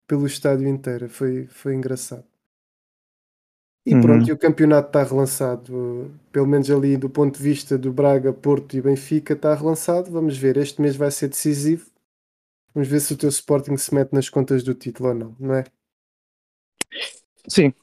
pelo 0.05 0.27
estádio 0.27 0.67
inteiro. 0.67 1.07
Foi, 1.07 1.47
foi 1.47 1.73
engraçado. 1.73 2.25
E 3.85 3.93
uhum. 3.93 4.01
pronto, 4.01 4.27
e 4.27 4.33
o 4.33 4.37
campeonato 4.37 4.89
está 4.89 5.03
relançado, 5.03 6.11
pelo 6.31 6.47
menos 6.47 6.69
ali 6.69 6.97
do 6.97 7.09
ponto 7.09 7.37
de 7.37 7.43
vista 7.43 7.77
do 7.77 7.93
Braga, 7.93 8.33
Porto 8.33 8.75
e 8.75 8.81
Benfica, 8.81 9.33
está 9.33 9.53
relançado. 9.53 10.11
Vamos 10.11 10.37
ver, 10.37 10.57
este 10.57 10.81
mês 10.81 10.95
vai 10.95 11.11
ser 11.11 11.29
decisivo 11.29 11.94
Vamos 12.75 12.89
ver 12.89 12.99
se 12.99 13.13
o 13.13 13.17
teu 13.17 13.29
Sporting 13.29 13.77
se 13.77 13.95
mete 13.95 14.11
nas 14.11 14.27
contas 14.27 14.61
do 14.61 14.73
título 14.73 15.09
ou 15.09 15.15
não, 15.15 15.35
não 15.39 15.55
é? 15.55 15.63
Sim, 17.47 17.73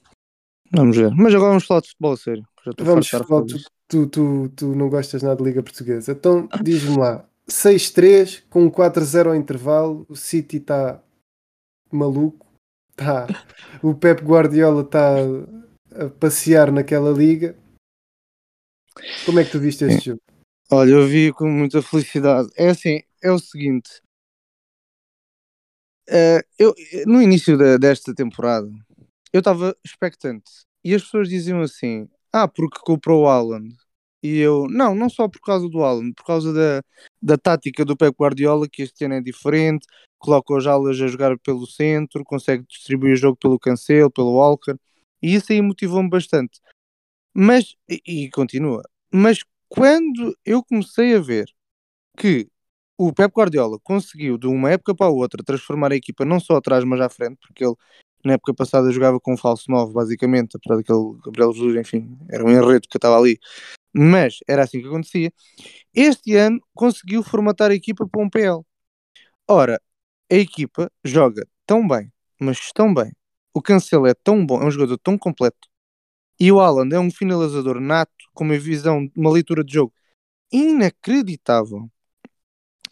vamos 0.71 0.99
ver. 0.99 1.11
Mas 1.13 1.35
agora 1.35 1.49
vamos 1.49 1.65
falar 1.65 1.81
de 1.81 1.89
futebol 1.89 2.13
a 2.13 2.17
sério. 2.19 2.47
vamos 2.79 3.09
falar, 3.09 3.25
tu, 3.25 3.57
tu, 3.89 4.07
tu, 4.07 4.49
tu, 4.55 4.67
não 4.75 4.91
gostas 4.91 5.23
nada 5.23 5.37
de 5.37 5.45
Liga 5.45 5.63
Portuguesa. 5.63 6.13
Então 6.13 6.47
diz-me 6.63 6.99
lá, 6.99 7.27
6-3 7.49 8.45
com 8.51 8.71
4-0 8.71 9.29
ao 9.29 9.35
intervalo, 9.35 10.05
o 10.11 10.15
City 10.15 10.59
está 10.59 11.03
maluco, 11.91 12.47
tá. 12.95 13.27
o 13.83 13.95
Pep 13.95 14.23
Guardiola 14.23 14.83
está 14.83 15.17
a 15.95 16.11
passear 16.21 16.71
naquela 16.71 17.13
liga. 17.13 17.57
Como 19.25 19.41
é 19.41 19.45
que 19.45 19.53
tu 19.53 19.59
viste 19.59 19.85
este 19.85 20.11
jogo? 20.11 20.21
Olha, 20.71 20.91
eu 20.91 21.07
vi 21.07 21.33
com 21.33 21.49
muita 21.49 21.81
felicidade. 21.81 22.51
É 22.59 22.69
assim, 22.69 23.01
é 23.23 23.33
o 23.33 23.39
seguinte, 23.39 24.03
Uh, 26.09 26.43
eu, 26.59 26.75
no 27.07 27.23
início 27.23 27.57
da, 27.57 27.77
desta 27.77 28.15
temporada, 28.15 28.69
eu 29.33 29.39
estava 29.39 29.77
expectante 29.85 30.51
e 30.85 30.95
as 30.95 31.03
pessoas 31.03 31.29
diziam 31.29 31.61
assim: 31.61 32.09
Ah, 32.33 32.49
porque 32.49 32.81
comprou 32.81 33.23
o 33.23 33.29
Haaland. 33.29 33.75
E 34.23 34.39
eu, 34.39 34.69
não, 34.69 34.95
não 34.95 35.09
só 35.11 35.29
por 35.29 35.41
causa 35.41 35.69
do 35.69 35.83
Haaland, 35.83 36.15
por 36.15 36.25
causa 36.25 36.53
da, 36.53 36.83
da 37.21 37.37
tática 37.37 37.85
do 37.85 37.97
Pep 37.97 38.15
Guardiola, 38.17 38.69
que 38.69 38.83
este 38.83 39.05
ano 39.05 39.15
é 39.15 39.21
diferente, 39.21 39.87
coloca 40.19 40.55
os 40.55 40.67
alas 40.67 41.01
a 41.01 41.09
jogar 41.09 41.37
pelo 41.41 41.67
centro, 41.67 42.23
consegue 42.25 42.65
distribuir 42.69 43.15
o 43.15 43.17
jogo 43.17 43.37
pelo 43.37 43.59
Cancelo, 43.59 44.11
pelo 44.11 44.35
Walker, 44.35 44.77
e 45.21 45.35
isso 45.35 45.53
aí 45.53 45.61
motivou-me 45.61 46.09
bastante. 46.09 46.61
Mas, 47.35 47.77
e, 47.89 48.03
e 48.27 48.31
continua, 48.31 48.83
mas 49.13 49.41
quando 49.69 50.37
eu 50.47 50.63
comecei 50.65 51.17
a 51.17 51.21
ver 51.21 51.47
que 52.17 52.49
o 53.09 53.13
Pep 53.13 53.33
Guardiola 53.35 53.79
conseguiu 53.83 54.39
de 54.39 54.47
uma 54.47 54.71
época 54.71 54.95
para 54.95 55.07
a 55.07 55.11
outra 55.11 55.43
transformar 55.43 55.93
a 55.93 55.97
equipa 55.97 56.25
não 56.25 56.39
só 56.39 56.57
atrás 56.57 56.85
mas 56.85 57.01
à 57.01 57.09
frente, 57.09 57.39
porque 57.41 57.65
ele 57.65 57.75
na 58.25 58.35
época 58.35 58.55
passada 58.55 58.93
jogava 58.93 59.19
com 59.19 59.35
um 59.35 59.37
falso 59.37 59.69
9 59.69 59.93
basicamente, 59.93 60.57
apesar 60.57 60.77
daquele 60.77 61.19
Gabriel 61.25 61.53
Jesus, 61.53 61.77
enfim, 61.77 62.17
era 62.31 62.45
um 62.45 62.51
enredo 62.51 62.87
que 62.89 62.97
estava 62.97 63.19
ali, 63.19 63.39
mas 63.93 64.39
era 64.49 64.63
assim 64.63 64.81
que 64.81 64.87
acontecia. 64.87 65.33
Este 65.95 66.37
ano 66.37 66.61
conseguiu 66.75 67.23
formatar 67.25 67.73
a 67.73 67.75
equipa 67.75 68.07
para 68.07 68.23
um 68.23 68.31
PL. 68.31 68.63
Ora, 69.49 69.81
a 70.31 70.35
equipa 70.37 70.91
joga 71.05 71.47
tão 71.67 71.87
bem, 71.87 72.13
mas 72.41 72.71
tão 72.73 72.95
bem. 72.95 73.13
O 73.53 73.61
Cancelo 73.61 74.07
é 74.07 74.15
tão 74.15 74.47
bom, 74.47 74.63
é 74.63 74.67
um 74.67 74.71
jogador 74.71 74.99
tão 74.99 75.19
completo. 75.19 75.69
E 76.39 76.53
o 76.53 76.61
Alan 76.61 76.89
é 76.93 77.01
um 77.01 77.11
finalizador 77.11 77.81
nato, 77.81 78.13
com 78.33 78.45
uma 78.45 78.59
visão, 78.59 79.11
uma 79.17 79.31
leitura 79.31 79.65
de 79.65 79.75
jogo 79.75 79.93
inacreditável 80.53 81.91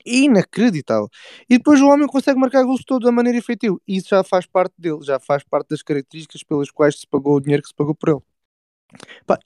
inacreditável. 0.04 1.08
E 1.48 1.58
depois 1.58 1.80
o 1.80 1.88
homem 1.88 2.06
consegue 2.06 2.38
marcar 2.38 2.64
gols 2.64 2.84
todos 2.84 3.06
da 3.06 3.12
maneira 3.12 3.38
efetiva. 3.38 3.76
E 3.86 3.96
isso 3.96 4.08
já 4.10 4.24
faz 4.24 4.46
parte 4.46 4.74
dele, 4.78 5.00
já 5.02 5.18
faz 5.20 5.42
parte 5.44 5.68
das 5.70 5.82
características 5.82 6.42
pelas 6.42 6.70
quais 6.70 7.00
se 7.00 7.06
pagou 7.06 7.36
o 7.36 7.40
dinheiro 7.40 7.62
que 7.62 7.68
se 7.68 7.74
pagou 7.74 7.94
por 7.94 8.08
ele. 8.10 8.20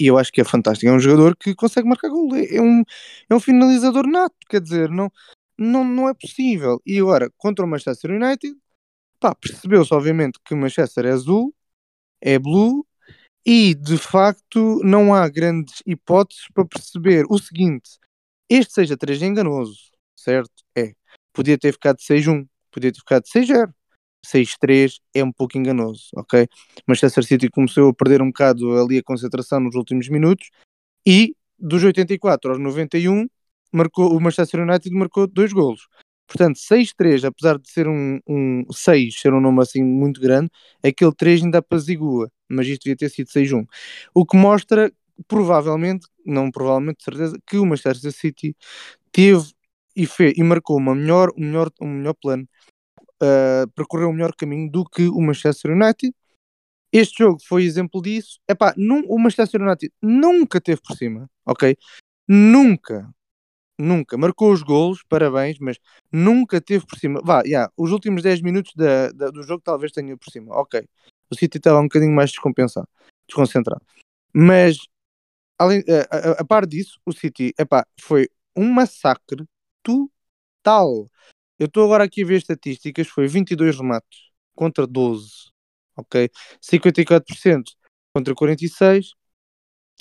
E 0.01 0.07
eu 0.07 0.19
acho 0.19 0.33
que 0.33 0.41
é 0.41 0.45
fantástico. 0.45 0.91
É 0.91 0.95
um 0.95 1.01
jogador 1.01 1.37
que 1.37 1.55
consegue 1.55 1.89
marcar 1.89 2.09
gol. 2.09 2.35
É, 2.35 2.57
é 2.57 2.63
um, 2.63 2.83
é 3.29 3.35
um 3.35 3.41
finalizador 3.41 4.07
nato, 4.07 4.35
quer 4.49 4.61
dizer, 4.61 4.89
não, 4.91 5.11
não, 5.59 5.85
não 5.85 6.09
é 6.09 6.15
possível. 6.15 6.81
E 6.87 6.99
agora, 6.99 7.31
contra 7.37 7.65
o 7.65 7.69
Manchester 7.69 8.11
United, 8.11 8.57
percebeu-se 9.41 9.95
obviamente 9.95 10.39
que 10.45 10.55
o 10.55 10.57
Manchester 10.57 11.07
é 11.07 11.13
azul, 11.13 11.55
é 12.21 12.39
blue, 12.39 12.87
e 13.47 13.75
de 13.75 13.99
facto 13.99 14.81
não 14.85 15.15
há 15.15 15.29
grandes 15.29 15.83
hipóteses 15.87 16.47
para 16.55 16.67
perceber 16.67 17.27
o 17.29 17.39
seguinte: 17.39 17.99
este 18.49 18.75
seja 18.75 18.97
3 18.97 19.23
enganoso 19.23 19.94
certo? 20.25 20.51
É. 20.77 20.93
Podia 21.33 21.59
ter 21.59 21.73
ficado 21.73 21.99
6-1, 21.99 22.47
podia 22.73 22.93
ter 22.93 22.99
ficado 22.99 23.25
6-0. 23.27 23.73
6-3 24.25 25.01
é 25.13 25.23
um 25.23 25.31
pouco 25.31 25.59
enganoso, 25.59 26.09
ok? 26.17 26.49
Manchester 26.87 27.25
City 27.25 27.51
começou 27.51 27.91
a 27.91 27.95
perder 27.95 28.23
um 28.23 28.29
bocado 28.29 28.81
ali 28.81 28.99
a 28.99 29.03
concentração 29.03 29.61
nos 29.61 29.75
últimos 29.75 30.09
minutos 30.09 30.49
e 31.07 31.37
dos 31.59 31.85
84 31.85 32.53
aos 32.53 32.59
91 32.59 33.27
marcou, 33.73 34.17
o 34.17 34.21
Manchester 34.21 34.61
United 34.63 34.95
marcou 34.95 35.27
dois 35.27 35.53
golos. 35.53 35.89
Portanto, 36.27 36.57
6-3, 36.59 37.25
apesar 37.25 37.59
de 37.59 37.71
ser 37.71 37.87
um, 37.87 38.19
um 38.27 38.65
6, 38.73 39.21
ser 39.21 39.35
um 39.35 39.41
nome 39.41 39.61
assim 39.61 39.83
muito 39.83 40.21
grande, 40.21 40.51
aquele 40.83 41.13
3 41.15 41.43
ainda 41.45 41.59
apazigua, 41.59 42.31
mas 42.49 42.67
isto 42.67 42.85
devia 42.85 42.97
ter 42.97 43.11
sido 43.11 43.29
6-1. 43.29 43.67
O 44.15 44.25
que 44.25 44.37
mostra, 44.37 44.91
provavelmente, 45.29 46.07
não 46.25 46.51
provavelmente, 46.51 46.99
de 46.99 47.05
certeza, 47.05 47.39
que 47.47 47.59
o 47.59 47.67
Manchester 47.67 48.11
City 48.11 48.57
teve 49.13 49.54
e, 49.97 50.07
fez, 50.07 50.35
e 50.37 50.43
marcou 50.43 50.77
uma 50.77 50.95
melhor, 50.95 51.31
um, 51.37 51.45
melhor, 51.45 51.71
um 51.81 51.89
melhor 51.89 52.15
plano, 52.15 52.49
uh, 53.23 53.69
percorreu 53.75 54.09
um 54.09 54.13
melhor 54.13 54.35
caminho 54.35 54.71
do 54.71 54.85
que 54.85 55.09
o 55.09 55.21
Manchester 55.21 55.73
United. 55.73 56.15
Este 56.93 57.25
jogo 57.25 57.39
foi 57.45 57.65
exemplo 57.65 58.01
disso. 58.01 58.39
Epá, 58.49 58.75
num, 58.77 59.05
o 59.09 59.19
Manchester 59.19 59.61
United 59.61 59.93
nunca 60.01 60.61
teve 60.61 60.81
por 60.81 60.97
cima, 60.97 61.29
ok? 61.45 61.77
Nunca, 62.29 63.13
nunca. 63.79 64.17
Marcou 64.17 64.53
os 64.53 64.63
golos, 64.63 65.03
parabéns, 65.09 65.59
mas 65.59 65.79
nunca 66.13 66.61
teve 66.61 66.87
por 66.87 66.99
cima. 66.99 67.21
Vá, 67.25 67.43
yeah, 67.43 67.71
os 67.77 67.91
últimos 67.91 68.23
10 68.23 68.43
minutos 68.43 68.73
da, 68.77 69.11
da, 69.11 69.31
do 69.31 69.43
jogo 69.43 69.63
talvez 69.65 69.93
tenha 69.93 70.17
por 70.17 70.31
cima, 70.31 70.55
ok. 70.55 70.87
O 71.31 71.37
City 71.37 71.59
estava 71.59 71.81
um 71.81 71.85
bocadinho 71.85 72.13
mais 72.13 72.31
descompensado, 72.31 72.89
desconcentrado. 73.27 73.83
Mas, 74.33 74.79
além, 75.59 75.83
a, 75.89 76.17
a, 76.17 76.31
a 76.43 76.45
par 76.45 76.67
disso, 76.67 77.01
o 77.05 77.13
City, 77.13 77.53
epá, 77.59 77.87
foi 78.01 78.29
um 78.57 78.71
massacre 78.73 79.45
total. 79.85 81.11
Eu 81.59 81.67
estou 81.67 81.85
agora 81.85 82.05
aqui 82.05 82.25
a 82.25 82.27
ver 82.27 82.37
estatísticas, 82.39 83.09
foi 83.09 83.29
22 83.29 83.77
remates 83.79 84.31
contra 84.55 84.87
12, 84.87 85.53
ok? 85.97 86.31
54% 86.61 87.63
contra 88.13 88.35
46, 88.35 89.13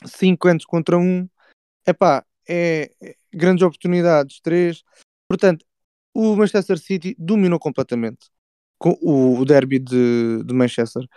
50 0.05 0.65
contra 0.67 0.97
1. 0.97 1.29
Epá, 1.85 2.25
é, 2.47 2.91
é 3.01 3.15
grandes 3.33 3.63
oportunidades, 3.63 4.39
3. 4.41 4.83
Portanto, 5.27 5.65
o 6.13 6.35
Manchester 6.35 6.77
City 6.77 7.15
dominou 7.17 7.59
completamente 7.59 8.29
com 8.77 8.97
o, 9.01 9.45
derby 9.45 9.79
de, 9.79 10.43
de 10.43 10.53
Manchester. 10.53 11.07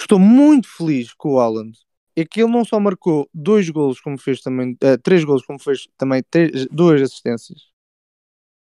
Estou 0.00 0.18
muito 0.18 0.68
feliz 0.68 1.12
com 1.14 1.34
o 1.34 1.40
Haaland. 1.40 1.78
É 2.14 2.24
que 2.24 2.42
ele 2.42 2.50
não 2.50 2.64
só 2.64 2.78
marcou 2.80 3.28
dois 3.32 3.68
golos, 3.70 4.00
como 4.00 4.18
fez 4.18 4.40
também, 4.40 4.72
uh, 4.72 4.98
três 5.02 5.24
golos, 5.24 5.44
como 5.44 5.58
fez 5.58 5.88
também 5.96 6.22
três, 6.30 6.66
duas 6.70 7.00
assistências. 7.00 7.67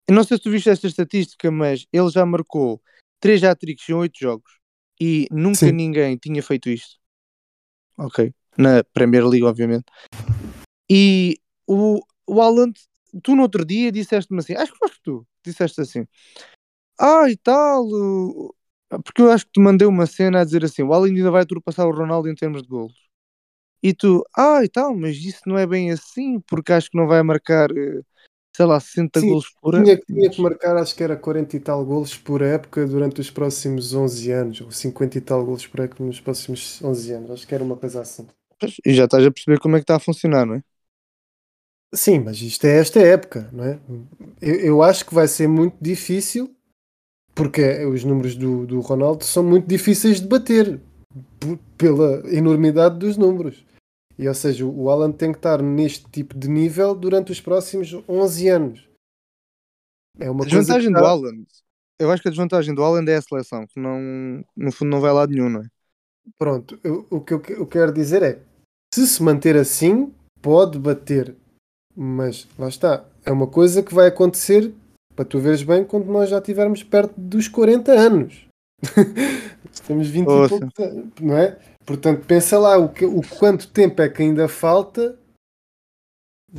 Eu 0.09 0.15
não 0.15 0.23
sei 0.23 0.37
se 0.37 0.43
tu 0.43 0.49
viste 0.49 0.67
esta 0.71 0.87
estatística, 0.87 1.51
mas 1.51 1.85
ele 1.93 2.09
já 2.09 2.25
marcou 2.25 2.81
três 3.19 3.43
hat-tricks 3.43 3.87
em 3.87 3.93
oito 3.93 4.17
jogos 4.19 4.53
e 4.99 5.27
nunca 5.29 5.67
Sim. 5.67 5.71
ninguém 5.71 6.17
tinha 6.17 6.41
feito 6.41 6.67
isto. 6.67 6.97
Ok. 7.95 8.33
Na 8.57 8.83
Premier 8.91 9.23
League, 9.23 9.45
obviamente. 9.45 9.85
E 10.89 11.37
o, 11.67 11.99
o 12.25 12.41
Haaland, 12.41 12.73
tu 13.21 13.35
no 13.35 13.43
outro 13.43 13.63
dia 13.63 13.91
disseste-me 13.91 14.39
assim, 14.39 14.55
acho 14.55 14.71
que 14.71 14.79
foste 14.79 14.99
tu, 15.03 15.27
disseste 15.45 15.79
assim, 15.79 16.07
ah 16.99 17.29
e 17.29 17.37
tal, 17.37 17.85
porque 19.05 19.21
eu 19.21 19.31
acho 19.31 19.45
que 19.45 19.51
te 19.51 19.59
mandei 19.59 19.87
uma 19.87 20.07
cena 20.07 20.41
a 20.41 20.43
dizer 20.43 20.65
assim, 20.65 20.81
o 20.81 20.91
Haaland 20.91 21.17
ainda 21.17 21.29
vai 21.29 21.41
ultrapassar 21.41 21.85
o 21.85 21.95
Ronaldo 21.95 22.27
em 22.27 22.33
termos 22.33 22.63
de 22.63 22.67
golos. 22.67 22.97
E 23.83 23.93
tu, 23.93 24.25
ah 24.35 24.63
e 24.63 24.67
tal, 24.67 24.95
mas 24.95 25.17
isso 25.17 25.41
não 25.45 25.55
é 25.55 25.67
bem 25.67 25.91
assim, 25.91 26.39
porque 26.41 26.73
acho 26.73 26.89
que 26.89 26.97
não 26.97 27.05
vai 27.05 27.21
marcar, 27.21 27.69
eh, 27.69 28.01
sei 28.59 28.65
lá, 28.65 28.77
60 28.77 29.21
Sim, 29.21 29.29
golos 29.29 29.49
por. 29.61 29.81
Tinha, 29.81 29.97
tinha 29.97 30.29
que 30.29 30.41
marcar, 30.41 30.75
acho 30.75 30.93
que 30.93 31.01
era 31.01 31.15
40 31.15 31.55
e 31.55 31.59
tal 31.61 31.85
golos 31.85 32.17
por 32.17 32.41
época 32.41 32.85
durante 32.85 33.21
os 33.21 33.31
próximos 33.31 33.93
11 33.93 34.31
anos, 34.31 34.61
ou 34.61 34.69
50 34.69 35.17
e 35.17 35.21
tal 35.21 35.45
golos 35.45 35.65
por 35.65 35.79
época 35.79 36.03
nos 36.03 36.19
próximos 36.19 36.83
11 36.83 37.13
anos, 37.13 37.31
acho 37.31 37.47
que 37.47 37.55
era 37.55 37.63
uma 37.63 37.77
coisa 37.77 38.01
assim. 38.01 38.27
E 38.85 38.93
já 38.93 39.05
estás 39.05 39.25
a 39.25 39.31
perceber 39.31 39.59
como 39.59 39.77
é 39.77 39.79
que 39.79 39.83
está 39.83 39.95
a 39.95 39.99
funcionar, 39.99 40.45
não 40.45 40.55
é? 40.55 40.63
Sim, 41.93 42.19
mas 42.19 42.41
isto 42.41 42.65
é 42.65 42.77
esta 42.77 42.99
época, 42.99 43.49
não 43.53 43.63
é? 43.63 43.79
Eu, 44.41 44.55
eu 44.55 44.83
acho 44.83 45.05
que 45.05 45.13
vai 45.13 45.27
ser 45.27 45.47
muito 45.47 45.77
difícil, 45.79 46.53
porque 47.33 47.85
os 47.85 48.03
números 48.03 48.35
do, 48.35 48.67
do 48.67 48.81
Ronaldo 48.81 49.23
são 49.23 49.41
muito 49.41 49.67
difíceis 49.67 50.19
de 50.19 50.27
bater 50.27 50.81
pela 51.77 52.29
enormidade 52.29 52.99
dos 52.99 53.15
números. 53.15 53.63
E, 54.19 54.27
ou 54.27 54.33
seja, 54.33 54.65
o 54.65 54.89
Alan 54.89 55.11
tem 55.11 55.31
que 55.31 55.39
estar 55.39 55.61
neste 55.61 56.05
tipo 56.11 56.37
de 56.37 56.49
nível 56.49 56.93
durante 56.93 57.31
os 57.31 57.39
próximos 57.39 57.93
11 58.07 58.49
anos. 58.49 58.89
É 60.19 60.29
uma 60.29 60.43
a 60.43 60.47
desvantagem 60.47 60.91
do 60.91 60.99
Alan, 60.99 61.43
eu 61.97 62.11
acho 62.11 62.21
que 62.21 62.27
a 62.27 62.31
desvantagem 62.31 62.75
do 62.75 62.83
Alan 62.83 63.05
é 63.07 63.15
a 63.15 63.21
seleção, 63.21 63.65
que 63.65 63.79
não, 63.79 64.43
no 64.55 64.71
fundo 64.71 64.91
não 64.91 64.99
vai 64.99 65.13
lá 65.13 65.25
nenhum, 65.25 65.49
não 65.49 65.61
é? 65.61 65.67
Pronto, 66.37 66.77
eu, 66.83 67.07
o 67.09 67.21
que 67.21 67.33
eu, 67.33 67.41
eu 67.49 67.65
quero 67.65 67.93
dizer 67.93 68.21
é 68.21 68.39
se 68.93 69.07
se 69.07 69.23
manter 69.23 69.55
assim, 69.55 70.13
pode 70.41 70.77
bater 70.77 71.35
mas 72.01 72.47
lá 72.57 72.69
está, 72.69 73.03
é 73.25 73.31
uma 73.31 73.45
coisa 73.45 73.83
que 73.83 73.93
vai 73.93 74.07
acontecer, 74.07 74.73
para 75.13 75.25
tu 75.25 75.37
veres 75.37 75.63
bem, 75.63 75.83
quando 75.83 76.05
nós 76.05 76.29
já 76.29 76.37
estivermos 76.37 76.81
perto 76.81 77.13
dos 77.17 77.49
40 77.49 77.91
anos. 77.91 78.47
Temos 79.85 80.07
20 80.07 80.27
Ouça. 80.27 80.55
e 80.55 80.59
poucos 80.59 80.79
anos, 80.79 81.13
não 81.21 81.37
é? 81.37 81.57
Portanto, 81.85 82.25
pensa 82.25 82.57
lá 82.57 82.77
o, 82.77 82.89
que, 82.89 83.05
o 83.05 83.21
quanto 83.21 83.67
tempo 83.67 84.01
é 84.01 84.09
que 84.09 84.21
ainda 84.21 84.47
falta 84.47 85.17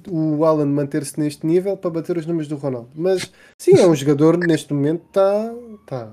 o 0.08 0.44
Alan 0.44 0.66
manter-se 0.66 1.18
neste 1.18 1.46
nível 1.46 1.76
para 1.76 1.90
bater 1.90 2.16
os 2.16 2.26
números 2.26 2.48
do 2.48 2.56
Ronaldo. 2.56 2.90
Mas 2.94 3.32
sim, 3.60 3.78
é 3.78 3.86
um 3.86 3.94
jogador 3.94 4.36
neste 4.38 4.72
momento 4.72 5.04
está, 5.06 5.52
está, 5.82 6.12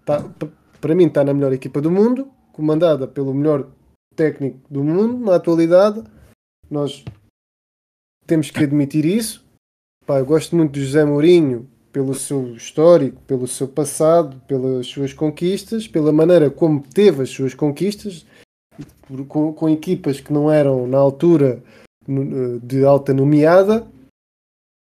está 0.00 0.50
para 0.80 0.94
mim 0.94 1.06
está 1.06 1.24
na 1.24 1.32
melhor 1.32 1.52
equipa 1.52 1.80
do 1.80 1.90
mundo, 1.90 2.30
comandada 2.52 3.06
pelo 3.06 3.32
melhor 3.32 3.70
técnico 4.14 4.60
do 4.70 4.82
mundo 4.82 5.18
na 5.24 5.36
atualidade. 5.36 6.02
Nós 6.70 7.04
temos 8.26 8.50
que 8.50 8.62
admitir 8.64 9.04
isso. 9.04 9.44
Pá, 10.06 10.18
eu 10.18 10.26
gosto 10.26 10.54
muito 10.54 10.72
de 10.72 10.84
José 10.84 11.04
Mourinho 11.04 11.68
pelo 11.94 12.12
seu 12.12 12.56
histórico, 12.56 13.22
pelo 13.22 13.46
seu 13.46 13.68
passado, 13.68 14.40
pelas 14.48 14.88
suas 14.88 15.12
conquistas, 15.12 15.86
pela 15.86 16.12
maneira 16.12 16.50
como 16.50 16.82
teve 16.82 17.22
as 17.22 17.30
suas 17.30 17.54
conquistas, 17.54 18.26
com, 19.28 19.52
com 19.52 19.68
equipas 19.68 20.20
que 20.20 20.32
não 20.32 20.50
eram 20.50 20.88
na 20.88 20.98
altura 20.98 21.62
de 22.60 22.84
alta 22.84 23.14
nomeada, 23.14 23.88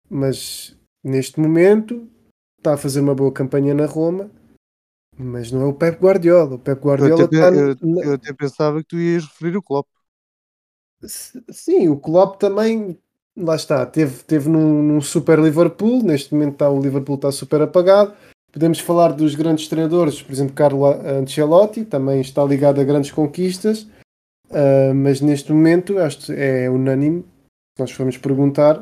mas 0.09 0.75
neste 1.01 1.39
momento 1.39 2.05
está 2.57 2.73
a 2.73 2.77
fazer 2.77 2.99
uma 2.99 3.15
boa 3.15 3.31
campanha 3.31 3.73
na 3.73 3.85
Roma, 3.85 4.29
mas 5.17 5.49
não 5.49 5.61
é 5.61 5.65
o 5.65 5.73
Pep 5.73 6.01
Guardiola. 6.01 6.55
O 6.55 6.59
Pep 6.59 6.81
Guardiola 6.81 7.21
eu 7.21 7.25
até, 7.25 7.35
está 7.37 7.55
eu, 7.57 8.03
eu 8.03 8.13
até 8.15 8.33
pensava 8.33 8.79
que 8.79 8.89
tu 8.89 8.97
ias 8.97 9.23
referir 9.23 9.55
o 9.55 9.63
Klopp. 9.63 9.87
Sim, 11.01 11.87
o 11.87 11.97
Klopp 11.97 12.37
também 12.37 12.99
lá 13.37 13.55
está, 13.55 13.85
teve, 13.85 14.23
teve 14.23 14.49
num, 14.49 14.81
num, 14.81 15.01
super 15.01 15.39
Liverpool, 15.39 16.01
neste 16.03 16.33
momento 16.33 16.53
está, 16.53 16.69
o 16.69 16.81
Liverpool 16.81 17.15
está 17.15 17.31
super 17.31 17.61
apagado. 17.61 18.13
Podemos 18.51 18.79
falar 18.79 19.09
dos 19.09 19.35
grandes 19.35 19.67
treinadores, 19.67 20.21
por 20.21 20.31
exemplo, 20.31 20.55
Carlo 20.55 20.85
Ancelotti, 20.85 21.85
também 21.85 22.19
está 22.21 22.43
ligado 22.43 22.81
a 22.81 22.83
grandes 22.83 23.11
conquistas, 23.11 23.83
uh, 24.49 24.93
mas 24.95 25.21
neste 25.21 25.51
momento 25.51 25.99
acho 25.99 26.31
é 26.33 26.69
unânime. 26.69 27.23
Se 27.75 27.81
nós 27.81 27.91
formos 27.91 28.17
perguntar, 28.17 28.77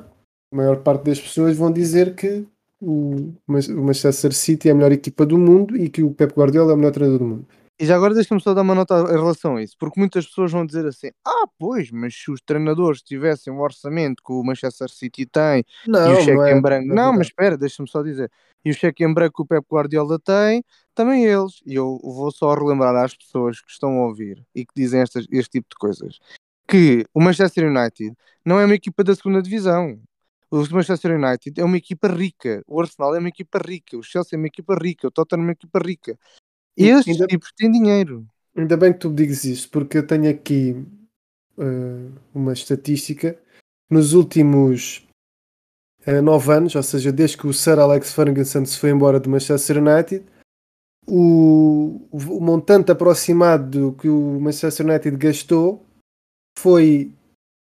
a 0.54 0.56
maior 0.56 0.78
parte 0.78 1.04
das 1.04 1.20
pessoas 1.20 1.58
vão 1.58 1.72
dizer 1.72 2.16
que 2.16 2.46
o 2.82 3.34
Manchester 3.48 4.32
City 4.34 4.70
é 4.70 4.72
a 4.72 4.76
melhor 4.76 4.92
equipa 4.92 5.26
do 5.26 5.38
mundo 5.38 5.76
e 5.76 5.90
que 5.90 6.04
o 6.04 6.12
Pep 6.12 6.34
Guardiola 6.34 6.72
é 6.72 6.76
o 6.76 6.78
melhor 6.78 6.92
treinador 6.92 7.20
do 7.20 7.26
mundo. 7.26 7.48
E 7.80 7.86
já 7.86 7.96
agora 7.96 8.14
deixa-me 8.14 8.40
só 8.40 8.54
dar 8.54 8.62
uma 8.62 8.74
nota 8.74 8.96
em 9.10 9.18
relação 9.18 9.58
a 9.58 9.64
isso, 9.64 9.76
porque 9.78 10.00
muitas 10.00 10.26
pessoas 10.26 10.52
vão 10.52 10.66
dizer 10.66 10.86
assim: 10.86 11.12
ah, 11.26 11.46
pois, 11.60 11.92
mas 11.92 12.16
se 12.16 12.32
os 12.32 12.40
treinadores 12.42 13.02
tivessem 13.02 13.52
o 13.52 13.60
orçamento 13.60 14.24
que 14.26 14.32
o 14.32 14.44
Manchester 14.44 14.90
City 14.90 15.26
tem 15.26 15.64
não, 15.86 16.14
e 16.14 16.14
o 16.14 16.22
cheque 16.22 16.42
é, 16.42 16.58
em 16.58 16.62
branco. 16.62 16.88
Não, 16.88 16.96
não 16.96 17.14
mas 17.14 17.28
espera, 17.28 17.58
deixa-me 17.58 17.90
só 17.90 18.02
dizer. 18.02 18.32
E 18.64 18.72
o 18.72 18.74
cheque 18.74 19.04
em 19.04 19.14
branco 19.14 19.36
que 19.36 19.42
o 19.42 19.46
Pep 19.46 19.66
Guardiola 19.70 20.18
tem, 20.20 20.64
também 20.94 21.26
eles. 21.26 21.62
E 21.66 21.76
eu 21.76 22.00
vou 22.02 22.32
só 22.32 22.54
relembrar 22.54 22.96
às 22.96 23.14
pessoas 23.14 23.60
que 23.62 23.70
estão 23.70 24.00
a 24.00 24.08
ouvir 24.08 24.42
e 24.56 24.66
que 24.66 24.72
dizem 24.76 25.02
estas, 25.02 25.26
este 25.30 25.60
tipo 25.60 25.68
de 25.70 25.76
coisas 25.78 26.20
que 26.68 27.06
o 27.14 27.22
Manchester 27.22 27.70
United 27.70 28.16
não 28.44 28.60
é 28.60 28.66
uma 28.66 28.76
equipa 28.76 29.04
da 29.04 29.16
segunda 29.16 29.42
divisão. 29.42 30.00
O 30.50 30.58
Manchester 30.72 31.20
United 31.20 31.60
é 31.60 31.64
uma 31.64 31.78
equipa 31.78 32.08
rica, 32.08 32.64
o 32.68 32.80
Arsenal 32.80 33.16
é 33.16 33.20
uma 33.20 33.30
equipa 33.30 33.60
rica, 33.60 33.98
o 33.98 34.04
Chelsea 34.04 34.36
é 34.36 34.38
uma 34.38 34.48
equipa 34.48 34.76
rica, 34.76 35.08
o 35.08 35.12
Tottenham 35.12 35.42
é 35.42 35.46
uma 35.48 35.52
equipa 35.52 35.80
rica. 35.80 36.18
Estes 36.78 37.14
ainda, 37.14 37.28
tipos 37.28 37.52
têm 37.56 37.72
dinheiro. 37.72 38.28
Ainda 38.56 38.76
bem 38.76 38.94
que 38.94 39.00
tu 39.00 39.14
digas 39.14 39.44
isso, 39.46 39.70
porque 39.70 39.98
eu 39.98 40.06
tenho 40.06 40.30
aqui 40.30 40.72
uh, 41.58 42.12
uma 42.34 42.54
estatística. 42.54 43.40
Nos 43.90 44.14
últimos 44.14 45.08
uh, 46.08 46.22
nove 46.22 46.52
anos, 46.52 46.76
ou 46.76 46.84
seja, 46.84 47.12
desde 47.12 47.38
que 47.38 47.48
o 47.48 47.54
Sir 47.54 47.80
Alex 47.80 48.14
Ferguson 48.14 48.66
se 48.66 48.80
foi 48.80 48.90
embora 48.90 49.20
do 49.20 49.30
Manchester 49.30 49.78
United, 49.78 50.26
o, 51.08 52.02
o 52.12 52.42
montante 52.42 52.92
aproximado 52.92 53.96
que 54.00 54.10
o 54.10 54.40
Manchester 54.40 54.86
United 54.88 55.16
gastou 55.18 55.86
foi 56.58 57.12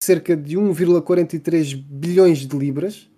cerca 0.02 0.36
de 0.36 0.56
1,43 0.56 1.74
bilhões 1.76 2.40
de 2.40 2.56
libras 2.56 3.08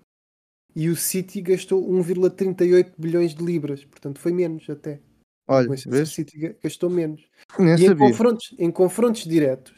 e 0.76 0.88
o 0.88 0.96
City 0.96 1.40
gastou 1.40 1.82
1,38 1.90 2.92
bilhões 2.98 3.34
de 3.34 3.44
libras, 3.44 3.84
portanto 3.84 4.18
foi 4.18 4.32
menos 4.32 4.68
até. 4.68 5.00
Olha, 5.46 5.70
o 5.70 5.76
vês? 5.90 6.08
City 6.10 6.56
gastou 6.62 6.88
menos. 6.88 7.22
Nem 7.58 7.76
e 7.76 7.86
em 7.86 7.96
confrontos, 7.96 8.54
em 8.58 8.70
confrontos 8.70 9.24
diretos, 9.24 9.74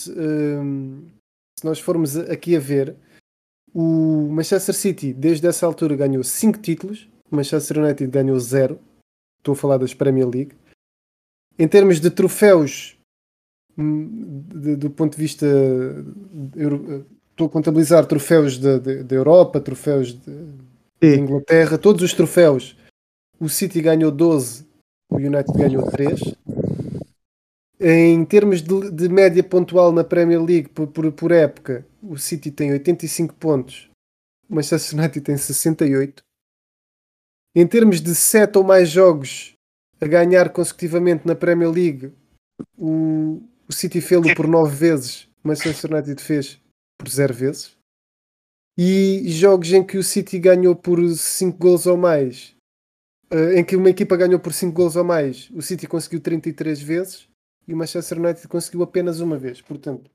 se, 0.00 0.10
um, 0.10 1.08
se, 1.58 1.64
nós 1.64 1.78
formos 1.78 2.16
aqui 2.16 2.56
a 2.56 2.60
ver, 2.60 2.96
O 3.72 4.28
Manchester 4.30 4.74
City, 4.74 5.12
desde 5.12 5.48
essa 5.48 5.66
altura, 5.66 5.96
ganhou 5.96 6.22
5 6.22 6.60
títulos. 6.60 7.08
O 7.28 7.34
Manchester 7.34 7.78
United 7.78 8.08
ganhou 8.08 8.38
0. 8.38 8.78
Estou 9.38 9.52
a 9.52 9.56
falar 9.56 9.78
das 9.78 9.92
Premier 9.92 10.28
League. 10.28 10.54
Em 11.58 11.66
termos 11.66 12.00
de 12.00 12.08
troféus, 12.08 12.96
hum, 13.76 14.44
de, 14.46 14.76
do 14.76 14.90
ponto 14.90 15.16
de 15.16 15.22
vista. 15.22 15.46
Estou 17.30 17.48
a 17.48 17.50
contabilizar 17.50 18.06
troféus 18.06 18.58
da 18.58 19.14
Europa, 19.14 19.60
troféus 19.60 20.12
de, 20.12 20.32
de 21.00 21.16
Inglaterra, 21.18 21.76
todos 21.76 22.02
os 22.02 22.12
troféus. 22.12 22.76
O 23.44 23.48
City 23.50 23.82
ganhou 23.82 24.10
12, 24.10 24.66
o 25.10 25.16
United 25.16 25.52
ganhou 25.52 25.84
3. 25.90 26.18
Em 27.78 28.24
termos 28.24 28.62
de, 28.62 28.90
de 28.90 29.06
média 29.06 29.44
pontual 29.44 29.92
na 29.92 30.02
Premier 30.02 30.42
League 30.42 30.70
por, 30.70 30.86
por, 30.86 31.12
por, 31.12 31.30
época, 31.30 31.86
o 32.02 32.16
City 32.16 32.50
tem 32.50 32.72
85 32.72 33.34
pontos, 33.34 33.90
o 34.48 34.54
Manchester 34.54 34.98
United 34.98 35.20
tem 35.20 35.36
68. 35.36 36.22
Em 37.54 37.66
termos 37.66 38.00
de 38.00 38.14
7 38.14 38.56
ou 38.56 38.64
mais 38.64 38.88
jogos 38.88 39.52
a 40.00 40.06
ganhar 40.06 40.48
consecutivamente 40.48 41.26
na 41.26 41.34
Premier 41.34 41.70
League, 41.70 42.14
o, 42.78 43.42
o 43.68 43.72
City 43.74 44.00
fez-lo 44.00 44.34
por 44.34 44.48
9 44.48 44.74
vezes, 44.74 45.28
o 45.44 45.48
Manchester 45.48 45.92
United 45.92 46.22
fez 46.22 46.58
por 46.98 47.10
0 47.10 47.34
vezes. 47.34 47.76
E 48.78 49.22
jogos 49.26 49.70
em 49.70 49.84
que 49.84 49.98
o 49.98 50.02
City 50.02 50.38
ganhou 50.38 50.74
por 50.74 50.98
5 51.06 51.58
gols 51.58 51.86
ou 51.86 51.98
mais, 51.98 52.53
eh, 53.30 53.58
em 53.58 53.64
que 53.64 53.76
uma 53.76 53.90
equipa 53.90 54.16
ganhou 54.16 54.38
por 54.38 54.52
5 54.52 54.72
gols 54.72 54.96
ou 54.96 55.04
mais, 55.04 55.50
o 55.54 55.62
City 55.62 55.86
conseguiu 55.86 56.20
33 56.20 56.80
vezes 56.80 57.28
e 57.66 57.74
o 57.74 57.76
Manchester 57.76 58.18
United 58.18 58.46
conseguiu 58.48 58.82
apenas 58.82 59.20
uma 59.20 59.36
vez. 59.36 59.60
Portanto, 59.60 60.10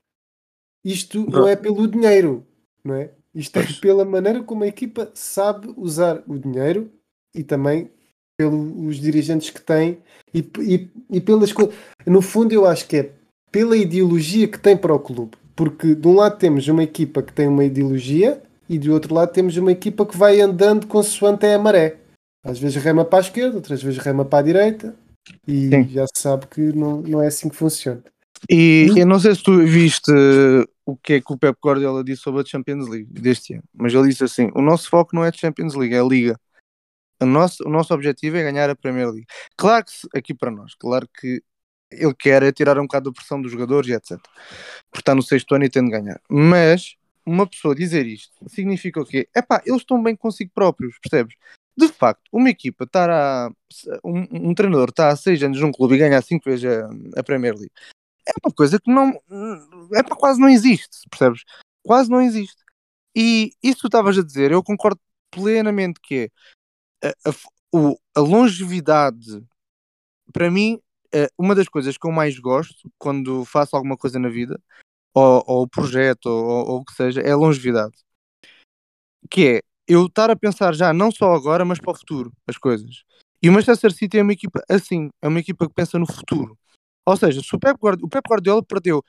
isto 0.84 1.28
não 1.28 1.46
é 1.46 1.56
pelo 1.56 1.86
dinheiro, 1.86 2.46
não 2.84 2.94
é? 2.94 3.10
Isto 3.34 3.58
é 3.58 3.66
pela 3.80 4.04
maneira 4.04 4.42
como 4.42 4.64
a 4.64 4.66
equipa 4.66 5.10
sabe 5.14 5.72
usar 5.76 6.22
o 6.26 6.38
dinheiro 6.38 6.90
e 7.34 7.44
também 7.44 7.90
pelos 8.36 8.96
dirigentes 8.96 9.50
que 9.50 9.60
tem 9.60 9.98
e, 10.32 10.38
e, 10.60 10.90
e 11.10 11.20
pelas 11.20 11.52
coisas. 11.52 11.74
No 12.06 12.22
fundo, 12.22 12.52
eu 12.52 12.66
acho 12.66 12.88
que 12.88 12.96
é 12.96 13.12
pela 13.52 13.76
ideologia 13.76 14.48
que 14.48 14.58
tem 14.58 14.76
para 14.76 14.94
o 14.94 14.98
clube. 14.98 15.36
Porque 15.54 15.94
de 15.94 16.08
um 16.08 16.14
lado 16.14 16.38
temos 16.38 16.66
uma 16.68 16.82
equipa 16.82 17.22
que 17.22 17.32
tem 17.32 17.46
uma 17.46 17.64
ideologia 17.64 18.42
e 18.68 18.78
do 18.78 18.92
outro 18.92 19.14
lado 19.14 19.32
temos 19.32 19.56
uma 19.56 19.72
equipa 19.72 20.06
que 20.06 20.16
vai 20.16 20.40
andando 20.40 20.86
consoante 20.86 21.44
é 21.44 21.54
a 21.54 21.58
maré. 21.58 21.98
Às 22.42 22.58
vezes 22.58 22.82
rema 22.82 23.04
para 23.04 23.18
a 23.18 23.22
esquerda, 23.22 23.56
outras 23.56 23.82
vezes 23.82 23.98
rema 23.98 24.24
para 24.24 24.38
a 24.38 24.42
direita 24.42 24.96
e 25.46 25.68
Sim. 25.68 25.88
já 25.88 26.06
se 26.06 26.22
sabe 26.22 26.46
que 26.46 26.60
não, 26.72 27.02
não 27.02 27.22
é 27.22 27.26
assim 27.26 27.48
que 27.48 27.56
funciona. 27.56 28.02
E 28.48 28.88
hum? 28.90 28.98
eu 28.98 29.06
não 29.06 29.18
sei 29.18 29.34
se 29.34 29.42
tu 29.42 29.58
viste 29.66 30.10
o 30.86 30.96
que 30.96 31.14
é 31.14 31.20
que 31.20 31.32
o 31.32 31.38
Pep 31.38 31.58
Guardiola 31.62 32.02
disse 32.02 32.22
sobre 32.22 32.40
a 32.40 32.44
Champions 32.44 32.88
League 32.88 33.12
deste 33.12 33.54
ano, 33.54 33.64
mas 33.74 33.92
ele 33.92 34.08
disse 34.08 34.24
assim: 34.24 34.50
o 34.54 34.62
nosso 34.62 34.88
foco 34.88 35.14
não 35.14 35.24
é 35.24 35.28
a 35.28 35.32
Champions 35.32 35.74
League, 35.74 35.94
é 35.94 36.00
a 36.00 36.04
Liga. 36.04 36.40
O 37.22 37.26
nosso, 37.26 37.62
o 37.66 37.70
nosso 37.70 37.92
objetivo 37.92 38.38
é 38.38 38.42
ganhar 38.42 38.70
a 38.70 38.74
Premier 38.74 39.10
League. 39.10 39.26
Claro 39.54 39.84
que, 39.84 40.18
aqui 40.18 40.32
para 40.32 40.50
nós, 40.50 40.74
claro 40.74 41.06
que 41.20 41.42
ele 41.90 42.14
quer 42.14 42.42
é 42.42 42.52
tirar 42.52 42.78
um 42.78 42.84
bocado 42.84 43.10
da 43.10 43.14
pressão 43.14 43.42
dos 43.42 43.52
jogadores 43.52 43.90
e 43.90 43.92
etc. 43.92 44.18
Porque 44.90 45.02
está 45.02 45.14
no 45.14 45.22
sexto 45.22 45.54
ano 45.54 45.64
e 45.64 45.68
tem 45.68 45.84
de 45.84 45.90
ganhar. 45.90 46.20
Mas 46.30 46.96
uma 47.26 47.46
pessoa 47.46 47.74
dizer 47.74 48.06
isto 48.06 48.32
significa 48.48 49.00
o 49.00 49.04
quê? 49.04 49.28
É 49.34 49.42
pá, 49.42 49.62
eles 49.66 49.82
estão 49.82 50.02
bem 50.02 50.16
consigo 50.16 50.50
próprios, 50.54 50.98
percebes? 50.98 51.34
De 51.76 51.88
facto, 51.88 52.22
uma 52.32 52.50
equipa 52.50 52.84
estar 52.84 53.10
a. 53.10 53.50
Um, 54.04 54.50
um 54.50 54.54
treinador 54.54 54.88
está 54.90 55.08
há 55.08 55.16
seis 55.16 55.42
anos 55.42 55.60
num 55.60 55.72
clube 55.72 55.94
e 55.94 55.98
ganhar 55.98 56.22
cinco 56.22 56.44
vezes 56.48 56.64
a, 56.64 57.20
a, 57.20 57.22
Premier 57.22 57.54
League 57.54 57.72
é 58.26 58.32
uma 58.44 58.52
coisa 58.54 58.78
que 58.80 58.90
não. 58.90 59.10
É 59.94 60.02
para 60.02 60.16
quase 60.16 60.40
não 60.40 60.48
existe, 60.48 61.08
percebes? 61.08 61.44
Quase 61.82 62.10
não 62.10 62.20
existe. 62.20 62.62
E 63.14 63.52
isso 63.62 63.80
tu 63.80 63.86
estavas 63.86 64.16
a 64.18 64.22
dizer, 64.22 64.52
eu 64.52 64.62
concordo 64.62 65.00
plenamente 65.30 66.00
que 66.00 66.30
é 67.02 67.08
a, 67.08 67.30
a, 67.30 67.94
a 68.16 68.20
longevidade, 68.20 69.44
para 70.32 70.50
mim, 70.50 70.80
é 71.12 71.28
uma 71.38 71.54
das 71.54 71.68
coisas 71.68 71.96
que 71.98 72.06
eu 72.06 72.12
mais 72.12 72.38
gosto 72.38 72.90
quando 72.98 73.44
faço 73.44 73.74
alguma 73.76 73.96
coisa 73.96 74.18
na 74.18 74.28
vida, 74.28 74.60
ou, 75.14 75.42
ou 75.46 75.68
projeto, 75.68 76.26
ou, 76.26 76.68
ou 76.68 76.80
o 76.80 76.84
que 76.84 76.92
seja, 76.94 77.20
é 77.20 77.32
a 77.32 77.36
longevidade. 77.36 77.96
Que 79.30 79.56
é, 79.56 79.62
eu 79.90 80.06
estar 80.06 80.30
a 80.30 80.36
pensar 80.36 80.72
já 80.72 80.92
não 80.92 81.10
só 81.10 81.34
agora, 81.34 81.64
mas 81.64 81.80
para 81.80 81.90
o 81.90 81.96
futuro, 81.96 82.32
as 82.46 82.56
coisas. 82.56 83.02
E 83.42 83.48
o 83.48 83.52
Manchester 83.52 83.92
City 83.92 84.18
é 84.18 84.22
uma 84.22 84.32
equipa 84.32 84.62
assim, 84.70 85.10
é 85.20 85.26
uma 85.26 85.40
equipa 85.40 85.66
que 85.66 85.74
pensa 85.74 85.98
no 85.98 86.06
futuro. 86.06 86.56
Ou 87.04 87.16
seja, 87.16 87.40
se 87.42 87.56
o 87.56 87.58
Pep 87.58 87.76
Guardiola, 87.76 88.06
o 88.06 88.08
Pep 88.08 88.22
Guardiola 88.28 88.62
perdeu 88.62 89.02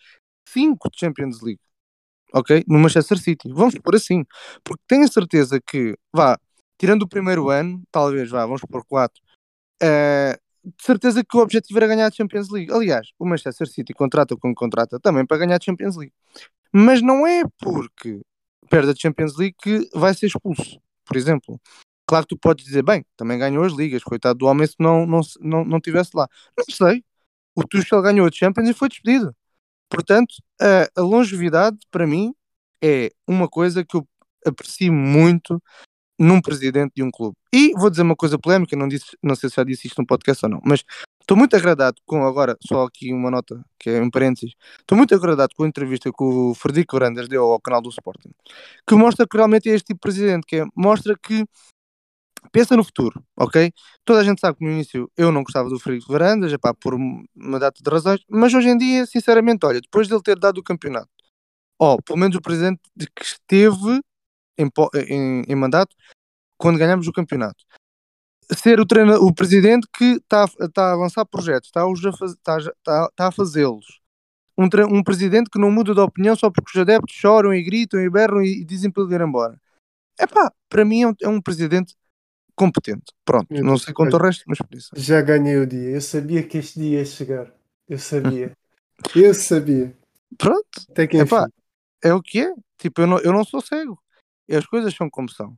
5 0.47 0.89
Champions 0.95 1.39
League, 1.41 1.61
ok? 2.33 2.63
No 2.67 2.79
Manchester 2.79 3.19
City, 3.19 3.47
vamos 3.53 3.75
por 3.75 3.95
assim, 3.95 4.25
porque 4.63 4.81
tenho 4.87 5.03
a 5.03 5.07
certeza 5.07 5.61
que, 5.61 5.95
vá, 6.11 6.39
tirando 6.79 7.03
o 7.03 7.07
primeiro 7.07 7.51
ano, 7.51 7.83
talvez, 7.91 8.31
vá, 8.31 8.43
vamos 8.43 8.61
por 8.61 8.83
4, 8.85 9.21
uh, 9.83 10.41
de 10.63 10.83
certeza 10.83 11.23
que 11.23 11.37
o 11.37 11.41
objetivo 11.41 11.77
era 11.77 11.87
ganhar 11.87 12.07
a 12.07 12.11
Champions 12.11 12.49
League. 12.49 12.73
Aliás, 12.73 13.09
o 13.19 13.25
Manchester 13.25 13.67
City 13.67 13.93
contrata 13.93 14.35
com 14.35 14.51
contrata 14.55 14.99
também 14.99 15.27
para 15.27 15.37
ganhar 15.37 15.57
a 15.57 15.63
Champions 15.63 15.95
League. 15.95 16.13
Mas 16.73 17.03
não 17.03 17.27
é 17.27 17.43
porque 17.59 18.21
perde 18.71 18.91
a 18.91 18.95
Champions 18.95 19.35
League 19.37 19.55
que 19.61 19.89
vai 19.93 20.13
ser 20.13 20.27
expulso, 20.27 20.79
por 21.05 21.17
exemplo. 21.17 21.59
Claro 22.07 22.25
que 22.25 22.35
tu 22.35 22.39
podes 22.39 22.65
dizer, 22.65 22.83
bem, 22.83 23.05
também 23.17 23.37
ganhou 23.37 23.65
as 23.65 23.73
ligas, 23.73 24.03
coitado 24.03 24.39
do 24.39 24.45
homem 24.45 24.65
se 24.65 24.75
não, 24.79 25.05
não, 25.05 25.19
não, 25.41 25.65
não 25.65 25.81
tivesse 25.81 26.11
lá. 26.15 26.27
Não 26.57 26.65
sei. 26.73 27.03
O 27.53 27.67
Tuchel 27.67 28.01
ganhou 28.01 28.25
a 28.25 28.31
Champions 28.31 28.69
e 28.69 28.73
foi 28.73 28.87
despedido. 28.87 29.35
Portanto, 29.89 30.33
a, 30.59 30.89
a 30.95 31.01
longevidade, 31.01 31.77
para 31.91 32.07
mim, 32.07 32.33
é 32.81 33.11
uma 33.27 33.47
coisa 33.47 33.83
que 33.83 33.97
eu 33.97 34.07
aprecio 34.45 34.91
muito 34.91 35.61
num 36.17 36.41
presidente 36.41 36.93
de 36.95 37.03
um 37.03 37.11
clube. 37.11 37.35
E 37.53 37.73
vou 37.73 37.89
dizer 37.89 38.03
uma 38.03 38.15
coisa 38.15 38.39
polémica, 38.39 38.75
não, 38.75 38.87
disse, 38.87 39.17
não 39.21 39.35
sei 39.35 39.49
se 39.49 39.57
já 39.57 39.63
disse 39.63 39.87
isto 39.87 39.99
no 40.01 40.07
podcast 40.07 40.45
ou 40.45 40.51
não, 40.51 40.61
mas 40.63 40.83
estou 41.21 41.37
muito 41.37 41.55
agradado 41.55 41.97
com, 42.05 42.25
agora, 42.25 42.57
só 42.67 42.83
aqui 42.85 43.13
uma 43.13 43.31
nota, 43.31 43.63
que 43.79 43.89
é 43.89 44.01
um 44.01 44.09
parênteses, 44.09 44.53
estou 44.79 44.97
muito 44.97 45.15
agradado 45.15 45.53
com 45.55 45.63
a 45.63 45.67
entrevista 45.67 46.11
que 46.11 46.23
o 46.23 46.53
Frederico 46.55 46.95
Varandas 46.95 47.27
deu 47.27 47.43
ao 47.43 47.61
canal 47.61 47.81
do 47.81 47.89
Sporting, 47.89 48.31
que 48.87 48.95
mostra 48.95 49.27
que 49.27 49.37
realmente 49.37 49.69
é 49.69 49.73
este 49.73 49.87
tipo 49.87 49.97
de 49.97 50.01
presidente, 50.01 50.45
que 50.45 50.57
é, 50.57 50.65
mostra 50.75 51.15
que 51.17 51.45
pensa 52.51 52.75
no 52.75 52.83
futuro, 52.83 53.23
ok? 53.37 53.71
Toda 54.03 54.21
a 54.21 54.23
gente 54.23 54.41
sabe 54.41 54.57
que 54.57 54.65
no 54.65 54.71
início 54.71 55.09
eu 55.15 55.31
não 55.31 55.43
gostava 55.43 55.69
do 55.69 55.79
Frederico 55.79 56.11
Varandas, 56.11 56.51
epá, 56.51 56.73
por 56.73 56.93
uma 56.93 57.59
data 57.59 57.81
de 57.81 57.89
razões, 57.89 58.21
mas 58.29 58.53
hoje 58.53 58.69
em 58.69 58.77
dia, 58.77 59.05
sinceramente, 59.05 59.65
olha, 59.65 59.79
depois 59.81 60.07
dele 60.07 60.21
ter 60.23 60.37
dado 60.39 60.57
o 60.57 60.63
campeonato, 60.63 61.09
ó, 61.79 61.97
pelo 62.03 62.19
menos 62.19 62.35
o 62.35 62.41
presidente 62.41 62.81
que 63.15 63.23
esteve 63.23 64.01
em, 64.57 64.69
em, 65.07 65.43
em 65.47 65.55
mandato 65.55 65.95
quando 66.57 66.77
ganhamos 66.77 67.07
o 67.07 67.13
campeonato. 67.13 67.63
Ser 68.53 68.79
o, 68.79 68.85
o 69.25 69.33
presidente 69.33 69.87
que 69.97 70.15
está 70.15 70.45
tá 70.73 70.91
a 70.91 70.95
lançar 70.95 71.25
projetos, 71.25 71.69
está 71.69 71.83
a, 71.83 72.17
faz, 72.17 72.35
tá, 72.43 72.57
tá, 72.83 73.11
tá 73.15 73.27
a 73.27 73.31
fazê-los. 73.31 74.01
Um, 74.57 74.67
um, 74.97 75.03
presidente 75.03 75.49
que 75.49 75.59
não 75.59 75.71
muda 75.71 75.93
de 75.93 75.99
opinião 75.99 76.35
só 76.35 76.49
porque 76.51 76.77
os 76.77 76.81
adeptos 76.81 77.15
choram 77.15 77.53
e 77.53 77.63
gritam 77.63 77.99
e 77.99 78.09
berram 78.09 78.41
e, 78.41 78.61
e 78.61 78.65
dizem 78.65 78.91
para 78.91 79.03
ele 79.03 79.15
ir 79.15 79.21
embora. 79.21 79.59
É 80.19 80.27
pá, 80.27 80.51
para 80.69 80.85
mim 80.85 81.01
é 81.01 81.07
um, 81.07 81.13
é 81.21 81.27
um 81.29 81.41
presidente 81.41 81.95
competente. 82.55 83.05
Pronto, 83.25 83.47
eu, 83.49 83.63
não 83.63 83.77
sei 83.77 83.93
quanto 83.93 84.15
o 84.15 84.19
resto, 84.19 84.43
mas 84.47 84.59
por 84.59 84.75
isso. 84.75 84.89
Já 84.95 85.21
ganhei 85.21 85.57
o 85.57 85.65
dia. 85.65 85.89
Eu 85.89 86.01
sabia 86.01 86.43
que 86.43 86.57
este 86.57 86.79
dia 86.79 86.99
ia 86.99 87.05
chegar. 87.05 87.51
Eu 87.87 87.97
sabia. 87.97 88.55
eu 89.15 89.33
sabia. 89.33 89.95
Pronto. 90.37 90.81
Até 90.89 91.07
que 91.07 91.17
Epá, 91.17 91.47
é 92.03 92.13
o 92.13 92.21
que 92.21 92.41
é. 92.41 92.53
Tipo, 92.77 93.01
eu 93.01 93.07
não, 93.07 93.19
eu 93.19 93.31
não 93.31 93.43
sou 93.43 93.61
cego. 93.61 93.99
As 94.49 94.65
coisas 94.65 94.93
são 94.93 95.09
como 95.09 95.29
são. 95.29 95.57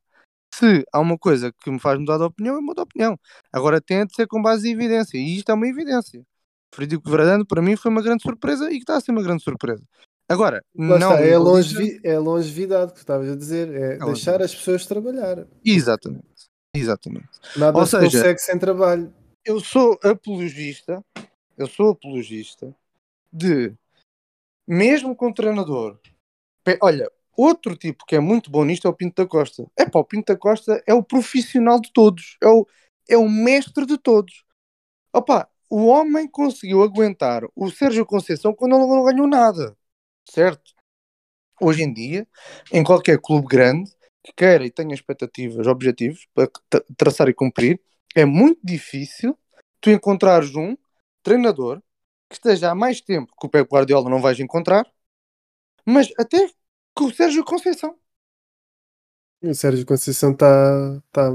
Se 0.54 0.86
há 0.94 1.00
uma 1.00 1.18
coisa 1.18 1.52
que 1.52 1.72
me 1.72 1.80
faz 1.80 1.98
mudar 2.00 2.18
de 2.18 2.24
opinião, 2.26 2.54
eu 2.54 2.62
mudo 2.62 2.76
de 2.76 2.82
opinião. 2.82 3.20
Agora 3.52 3.82
tem 3.82 4.06
de 4.06 4.14
ser 4.14 4.28
com 4.28 4.40
base 4.40 4.70
em 4.70 4.74
evidência. 4.74 5.18
E 5.18 5.38
isto 5.38 5.50
é 5.50 5.56
uma 5.56 5.68
evidência. 5.68 6.24
Frederico 6.72 7.10
Verdano, 7.10 7.44
para 7.44 7.60
mim, 7.60 7.76
foi 7.76 7.90
uma 7.90 8.04
grande 8.04 8.22
surpresa 8.22 8.70
e 8.70 8.76
que 8.76 8.84
está 8.84 8.98
a 8.98 9.02
ser 9.02 9.10
uma 9.10 9.24
grande 9.24 9.42
surpresa. 9.42 9.84
Agora, 10.30 10.64
Lá 10.76 11.00
não. 11.00 11.14
Está, 11.14 11.26
é, 11.26 11.38
longevi 11.40 12.00
é 12.04 12.20
longevidade 12.20 12.94
que 12.94 13.00
estavas 13.00 13.32
a 13.32 13.36
dizer. 13.36 13.74
É, 13.74 13.96
é 13.96 13.98
deixar 13.98 14.44
as 14.44 14.54
pessoas 14.54 14.86
trabalhar. 14.86 15.48
Exatamente. 15.66 16.24
Exatamente. 16.76 17.30
Nada 17.58 17.76
Ou 17.76 17.86
se 17.88 17.98
seja, 17.98 18.18
consegue 18.18 18.40
sem 18.40 18.60
trabalho. 18.60 19.12
Eu 19.44 19.60
sou 19.60 20.00
apologista. 20.04 21.04
Eu 21.58 21.66
sou 21.66 21.90
apologista 21.90 22.76
de 23.32 23.74
mesmo 24.68 25.16
com 25.16 25.30
o 25.30 25.34
treinador. 25.34 25.98
Olha, 26.80 27.12
Outro 27.36 27.76
tipo 27.76 28.06
que 28.06 28.16
é 28.16 28.20
muito 28.20 28.52
bom 28.52 28.64
nisto 28.64 28.88
é 28.88 28.90
o 28.90 28.94
Pinto 28.94 29.24
da 29.24 29.28
Costa. 29.28 29.66
É 29.78 29.90
pá, 29.90 30.00
o 30.00 30.06
Pinto 30.06 30.32
da 30.32 30.40
Costa 30.40 30.84
é 30.86 30.94
o 30.94 31.04
profissional 31.04 31.80
de 31.80 31.92
todos, 31.92 32.38
é 32.42 32.48
o, 32.48 32.68
é 33.10 33.18
o 33.18 33.28
mestre 33.28 33.86
de 33.86 33.98
todos. 33.98 34.44
Opa, 35.12 35.50
o 35.70 35.88
homem 35.88 36.28
conseguiu 36.28 36.84
aguentar 36.84 37.44
o 37.56 37.70
Sérgio 37.72 38.06
Conceição 38.06 38.54
quando 38.54 38.76
ele 38.76 38.86
não 38.86 39.04
ganhou 39.04 39.28
nada, 39.28 39.76
certo? 40.30 40.74
Hoje 41.60 41.84
em 41.84 41.92
dia, 41.92 42.28
em 42.72 42.84
qualquer 42.84 43.20
clube 43.20 43.48
grande 43.48 43.92
que 44.24 44.32
queira 44.34 44.66
e 44.66 44.72
tenha 44.72 44.94
expectativas, 44.94 45.66
objetivos 45.68 46.28
para 46.34 46.50
traçar 46.96 47.28
e 47.28 47.34
cumprir, 47.34 47.82
é 48.16 48.26
muito 48.26 48.60
difícil 48.64 49.38
tu 49.82 49.90
encontrares 49.90 50.56
um 50.56 50.78
treinador 51.24 51.82
que 52.30 52.36
esteja 52.36 52.72
há 52.72 52.76
mais 52.76 53.02
tempo 53.02 53.34
que 53.40 53.46
o 53.46 53.50
Pep 53.50 53.68
Guardiola 53.68 54.10
não 54.10 54.22
vais 54.22 54.40
encontrar, 54.40 54.86
mas 55.86 56.12
até 56.18 56.50
com 56.94 57.06
o 57.06 57.14
Sérgio 57.14 57.44
Conceição. 57.44 57.98
O 59.42 59.54
Sérgio 59.54 59.86
Conceição 59.86 60.32
está 60.32 61.02
tá, 61.12 61.30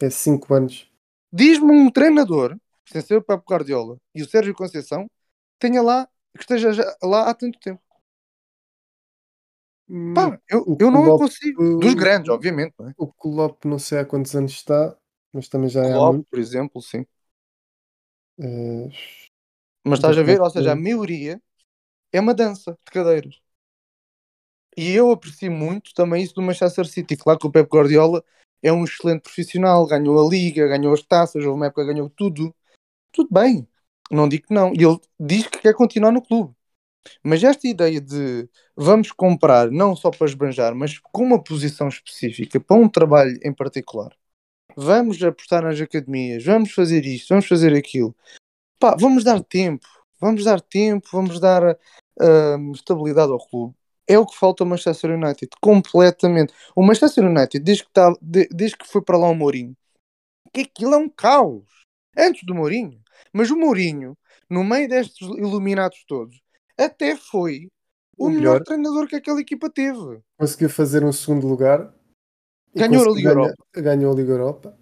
é 0.00 0.10
5 0.10 0.54
anos. 0.54 0.90
Diz-me 1.32 1.70
um 1.70 1.90
treinador, 1.90 2.56
sem 2.86 3.00
ser 3.00 3.16
o 3.16 3.22
Pep 3.22 3.42
Guardiola, 3.48 3.98
e 4.14 4.22
o 4.22 4.28
Sérgio 4.28 4.54
Conceição, 4.54 5.08
tenha 5.58 5.82
lá, 5.82 6.08
que 6.34 6.42
esteja 6.42 6.72
lá 7.02 7.30
há 7.30 7.34
tanto 7.34 7.58
tempo. 7.60 7.80
Pá, 10.14 10.28
hum, 10.28 10.38
eu, 10.48 10.76
eu 10.80 10.90
não 10.90 11.18
consigo. 11.18 11.78
Dos 11.78 11.94
grandes, 11.94 12.30
obviamente. 12.30 12.74
Não 12.78 12.88
é? 12.88 12.94
O 12.96 13.06
Klopp 13.12 13.64
não 13.66 13.78
sei 13.78 13.98
há 13.98 14.04
quantos 14.04 14.34
anos 14.34 14.52
está, 14.52 14.96
mas 15.32 15.48
também 15.48 15.68
já 15.68 15.84
é. 15.84 15.92
Klopp, 15.92 16.24
por 16.30 16.38
exemplo, 16.38 16.80
sim. 16.80 17.04
Uh, 18.38 18.88
mas 19.84 19.98
estás 19.98 20.16
a 20.16 20.22
ver? 20.22 20.40
Ou 20.40 20.50
seja, 20.50 20.72
a 20.72 20.76
maioria 20.76 21.40
é 22.12 22.20
uma 22.20 22.34
dança 22.34 22.72
de 22.84 22.90
cadeiras. 22.90 23.43
E 24.76 24.92
eu 24.92 25.10
aprecio 25.10 25.50
muito 25.50 25.94
também 25.94 26.22
isso 26.22 26.34
do 26.34 26.42
Manchester 26.42 26.86
City. 26.86 27.16
Claro 27.16 27.38
que 27.38 27.46
o 27.46 27.50
Pep 27.50 27.68
Guardiola 27.68 28.24
é 28.62 28.72
um 28.72 28.84
excelente 28.84 29.22
profissional, 29.22 29.86
ganhou 29.86 30.24
a 30.24 30.28
liga, 30.28 30.66
ganhou 30.66 30.92
as 30.92 31.02
taças, 31.02 31.44
houve 31.44 31.56
uma 31.56 31.66
época 31.66 31.84
ganhou 31.84 32.10
tudo. 32.10 32.54
Tudo 33.12 33.28
bem, 33.32 33.68
não 34.10 34.28
digo 34.28 34.48
que 34.48 34.54
não. 34.54 34.72
E 34.74 34.82
ele 34.84 34.98
diz 35.20 35.46
que 35.46 35.58
quer 35.58 35.74
continuar 35.74 36.12
no 36.12 36.22
clube. 36.22 36.54
Mas 37.22 37.44
esta 37.44 37.68
ideia 37.68 38.00
de 38.00 38.48
vamos 38.76 39.12
comprar 39.12 39.70
não 39.70 39.94
só 39.94 40.10
para 40.10 40.26
esbanjar, 40.26 40.74
mas 40.74 40.98
com 40.98 41.22
uma 41.24 41.42
posição 41.42 41.88
específica, 41.88 42.58
para 42.60 42.76
um 42.76 42.88
trabalho 42.88 43.38
em 43.42 43.52
particular, 43.52 44.10
vamos 44.76 45.22
apostar 45.22 45.62
nas 45.62 45.80
academias, 45.80 46.44
vamos 46.44 46.72
fazer 46.72 47.04
isto, 47.04 47.28
vamos 47.28 47.46
fazer 47.46 47.74
aquilo, 47.74 48.16
pá, 48.78 48.96
vamos 48.98 49.24
dar 49.24 49.42
tempo, 49.42 49.86
vamos 50.20 50.44
dar 50.44 50.60
tempo, 50.60 51.08
vamos 51.12 51.40
dar 51.40 51.74
uh, 51.74 52.72
estabilidade 52.72 53.32
ao 53.32 53.46
clube 53.46 53.74
é 54.06 54.18
o 54.18 54.26
que 54.26 54.36
falta 54.36 54.62
ao 54.62 54.68
Manchester 54.68 55.10
United, 55.10 55.48
completamente. 55.60 56.52
O 56.74 56.82
Manchester 56.82 57.24
United, 57.24 57.58
desde 57.60 57.84
que, 57.84 57.92
tá, 57.92 58.14
desde 58.22 58.76
que 58.76 58.86
foi 58.86 59.02
para 59.02 59.18
lá 59.18 59.28
o 59.28 59.34
Mourinho, 59.34 59.76
que 60.52 60.62
aquilo 60.62 60.94
é 60.94 60.98
um 60.98 61.08
caos. 61.08 61.64
Antes 62.16 62.44
do 62.44 62.54
Mourinho. 62.54 63.00
Mas 63.32 63.50
o 63.50 63.56
Mourinho, 63.56 64.16
no 64.48 64.62
meio 64.62 64.88
destes 64.88 65.26
iluminados 65.28 66.04
todos, 66.06 66.40
até 66.78 67.16
foi 67.16 67.68
o, 68.16 68.26
o 68.26 68.28
melhor. 68.28 68.40
melhor 68.40 68.64
treinador 68.64 69.08
que 69.08 69.16
aquela 69.16 69.40
equipa 69.40 69.68
teve. 69.68 70.20
Conseguiu 70.38 70.70
fazer 70.70 71.04
um 71.04 71.12
segundo 71.12 71.46
lugar. 71.46 71.92
Ganhou 72.74 73.04
a 73.04 73.14
Liga 73.14 73.34
ganha, 73.34 73.46
Europa. 73.46 73.64
Ganhou 73.74 74.12
a 74.12 74.16
Liga 74.16 74.32
Europa. 74.32 74.78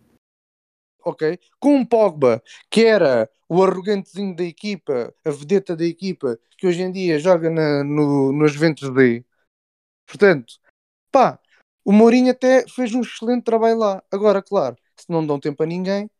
Ok? 1.05 1.39
Com 1.61 1.77
um 1.77 1.85
Pogba, 1.85 2.43
que 2.71 2.85
era 2.85 3.29
o 3.49 3.63
arrogantezinho 3.63 4.35
da 4.35 4.45
equipa, 4.45 5.15
a 5.25 5.31
vedeta 5.31 5.77
da 5.77 5.85
equipa, 5.85 6.39
que 6.57 6.67
hoje 6.67 6.83
em 6.83 6.91
dia 6.91 7.19
joga 7.19 7.51
na, 7.51 7.85
no, 7.85 8.33
nos 8.33 8.53
Juventus 8.53 8.89
B. 8.89 9.25
Portanto, 10.07 10.55
pá, 11.11 11.39
o 11.85 11.93
Mourinho 11.93 12.31
até 12.31 12.67
fez 12.69 12.95
um 12.95 13.01
excelente 13.01 13.45
trabalho 13.45 13.79
lá. 13.79 14.03
Agora, 14.11 14.43
claro, 14.43 14.77
se 14.97 15.11
não 15.11 15.27
dão 15.27 15.39
tempo 15.41 15.63
a 15.63 15.67
ninguém, 15.67 16.11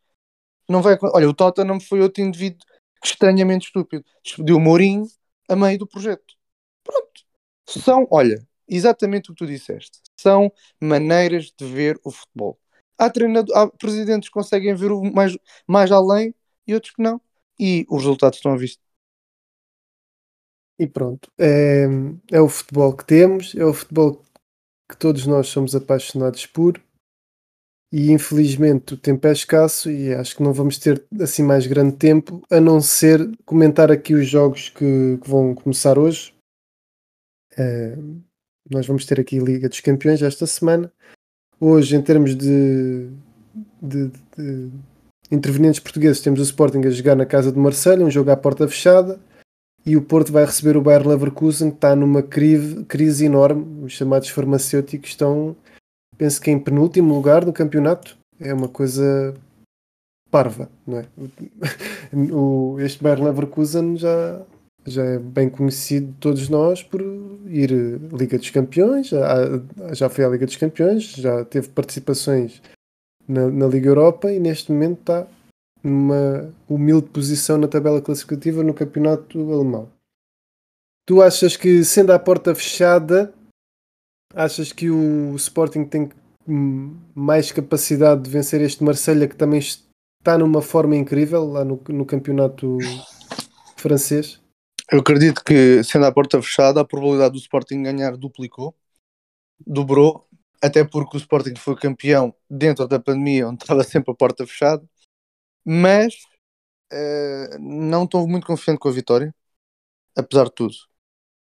não 0.69 0.81
vai. 0.81 0.97
Olha, 1.01 1.29
o 1.29 1.33
Tottenham 1.33 1.79
foi 1.79 2.01
outro 2.01 2.21
indivíduo 2.23 2.65
estranhamente 3.03 3.67
estúpido. 3.67 4.05
Despediu 4.23 4.57
o 4.57 4.59
Mourinho 4.59 5.07
a 5.49 5.55
meio 5.55 5.77
do 5.77 5.87
projeto. 5.87 6.35
Pronto. 6.83 7.21
São, 7.67 8.07
olha, 8.11 8.45
exatamente 8.67 9.31
o 9.31 9.33
que 9.33 9.45
tu 9.45 9.47
disseste. 9.47 9.99
São 10.19 10.51
maneiras 10.81 11.51
de 11.57 11.65
ver 11.65 11.99
o 12.03 12.11
futebol. 12.11 12.59
Há, 13.03 13.09
treinador, 13.09 13.57
há 13.57 13.67
presidentes 13.67 14.29
que 14.29 14.33
conseguem 14.33 14.73
ver 14.73 14.89
mais, 15.13 15.37
mais 15.67 15.91
além 15.91 16.33
e 16.65 16.73
outros 16.73 16.93
que 16.93 17.01
não. 17.01 17.19
E 17.59 17.85
os 17.89 18.01
resultados 18.01 18.37
estão 18.37 18.53
à 18.53 18.57
vista. 18.57 18.81
E 20.79 20.87
pronto, 20.87 21.29
é, 21.37 21.85
é 22.31 22.41
o 22.41 22.47
futebol 22.47 22.95
que 22.95 23.05
temos, 23.05 23.53
é 23.55 23.65
o 23.65 23.73
futebol 23.73 24.23
que 24.89 24.97
todos 24.97 25.25
nós 25.25 25.47
somos 25.47 25.75
apaixonados 25.75 26.45
por. 26.45 26.81
E 27.91 28.11
infelizmente 28.11 28.95
o 28.95 28.97
tempo 28.97 29.27
é 29.27 29.31
escasso 29.31 29.91
e 29.91 30.13
acho 30.13 30.35
que 30.35 30.41
não 30.41 30.51
vamos 30.51 30.79
ter 30.79 31.05
assim 31.21 31.43
mais 31.43 31.67
grande 31.67 31.95
tempo, 31.95 32.41
a 32.49 32.59
não 32.59 32.81
ser 32.81 33.19
comentar 33.45 33.91
aqui 33.91 34.15
os 34.15 34.27
jogos 34.27 34.69
que, 34.69 35.17
que 35.21 35.29
vão 35.29 35.53
começar 35.53 35.99
hoje. 35.99 36.33
É, 37.57 37.95
nós 38.71 38.87
vamos 38.87 39.05
ter 39.05 39.19
aqui 39.19 39.37
Liga 39.37 39.69
dos 39.69 39.79
Campeões 39.79 40.23
esta 40.23 40.47
semana. 40.47 40.91
Hoje, 41.65 41.95
em 41.95 42.01
termos 42.01 42.35
de, 42.35 43.07
de, 43.81 44.11
de 44.37 44.69
intervenientes 45.31 45.79
portugueses, 45.79 46.21
temos 46.21 46.41
o 46.41 46.43
Sporting 46.43 46.79
a 46.79 46.89
jogar 46.89 47.15
na 47.15 47.25
casa 47.25 47.53
de 47.53 47.57
Marselha, 47.57 48.05
um 48.05 48.11
jogo 48.11 48.31
à 48.31 48.35
porta 48.35 48.67
fechada, 48.67 49.17
e 49.85 49.95
o 49.95 50.01
Porto 50.01 50.29
vai 50.29 50.43
receber 50.43 50.75
o 50.75 50.81
Bayer 50.81 51.07
Leverkusen, 51.07 51.69
que 51.69 51.77
está 51.77 51.95
numa 51.95 52.21
crise, 52.21 53.23
enorme. 53.23 53.85
Os 53.85 53.93
chamados 53.93 54.27
farmacêuticos 54.27 55.11
estão, 55.11 55.55
penso 56.17 56.41
que 56.41 56.51
em 56.51 56.59
penúltimo 56.59 57.13
lugar 57.13 57.45
no 57.45 57.53
campeonato. 57.53 58.17
É 58.41 58.53
uma 58.53 58.67
coisa 58.67 59.33
parva, 60.29 60.69
não 60.85 60.97
é? 60.99 61.05
O, 62.33 62.75
este 62.81 63.01
Bayer 63.01 63.23
Leverkusen 63.23 63.95
já, 63.95 64.41
já 64.85 65.03
é 65.03 65.19
bem 65.19 65.49
conhecido 65.49 66.07
de 66.07 66.13
todos 66.13 66.49
nós 66.49 66.83
por 66.83 67.01
ir 67.47 67.71
Liga 68.11 68.37
dos 68.37 68.49
Campeões, 68.49 69.07
já, 69.07 69.25
já 69.93 70.09
foi 70.09 70.25
à 70.25 70.29
Liga 70.29 70.45
dos 70.45 70.55
Campeões, 70.55 71.03
já 71.11 71.45
teve 71.45 71.69
participações 71.69 72.61
na, 73.27 73.49
na 73.49 73.67
Liga 73.67 73.89
Europa 73.89 74.31
e 74.31 74.39
neste 74.39 74.71
momento 74.71 74.99
está 74.99 75.27
numa 75.83 76.49
humilde 76.67 77.09
posição 77.09 77.57
na 77.57 77.67
tabela 77.67 78.01
classificativa 78.01 78.63
no 78.63 78.73
campeonato 78.73 79.51
alemão. 79.51 79.89
Tu 81.05 81.21
achas 81.21 81.57
que, 81.57 81.83
sendo 81.83 82.13
a 82.13 82.19
porta 82.19 82.55
fechada, 82.55 83.33
achas 84.33 84.71
que 84.71 84.89
o 84.89 85.35
Sporting 85.35 85.83
tem 85.83 86.09
mais 87.15 87.51
capacidade 87.51 88.23
de 88.23 88.29
vencer 88.29 88.61
este 88.61 88.83
Marselha 88.83 89.27
que 89.27 89.35
também 89.35 89.59
está 89.59 90.37
numa 90.37 90.61
forma 90.61 90.95
incrível 90.95 91.45
lá 91.45 91.65
no, 91.65 91.81
no 91.89 92.05
campeonato 92.05 92.77
francês? 93.75 94.42
Eu 94.91 94.99
acredito 94.99 95.43
que, 95.43 95.83
sendo 95.83 96.05
a 96.05 96.11
porta 96.11 96.41
fechada, 96.41 96.81
a 96.81 96.85
probabilidade 96.85 97.33
do 97.33 97.39
Sporting 97.39 97.83
ganhar 97.83 98.17
duplicou, 98.17 98.75
dobrou, 99.65 100.27
até 100.61 100.83
porque 100.83 101.17
o 101.17 101.19
Sporting 101.19 101.55
foi 101.55 101.75
campeão 101.75 102.33
dentro 102.49 102.87
da 102.87 102.99
pandemia, 102.99 103.47
onde 103.47 103.63
estava 103.63 103.83
sempre 103.83 104.11
a 104.11 104.15
porta 104.15 104.45
fechada, 104.45 104.83
mas 105.65 106.13
uh, 106.91 107.59
não 107.59 108.03
estou 108.03 108.27
muito 108.27 108.45
confiante 108.45 108.79
com 108.79 108.89
a 108.89 108.91
vitória, 108.91 109.33
apesar 110.15 110.45
de 110.45 110.53
tudo. 110.53 110.75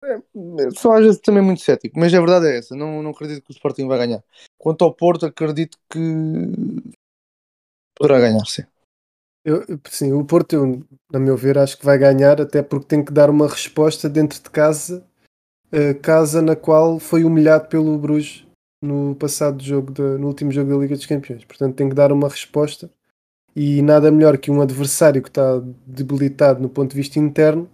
É, 0.04 0.70
só 0.78 0.94
às 0.94 1.04
vezes 1.04 1.20
também 1.20 1.42
muito 1.42 1.62
cético, 1.62 2.00
mas 2.00 2.14
a 2.14 2.20
verdade 2.20 2.48
é 2.48 2.58
essa, 2.58 2.76
não, 2.76 3.02
não 3.02 3.12
acredito 3.12 3.44
que 3.44 3.52
o 3.52 3.54
Sporting 3.54 3.88
vai 3.88 3.98
ganhar. 3.98 4.24
Quanto 4.58 4.84
ao 4.84 4.94
Porto, 4.94 5.26
acredito 5.26 5.78
que 5.90 6.00
poderá 7.96 8.20
ganhar, 8.20 8.46
sim. 8.46 8.64
Eu, 9.46 9.64
sim, 9.92 10.12
o 10.12 10.26
Porto, 10.26 10.54
eu, 10.54 11.20
meu 11.20 11.38
ver, 11.38 11.58
acho 11.60 11.78
que 11.78 11.86
vai 11.86 11.98
ganhar, 12.00 12.42
até 12.42 12.64
porque 12.64 12.88
tem 12.88 13.06
que 13.06 13.14
dar 13.14 13.30
uma 13.30 13.48
resposta 13.48 14.10
dentro 14.10 14.42
de 14.42 14.50
casa, 14.50 15.06
casa 16.02 16.42
na 16.42 16.56
qual 16.56 17.00
foi 17.00 17.24
humilhado 17.24 17.68
pelo 17.68 17.96
Bruges 17.98 18.46
no 18.82 19.16
passado 19.16 19.64
jogo, 19.64 19.92
de, 19.92 20.02
no 20.02 20.28
último 20.28 20.52
jogo 20.52 20.72
da 20.72 20.78
Liga 20.78 20.96
dos 20.96 21.06
Campeões. 21.06 21.46
Portanto, 21.46 21.76
tem 21.76 21.90
que 21.90 21.96
dar 21.96 22.12
uma 22.12 22.28
resposta 22.28 22.90
e 23.56 23.82
nada 23.82 24.12
melhor 24.12 24.38
que 24.38 24.52
um 24.52 24.62
adversário 24.62 25.22
que 25.22 25.30
está 25.30 25.62
debilitado 25.86 26.62
no 26.62 26.70
ponto 26.70 26.92
de 26.92 26.98
vista 26.98 27.20
interno, 27.20 27.70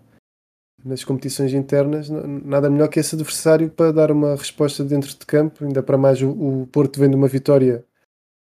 nas 0.84 1.03
competições 1.03 1.53
internas, 1.53 2.09
nada 2.09 2.69
melhor 2.69 2.88
que 2.88 2.99
esse 2.99 3.15
adversário 3.15 3.69
para 3.69 3.91
dar 3.91 4.11
uma 4.11 4.36
resposta 4.36 4.84
dentro 4.84 5.09
de 5.09 5.26
campo. 5.26 5.63
Ainda 5.63 5.82
para 5.82 5.97
mais, 5.97 6.22
o, 6.22 6.30
o 6.30 6.67
Porto 6.72 6.99
vem 6.99 7.09
de 7.09 7.15
uma 7.15 7.28
vitória, 7.28 7.86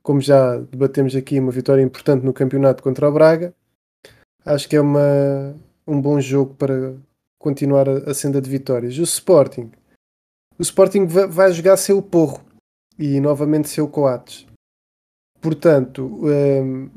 como 0.04 0.20
já 0.20 0.58
debatemos 0.58 1.16
aqui, 1.16 1.40
uma 1.40 1.50
vitória 1.50 1.82
importante 1.82 2.24
no 2.24 2.32
campeonato 2.32 2.82
contra 2.82 3.08
o 3.08 3.12
Braga. 3.12 3.54
Acho 4.44 4.68
que 4.68 4.76
é 4.76 4.80
uma, 4.80 5.56
um 5.86 5.98
bom 5.98 6.20
jogo 6.20 6.54
para 6.54 6.94
continuar 7.40 7.88
a, 7.88 8.10
a 8.10 8.14
senda 8.14 8.40
de 8.40 8.50
vitórias. 8.50 8.98
O 8.98 9.02
Sporting. 9.02 9.72
O 10.58 10.62
Sporting 10.62 11.06
vai 11.06 11.50
jogar 11.52 11.78
seu 11.78 12.02
porro 12.02 12.44
e 12.98 13.18
novamente 13.18 13.70
seu 13.70 13.88
Coates. 13.88 14.46
Portanto, 15.40 16.20
um, 16.22 16.90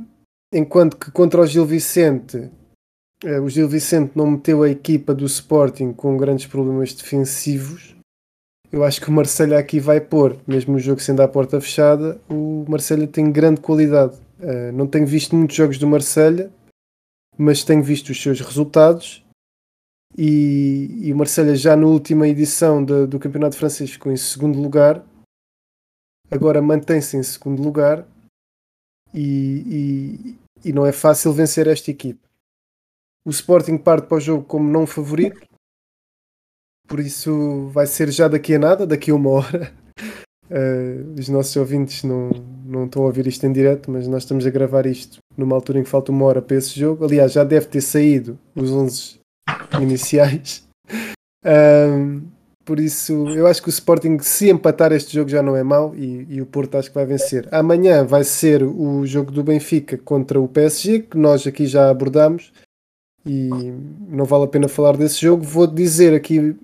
enquanto 0.54 0.98
que 0.98 1.10
contra 1.10 1.42
o 1.42 1.48
Gil 1.48 1.66
Vicente, 1.66 2.52
uh, 3.24 3.42
o 3.42 3.50
Gil 3.50 3.70
Vicente 3.70 4.12
não 4.16 4.32
meteu 4.32 4.64
a 4.64 4.70
equipa 4.70 5.14
do 5.14 5.26
Sporting 5.26 5.94
com 5.94 6.18
grandes 6.18 6.46
problemas 6.46 6.94
defensivos, 6.94 7.97
eu 8.72 8.84
acho 8.84 9.02
que 9.02 9.10
o 9.10 9.14
Marselha 9.14 9.58
aqui 9.58 9.80
vai 9.80 10.02
pôr, 10.02 10.38
mesmo 10.48 10.76
o 10.76 10.80
jogo 10.80 11.02
sendo 11.02 11.22
à 11.22 11.28
porta 11.28 11.60
fechada, 11.60 12.20
o 12.30 12.66
Marselha 12.68 13.08
tem 13.08 13.32
grande 13.32 13.62
qualidade. 13.62 14.18
Uh, 14.40 14.72
não 14.74 14.88
tenho 14.88 15.08
visto 15.08 15.36
muitos 15.36 15.56
jogos 15.56 15.78
do 15.78 15.88
Marselha, 15.88 16.52
mas 17.38 17.64
tenho 17.64 17.84
visto 17.84 18.10
os 18.10 18.22
seus 18.22 18.40
resultados. 18.42 19.26
E, 20.18 20.90
e 21.02 21.14
o 21.14 21.16
Marselha 21.16 21.56
já 21.56 21.76
na 21.76 21.86
última 21.86 22.28
edição 22.28 22.84
de, 22.84 23.06
do 23.06 23.20
Campeonato 23.20 23.56
Francês 23.56 23.92
ficou 23.92 24.12
em 24.12 24.18
segundo 24.18 24.60
lugar 24.60 25.04
agora 26.30 26.62
mantém-se 26.62 27.18
em 27.18 27.24
segundo 27.24 27.62
lugar 27.62 28.06
e, 29.14 30.38
e, 30.64 30.70
e, 30.70 30.74
não 30.74 30.86
é 30.86 30.92
fácil 30.92 31.32
vencer 31.32 31.68
esta 31.68 31.90
equipe. 31.90 32.20
O 33.26 33.30
Sporting 33.30 33.78
parte 33.78 34.08
para 34.08 34.18
o 34.18 34.22
jogo 34.22 34.44
como 34.44 34.70
não 34.70 34.86
favorito, 34.86 35.48
por 36.88 37.00
isso 37.00 37.70
vai 37.74 37.86
ser 37.86 38.12
já 38.12 38.28
daqui 38.28 38.56
a 38.56 38.60
nada, 38.60 38.88
daqui 38.88 39.12
a 39.12 39.16
uma 39.16 39.30
hora. 39.30 39.72
Uh, 40.50 41.14
os 41.20 41.28
nossos 41.30 41.56
ouvintes 41.56 42.04
não, 42.04 42.30
não 42.66 42.86
estão 42.86 43.04
a 43.04 43.06
ouvir 43.06 43.28
isto 43.28 43.46
em 43.46 43.52
direto, 43.52 43.92
mas 43.92 44.08
nós 44.08 44.24
estamos 44.24 44.46
a 44.46 44.50
gravar 44.50 44.86
isto 44.86 45.20
numa 45.38 45.56
altura 45.56 45.80
em 45.80 45.84
que 45.84 45.90
falta 45.90 46.12
uma 46.12 46.26
hora 46.26 46.42
para 46.42 46.58
esse 46.58 46.80
jogo. 46.80 47.06
Aliás, 47.06 47.34
já 47.34 47.44
deve 47.44 47.66
ter 47.68 47.82
saído 47.82 48.40
os 48.56 48.72
11 48.72 49.20
iniciais. 49.82 50.66
Um, 51.46 52.24
por 52.68 52.82
isso, 52.82 53.30
eu 53.30 53.48
acho 53.48 53.62
que 53.62 53.70
o 53.70 53.72
Sporting, 53.72 54.20
se 54.20 54.50
empatar 54.50 54.92
este 54.92 55.14
jogo, 55.14 55.30
já 55.30 55.42
não 55.42 55.56
é 55.56 55.64
mau 55.64 55.96
e, 55.96 56.28
e, 56.30 56.42
o 56.42 56.46
Porto 56.46 56.76
acho 56.76 56.90
que 56.90 56.96
vai 56.96 57.06
vencer. 57.06 57.48
Amanhã 57.50 58.04
vai 58.04 58.26
ser 58.26 58.62
o 58.62 59.06
jogo 59.06 59.32
do 59.32 59.42
Benfica 59.42 59.98
contra 59.98 60.38
o 60.38 60.50
PSG, 60.50 61.04
que 61.04 61.18
nós 61.18 61.48
aqui 61.48 61.66
já 61.66 61.90
abordamos 61.90 62.52
e 63.26 63.50
não 64.10 64.26
vale 64.26 64.44
a 64.44 64.48
pena 64.48 64.68
falar 64.68 64.98
desse 64.98 65.22
jogo. 65.22 65.44
Vou 65.44 65.66
dizer 65.66 66.14
aqui 66.14 66.58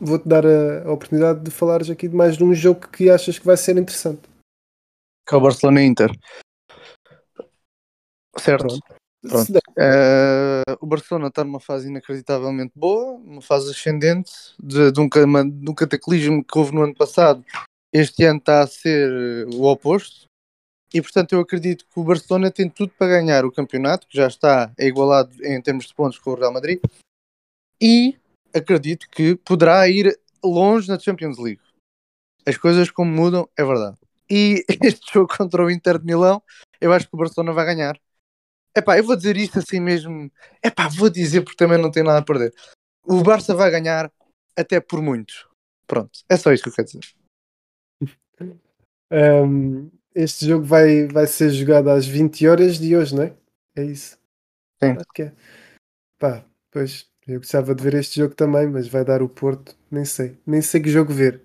vou-te 0.00 0.28
dar 0.28 0.44
a, 0.46 0.84
a, 0.84 0.92
oportunidade 0.92 1.40
de 1.40 1.50
falares 1.50 1.90
aqui 1.90 2.08
de 2.08 2.16
mais 2.16 2.36
de 2.36 2.44
um 2.44 2.54
jogo 2.54 2.88
que 2.88 3.10
achas 3.10 3.38
que 3.38 3.46
vai 3.46 3.56
ser 3.56 3.76
interessante. 3.76 4.22
Que 5.26 5.34
é 5.34 5.38
o 5.38 5.40
Barcelona 5.40 5.82
Inter. 5.82 6.10
Certo. 8.38 8.66
Pronto. 8.66 8.98
Pronto. 9.20 9.58
Uh, 9.76 10.76
o 10.80 10.86
Barcelona 10.86 11.28
está 11.28 11.42
numa 11.42 11.60
fase 11.60 11.88
inacreditavelmente 11.88 12.72
boa, 12.74 13.14
uma 13.14 13.42
fase 13.42 13.70
ascendente 13.70 14.32
de, 14.62 14.92
de, 14.92 15.00
um, 15.00 15.08
de 15.08 15.70
um 15.70 15.74
cataclismo 15.74 16.44
que 16.44 16.58
houve 16.58 16.72
no 16.72 16.82
ano 16.82 16.94
passado. 16.94 17.44
Este 17.92 18.24
ano 18.24 18.38
está 18.38 18.62
a 18.62 18.66
ser 18.66 19.46
o 19.54 19.64
oposto. 19.64 20.28
E 20.94 21.02
portanto 21.02 21.32
eu 21.32 21.40
acredito 21.40 21.84
que 21.84 22.00
o 22.00 22.04
Barcelona 22.04 22.50
tem 22.50 22.68
tudo 22.68 22.92
para 22.98 23.08
ganhar 23.08 23.44
o 23.44 23.52
campeonato, 23.52 24.06
que 24.06 24.16
já 24.16 24.26
está 24.26 24.72
igualado 24.78 25.34
em 25.44 25.60
termos 25.60 25.86
de 25.86 25.94
pontos 25.94 26.18
com 26.18 26.30
o 26.30 26.34
Real 26.34 26.52
Madrid. 26.52 26.80
E 27.80 28.16
acredito 28.54 29.08
que 29.10 29.36
poderá 29.36 29.88
ir 29.88 30.18
longe 30.42 30.88
na 30.88 30.98
Champions 30.98 31.38
League. 31.38 31.60
As 32.46 32.56
coisas 32.56 32.90
como 32.90 33.10
mudam, 33.10 33.48
é 33.56 33.64
verdade. 33.64 33.96
E 34.30 34.64
este 34.82 35.12
jogo 35.12 35.34
contra 35.34 35.64
o 35.64 35.70
Inter 35.70 35.98
de 35.98 36.06
Milão, 36.06 36.42
eu 36.80 36.92
acho 36.92 37.08
que 37.08 37.14
o 37.14 37.18
Barcelona 37.18 37.52
vai 37.52 37.64
ganhar. 37.64 38.00
Epá, 38.76 38.96
eu 38.98 39.04
vou 39.04 39.16
dizer 39.16 39.36
isto 39.36 39.58
assim 39.58 39.80
mesmo. 39.80 40.30
Epá, 40.62 40.88
vou 40.88 41.10
dizer 41.10 41.42
porque 41.42 41.56
também 41.56 41.80
não 41.80 41.90
tenho 41.90 42.06
nada 42.06 42.18
a 42.18 42.24
perder. 42.24 42.52
O 43.04 43.22
Barça 43.22 43.54
vai 43.54 43.70
ganhar 43.70 44.12
até 44.56 44.80
por 44.80 45.00
muito. 45.02 45.48
Pronto, 45.86 46.20
é 46.28 46.36
só 46.36 46.52
isto 46.52 46.64
que 46.64 46.68
eu 46.70 46.74
quero 46.74 46.88
dizer. 46.88 47.14
Um, 49.10 49.90
este 50.14 50.46
jogo 50.46 50.66
vai, 50.66 51.06
vai 51.06 51.26
ser 51.26 51.48
jogado 51.48 51.88
às 51.88 52.06
20 52.06 52.46
horas 52.46 52.78
de 52.78 52.94
hoje, 52.94 53.16
não 53.16 53.22
é? 53.22 53.34
É 53.74 53.82
isso. 53.82 54.18
Sim. 54.82 54.90
Acho 54.90 55.12
que 55.14 55.22
é. 55.22 55.34
Pá, 56.18 56.44
pois 56.70 57.08
eu 57.28 57.40
gostava 57.40 57.74
de 57.74 57.82
ver 57.82 57.94
este 57.94 58.20
jogo 58.20 58.34
também, 58.34 58.66
mas 58.66 58.88
vai 58.88 59.04
dar 59.04 59.22
o 59.22 59.28
Porto, 59.28 59.76
nem 59.90 60.04
sei. 60.04 60.38
Nem 60.46 60.62
sei 60.62 60.80
que 60.80 60.88
jogo 60.88 61.12
ver. 61.12 61.42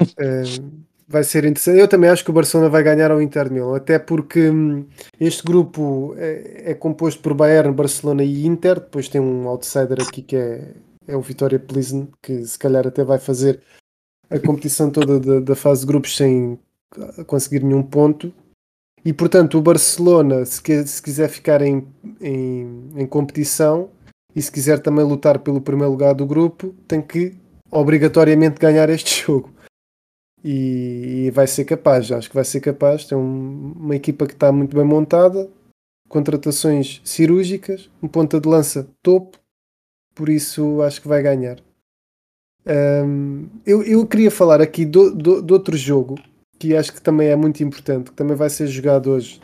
Uh, 0.00 0.84
vai 1.06 1.22
ser 1.22 1.44
interessante. 1.44 1.78
Eu 1.78 1.86
também 1.86 2.10
acho 2.10 2.24
que 2.24 2.30
o 2.30 2.34
Barcelona 2.34 2.68
vai 2.68 2.82
ganhar 2.82 3.12
ao 3.12 3.22
Inter 3.22 3.50
Milan, 3.50 3.76
até 3.76 3.98
porque 3.98 4.50
hum, 4.50 4.86
este 5.20 5.44
grupo 5.44 6.14
é, 6.18 6.72
é, 6.72 6.74
composto 6.74 7.22
por 7.22 7.32
Bayern, 7.32 7.72
Barcelona 7.72 8.24
e 8.24 8.44
Inter. 8.44 8.80
Depois 8.80 9.08
tem 9.08 9.20
um 9.20 9.46
outsider 9.46 10.02
aqui 10.02 10.20
que 10.20 10.36
é, 10.36 10.74
é 11.06 11.16
o 11.16 11.20
Vitória 11.20 11.60
Pilsen, 11.60 12.08
que 12.20 12.44
se 12.44 12.58
calhar 12.58 12.86
até 12.86 13.04
vai 13.04 13.18
fazer 13.18 13.62
a 14.28 14.38
competição 14.40 14.90
toda 14.90 15.20
da, 15.20 15.40
da 15.40 15.54
fase 15.54 15.82
de 15.82 15.86
grupos 15.86 16.16
sem 16.16 16.58
conseguir 17.26 17.62
nenhum 17.62 17.82
ponto. 17.82 18.32
E 19.04 19.12
portanto, 19.12 19.58
o 19.58 19.62
Barcelona, 19.62 20.44
se, 20.46 20.62
se 20.86 21.02
quiser 21.02 21.28
ficar 21.28 21.60
em, 21.60 21.86
em, 22.20 22.88
em 22.96 23.06
competição, 23.06 23.90
e 24.34 24.42
se 24.42 24.50
quiser 24.50 24.80
também 24.80 25.04
lutar 25.04 25.38
pelo 25.38 25.60
primeiro 25.60 25.90
lugar 25.90 26.14
do 26.14 26.26
grupo, 26.26 26.74
tem 26.88 27.00
que 27.00 27.36
obrigatoriamente 27.70 28.60
ganhar 28.60 28.88
este 28.90 29.22
jogo. 29.26 29.52
E, 30.42 31.26
e 31.26 31.30
vai 31.30 31.46
ser 31.46 31.64
capaz, 31.64 32.10
acho 32.12 32.28
que 32.28 32.34
vai 32.34 32.44
ser 32.44 32.60
capaz. 32.60 33.04
Tem 33.04 33.16
um, 33.16 33.72
uma 33.76 33.96
equipa 33.96 34.26
que 34.26 34.34
está 34.34 34.52
muito 34.52 34.76
bem 34.76 34.84
montada, 34.84 35.48
contratações 36.08 37.00
cirúrgicas, 37.04 37.90
um 38.02 38.08
ponta 38.08 38.40
de 38.40 38.48
lança 38.48 38.86
topo, 39.02 39.38
por 40.14 40.28
isso 40.28 40.82
acho 40.82 41.00
que 41.00 41.08
vai 41.08 41.22
ganhar. 41.22 41.58
Um, 42.66 43.48
eu, 43.64 43.82
eu 43.82 44.06
queria 44.06 44.30
falar 44.30 44.60
aqui 44.60 44.84
de 44.84 44.98
outro 44.98 45.76
jogo 45.76 46.16
que 46.58 46.76
acho 46.76 46.92
que 46.92 47.02
também 47.02 47.28
é 47.28 47.36
muito 47.36 47.62
importante, 47.62 48.10
que 48.10 48.16
também 48.16 48.36
vai 48.36 48.48
ser 48.48 48.66
jogado 48.66 49.10
hoje 49.10 49.40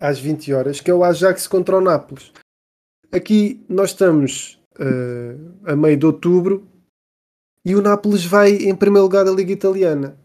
às 0.00 0.18
20 0.18 0.52
horas, 0.52 0.80
que 0.80 0.90
é 0.90 0.94
o 0.94 1.04
Ajax 1.04 1.46
contra 1.46 1.76
o 1.76 1.80
Nápoles. 1.80 2.32
Aqui 3.12 3.64
nós 3.68 3.90
estamos 3.90 4.60
uh, 4.78 5.70
a 5.70 5.76
meio 5.76 5.96
de 5.96 6.06
outubro 6.06 6.66
e 7.64 7.74
o 7.74 7.82
Nápoles 7.82 8.24
vai 8.24 8.50
em 8.52 8.74
primeiro 8.74 9.04
lugar 9.04 9.24
da 9.24 9.30
Liga 9.30 9.52
Italiana. 9.52 10.18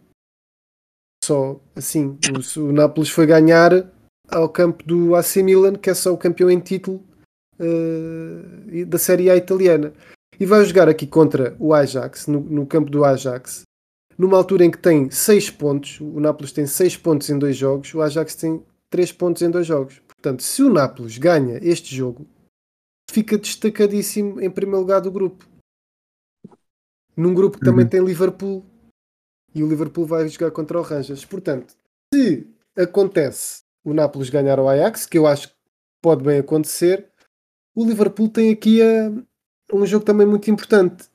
Só 1.23 1.59
assim, 1.75 2.17
o, 2.57 2.61
o 2.61 2.71
Nápoles 2.71 3.09
foi 3.09 3.25
ganhar 3.25 3.91
ao 4.27 4.49
campo 4.49 4.83
do 4.83 5.15
AC 5.15 5.37
Milan, 5.37 5.73
que 5.73 5.89
é 5.89 5.93
só 5.93 6.13
o 6.13 6.17
campeão 6.17 6.49
em 6.49 6.59
título 6.59 7.03
uh, 7.59 8.85
da 8.85 8.97
Série 8.97 9.29
A 9.29 9.35
italiana. 9.35 9.93
E 10.39 10.45
vai 10.45 10.63
jogar 10.63 10.87
aqui 10.87 11.05
contra 11.05 11.55
o 11.59 11.73
Ajax, 11.73 12.27
no, 12.27 12.39
no 12.39 12.65
campo 12.65 12.89
do 12.89 13.03
Ajax, 13.03 13.63
numa 14.17 14.37
altura 14.37 14.65
em 14.65 14.71
que 14.71 14.77
tem 14.77 15.09
6 15.09 15.49
pontos. 15.51 15.99
O 15.99 16.19
Nápoles 16.19 16.51
tem 16.51 16.65
6 16.65 16.97
pontos 16.97 17.29
em 17.29 17.37
dois 17.37 17.55
jogos, 17.57 17.93
o 17.93 18.01
Ajax 18.01 18.35
tem 18.35 18.63
3 18.89 19.11
pontos 19.11 19.41
em 19.41 19.49
dois 19.49 19.67
jogos. 19.67 20.01
Portanto, 20.07 20.43
se 20.43 20.63
o 20.63 20.69
Nápoles 20.69 21.17
ganha 21.17 21.59
este 21.61 21.95
jogo, 21.95 22.25
fica 23.11 23.37
destacadíssimo 23.37 24.41
em 24.41 24.49
primeiro 24.49 24.79
lugar 24.79 25.01
do 25.01 25.11
grupo. 25.11 25.47
Num 27.15 27.33
grupo 27.33 27.57
que 27.57 27.65
uhum. 27.65 27.71
também 27.71 27.87
tem 27.87 28.03
Liverpool 28.03 28.65
e 29.53 29.63
o 29.63 29.67
Liverpool 29.67 30.05
vai 30.05 30.27
jogar 30.29 30.51
contra 30.51 30.79
o 30.79 30.81
Rangers. 30.81 31.25
Portanto, 31.25 31.75
se 32.13 32.47
acontece 32.77 33.63
o 33.83 33.93
Nápoles 33.93 34.29
ganhar 34.29 34.59
ao 34.59 34.69
Ajax, 34.69 35.05
que 35.05 35.17
eu 35.17 35.27
acho 35.27 35.49
que 35.49 35.55
pode 36.01 36.23
bem 36.23 36.39
acontecer, 36.39 37.09
o 37.75 37.85
Liverpool 37.85 38.29
tem 38.29 38.51
aqui 38.51 38.81
a, 38.81 39.11
um 39.73 39.85
jogo 39.85 40.05
também 40.05 40.27
muito 40.27 40.49
importante. 40.49 41.09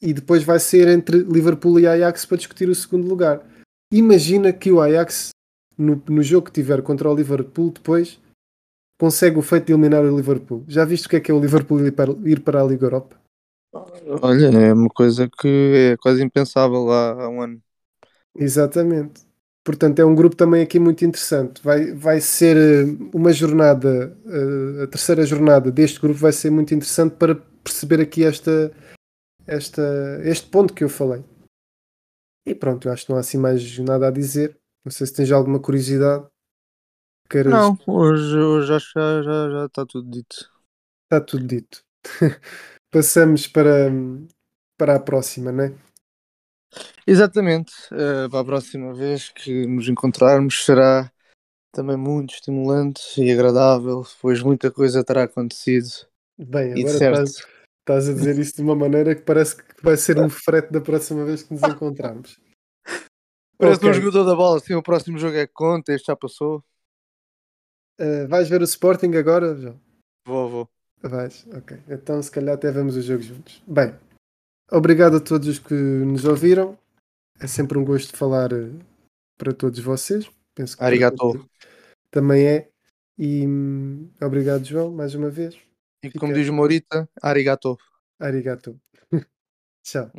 E 0.00 0.12
depois 0.12 0.44
vai 0.44 0.60
ser 0.60 0.88
entre 0.88 1.18
Liverpool 1.18 1.78
e 1.80 1.86
Ajax 1.86 2.24
para 2.24 2.36
discutir 2.36 2.68
o 2.68 2.74
segundo 2.74 3.08
lugar. 3.08 3.44
Imagina 3.92 4.52
que 4.52 4.70
o 4.70 4.80
Ajax, 4.80 5.30
no, 5.76 6.02
no 6.08 6.22
jogo 6.22 6.46
que 6.46 6.52
tiver 6.52 6.82
contra 6.82 7.10
o 7.10 7.14
Liverpool, 7.14 7.70
depois 7.70 8.20
consegue 8.98 9.38
o 9.38 9.42
feito 9.42 9.66
de 9.66 9.72
eliminar 9.72 10.04
o 10.04 10.16
Liverpool. 10.16 10.64
Já 10.66 10.84
viste 10.84 11.06
o 11.06 11.10
que 11.10 11.16
é 11.16 11.20
que 11.20 11.30
é 11.30 11.34
o 11.34 11.40
Liverpool 11.40 11.86
ir 11.86 11.92
para, 11.92 12.12
ir 12.24 12.40
para 12.40 12.60
a 12.60 12.64
Liga 12.64 12.86
Europa? 12.86 13.16
Olha, 14.22 14.46
é 14.46 14.72
uma 14.72 14.88
coisa 14.88 15.28
que 15.28 15.92
é 15.92 15.96
quase 15.98 16.22
impensável 16.22 16.84
lá 16.84 17.12
há 17.12 17.28
um 17.28 17.42
ano. 17.42 17.62
Exatamente. 18.34 19.26
Portanto, 19.64 19.98
é 19.98 20.04
um 20.04 20.14
grupo 20.14 20.34
também 20.34 20.62
aqui 20.62 20.78
muito 20.78 21.04
interessante. 21.04 21.62
Vai, 21.62 21.92
vai 21.92 22.20
ser 22.20 22.56
eh, 22.56 22.84
uma 23.12 23.32
jornada, 23.32 24.16
eh, 24.26 24.84
a 24.84 24.86
terceira 24.86 25.26
jornada 25.26 25.70
deste 25.70 26.00
grupo 26.00 26.18
vai 26.18 26.32
ser 26.32 26.50
muito 26.50 26.74
interessante 26.74 27.16
para 27.16 27.34
perceber 27.34 28.00
aqui 28.00 28.24
esta, 28.24 28.72
esta, 29.46 29.82
este 30.24 30.48
ponto 30.48 30.72
que 30.72 30.82
eu 30.82 30.88
falei. 30.88 31.22
E 32.46 32.54
pronto, 32.54 32.88
eu 32.88 32.92
acho 32.92 33.04
que 33.04 33.10
não 33.10 33.18
há 33.18 33.20
assim 33.20 33.36
mais 33.36 33.78
nada 33.80 34.08
a 34.08 34.10
dizer. 34.10 34.56
Não 34.82 34.90
sei 34.90 35.06
se 35.06 35.12
tens 35.12 35.30
alguma 35.30 35.60
curiosidade. 35.60 36.26
Queiras... 37.30 37.52
Não, 37.52 37.78
hoje, 37.86 38.36
hoje 38.38 38.74
acho 38.74 38.92
que 38.92 38.98
já, 38.98 39.22
já, 39.22 39.50
já 39.50 39.66
está 39.66 39.84
tudo 39.84 40.10
dito. 40.10 40.50
Está 41.04 41.24
tudo 41.24 41.46
dito. 41.46 41.82
Passamos 42.90 43.46
para, 43.46 43.90
para 44.78 44.96
a 44.96 45.00
próxima, 45.00 45.52
não 45.52 45.64
é? 45.64 45.74
Exatamente. 47.06 47.72
Uh, 47.92 48.30
para 48.30 48.40
a 48.40 48.44
próxima 48.44 48.94
vez 48.94 49.28
que 49.30 49.66
nos 49.66 49.88
encontrarmos 49.88 50.64
será 50.64 51.12
também 51.72 51.96
muito 51.96 52.34
estimulante 52.34 53.20
e 53.22 53.30
agradável, 53.30 54.06
pois 54.20 54.42
muita 54.42 54.70
coisa 54.70 55.04
terá 55.04 55.24
acontecido. 55.24 55.88
Bem, 56.38 56.72
agora 56.72 56.94
estás, 56.94 57.46
estás, 57.80 58.08
a 58.08 58.14
dizer 58.14 58.38
isso 58.38 58.56
de 58.56 58.62
uma 58.62 58.74
maneira 58.74 59.14
que 59.14 59.22
parece 59.22 59.56
que 59.56 59.82
vai 59.82 59.96
ser 59.96 60.18
um 60.18 60.30
frete 60.30 60.72
da 60.72 60.80
próxima 60.80 61.24
vez 61.24 61.42
que 61.42 61.52
nos 61.52 61.62
encontrarmos. 61.68 62.40
Parece 63.58 63.78
okay. 63.78 63.90
um 63.90 63.94
jogador 63.94 64.24
da 64.24 64.34
bola, 64.34 64.56
assim, 64.58 64.74
o 64.74 64.82
próximo 64.82 65.18
jogo 65.18 65.36
é 65.36 65.46
que 65.46 65.52
conta, 65.52 65.92
este 65.92 66.06
já 66.06 66.16
passou. 66.16 66.64
Uh, 68.00 68.28
vais 68.28 68.48
ver 68.48 68.60
o 68.60 68.64
Sporting 68.64 69.14
agora, 69.16 69.56
João? 69.56 69.80
Vou, 70.26 70.48
vou. 70.48 70.68
Vais, 71.02 71.46
ok. 71.52 71.78
Então 71.88 72.22
se 72.22 72.30
calhar 72.30 72.54
até 72.54 72.70
vemos 72.70 72.96
o 72.96 73.02
jogo 73.02 73.22
juntos. 73.22 73.62
Bem, 73.66 73.94
obrigado 74.70 75.16
a 75.16 75.20
todos 75.20 75.48
os 75.48 75.58
que 75.58 75.74
nos 75.74 76.24
ouviram. 76.24 76.78
É 77.40 77.46
sempre 77.46 77.78
um 77.78 77.84
gosto 77.84 78.16
falar 78.16 78.52
eh, 78.52 78.70
para 79.36 79.52
todos 79.52 79.78
vocês. 79.78 80.28
Penso 80.54 80.76
que 80.76 80.82
Arigato. 80.82 81.48
Também 82.10 82.46
é. 82.46 82.68
E 83.16 83.46
hum, 83.46 84.10
obrigado, 84.20 84.64
João, 84.64 84.90
mais 84.90 85.14
uma 85.14 85.30
vez. 85.30 85.56
E 86.02 86.10
como 86.10 86.32
Fica... 86.32 86.40
diz 86.40 86.50
Morita, 86.50 87.08
arigato. 87.20 87.76
Arigato. 88.18 88.80
Tchau. 89.82 90.10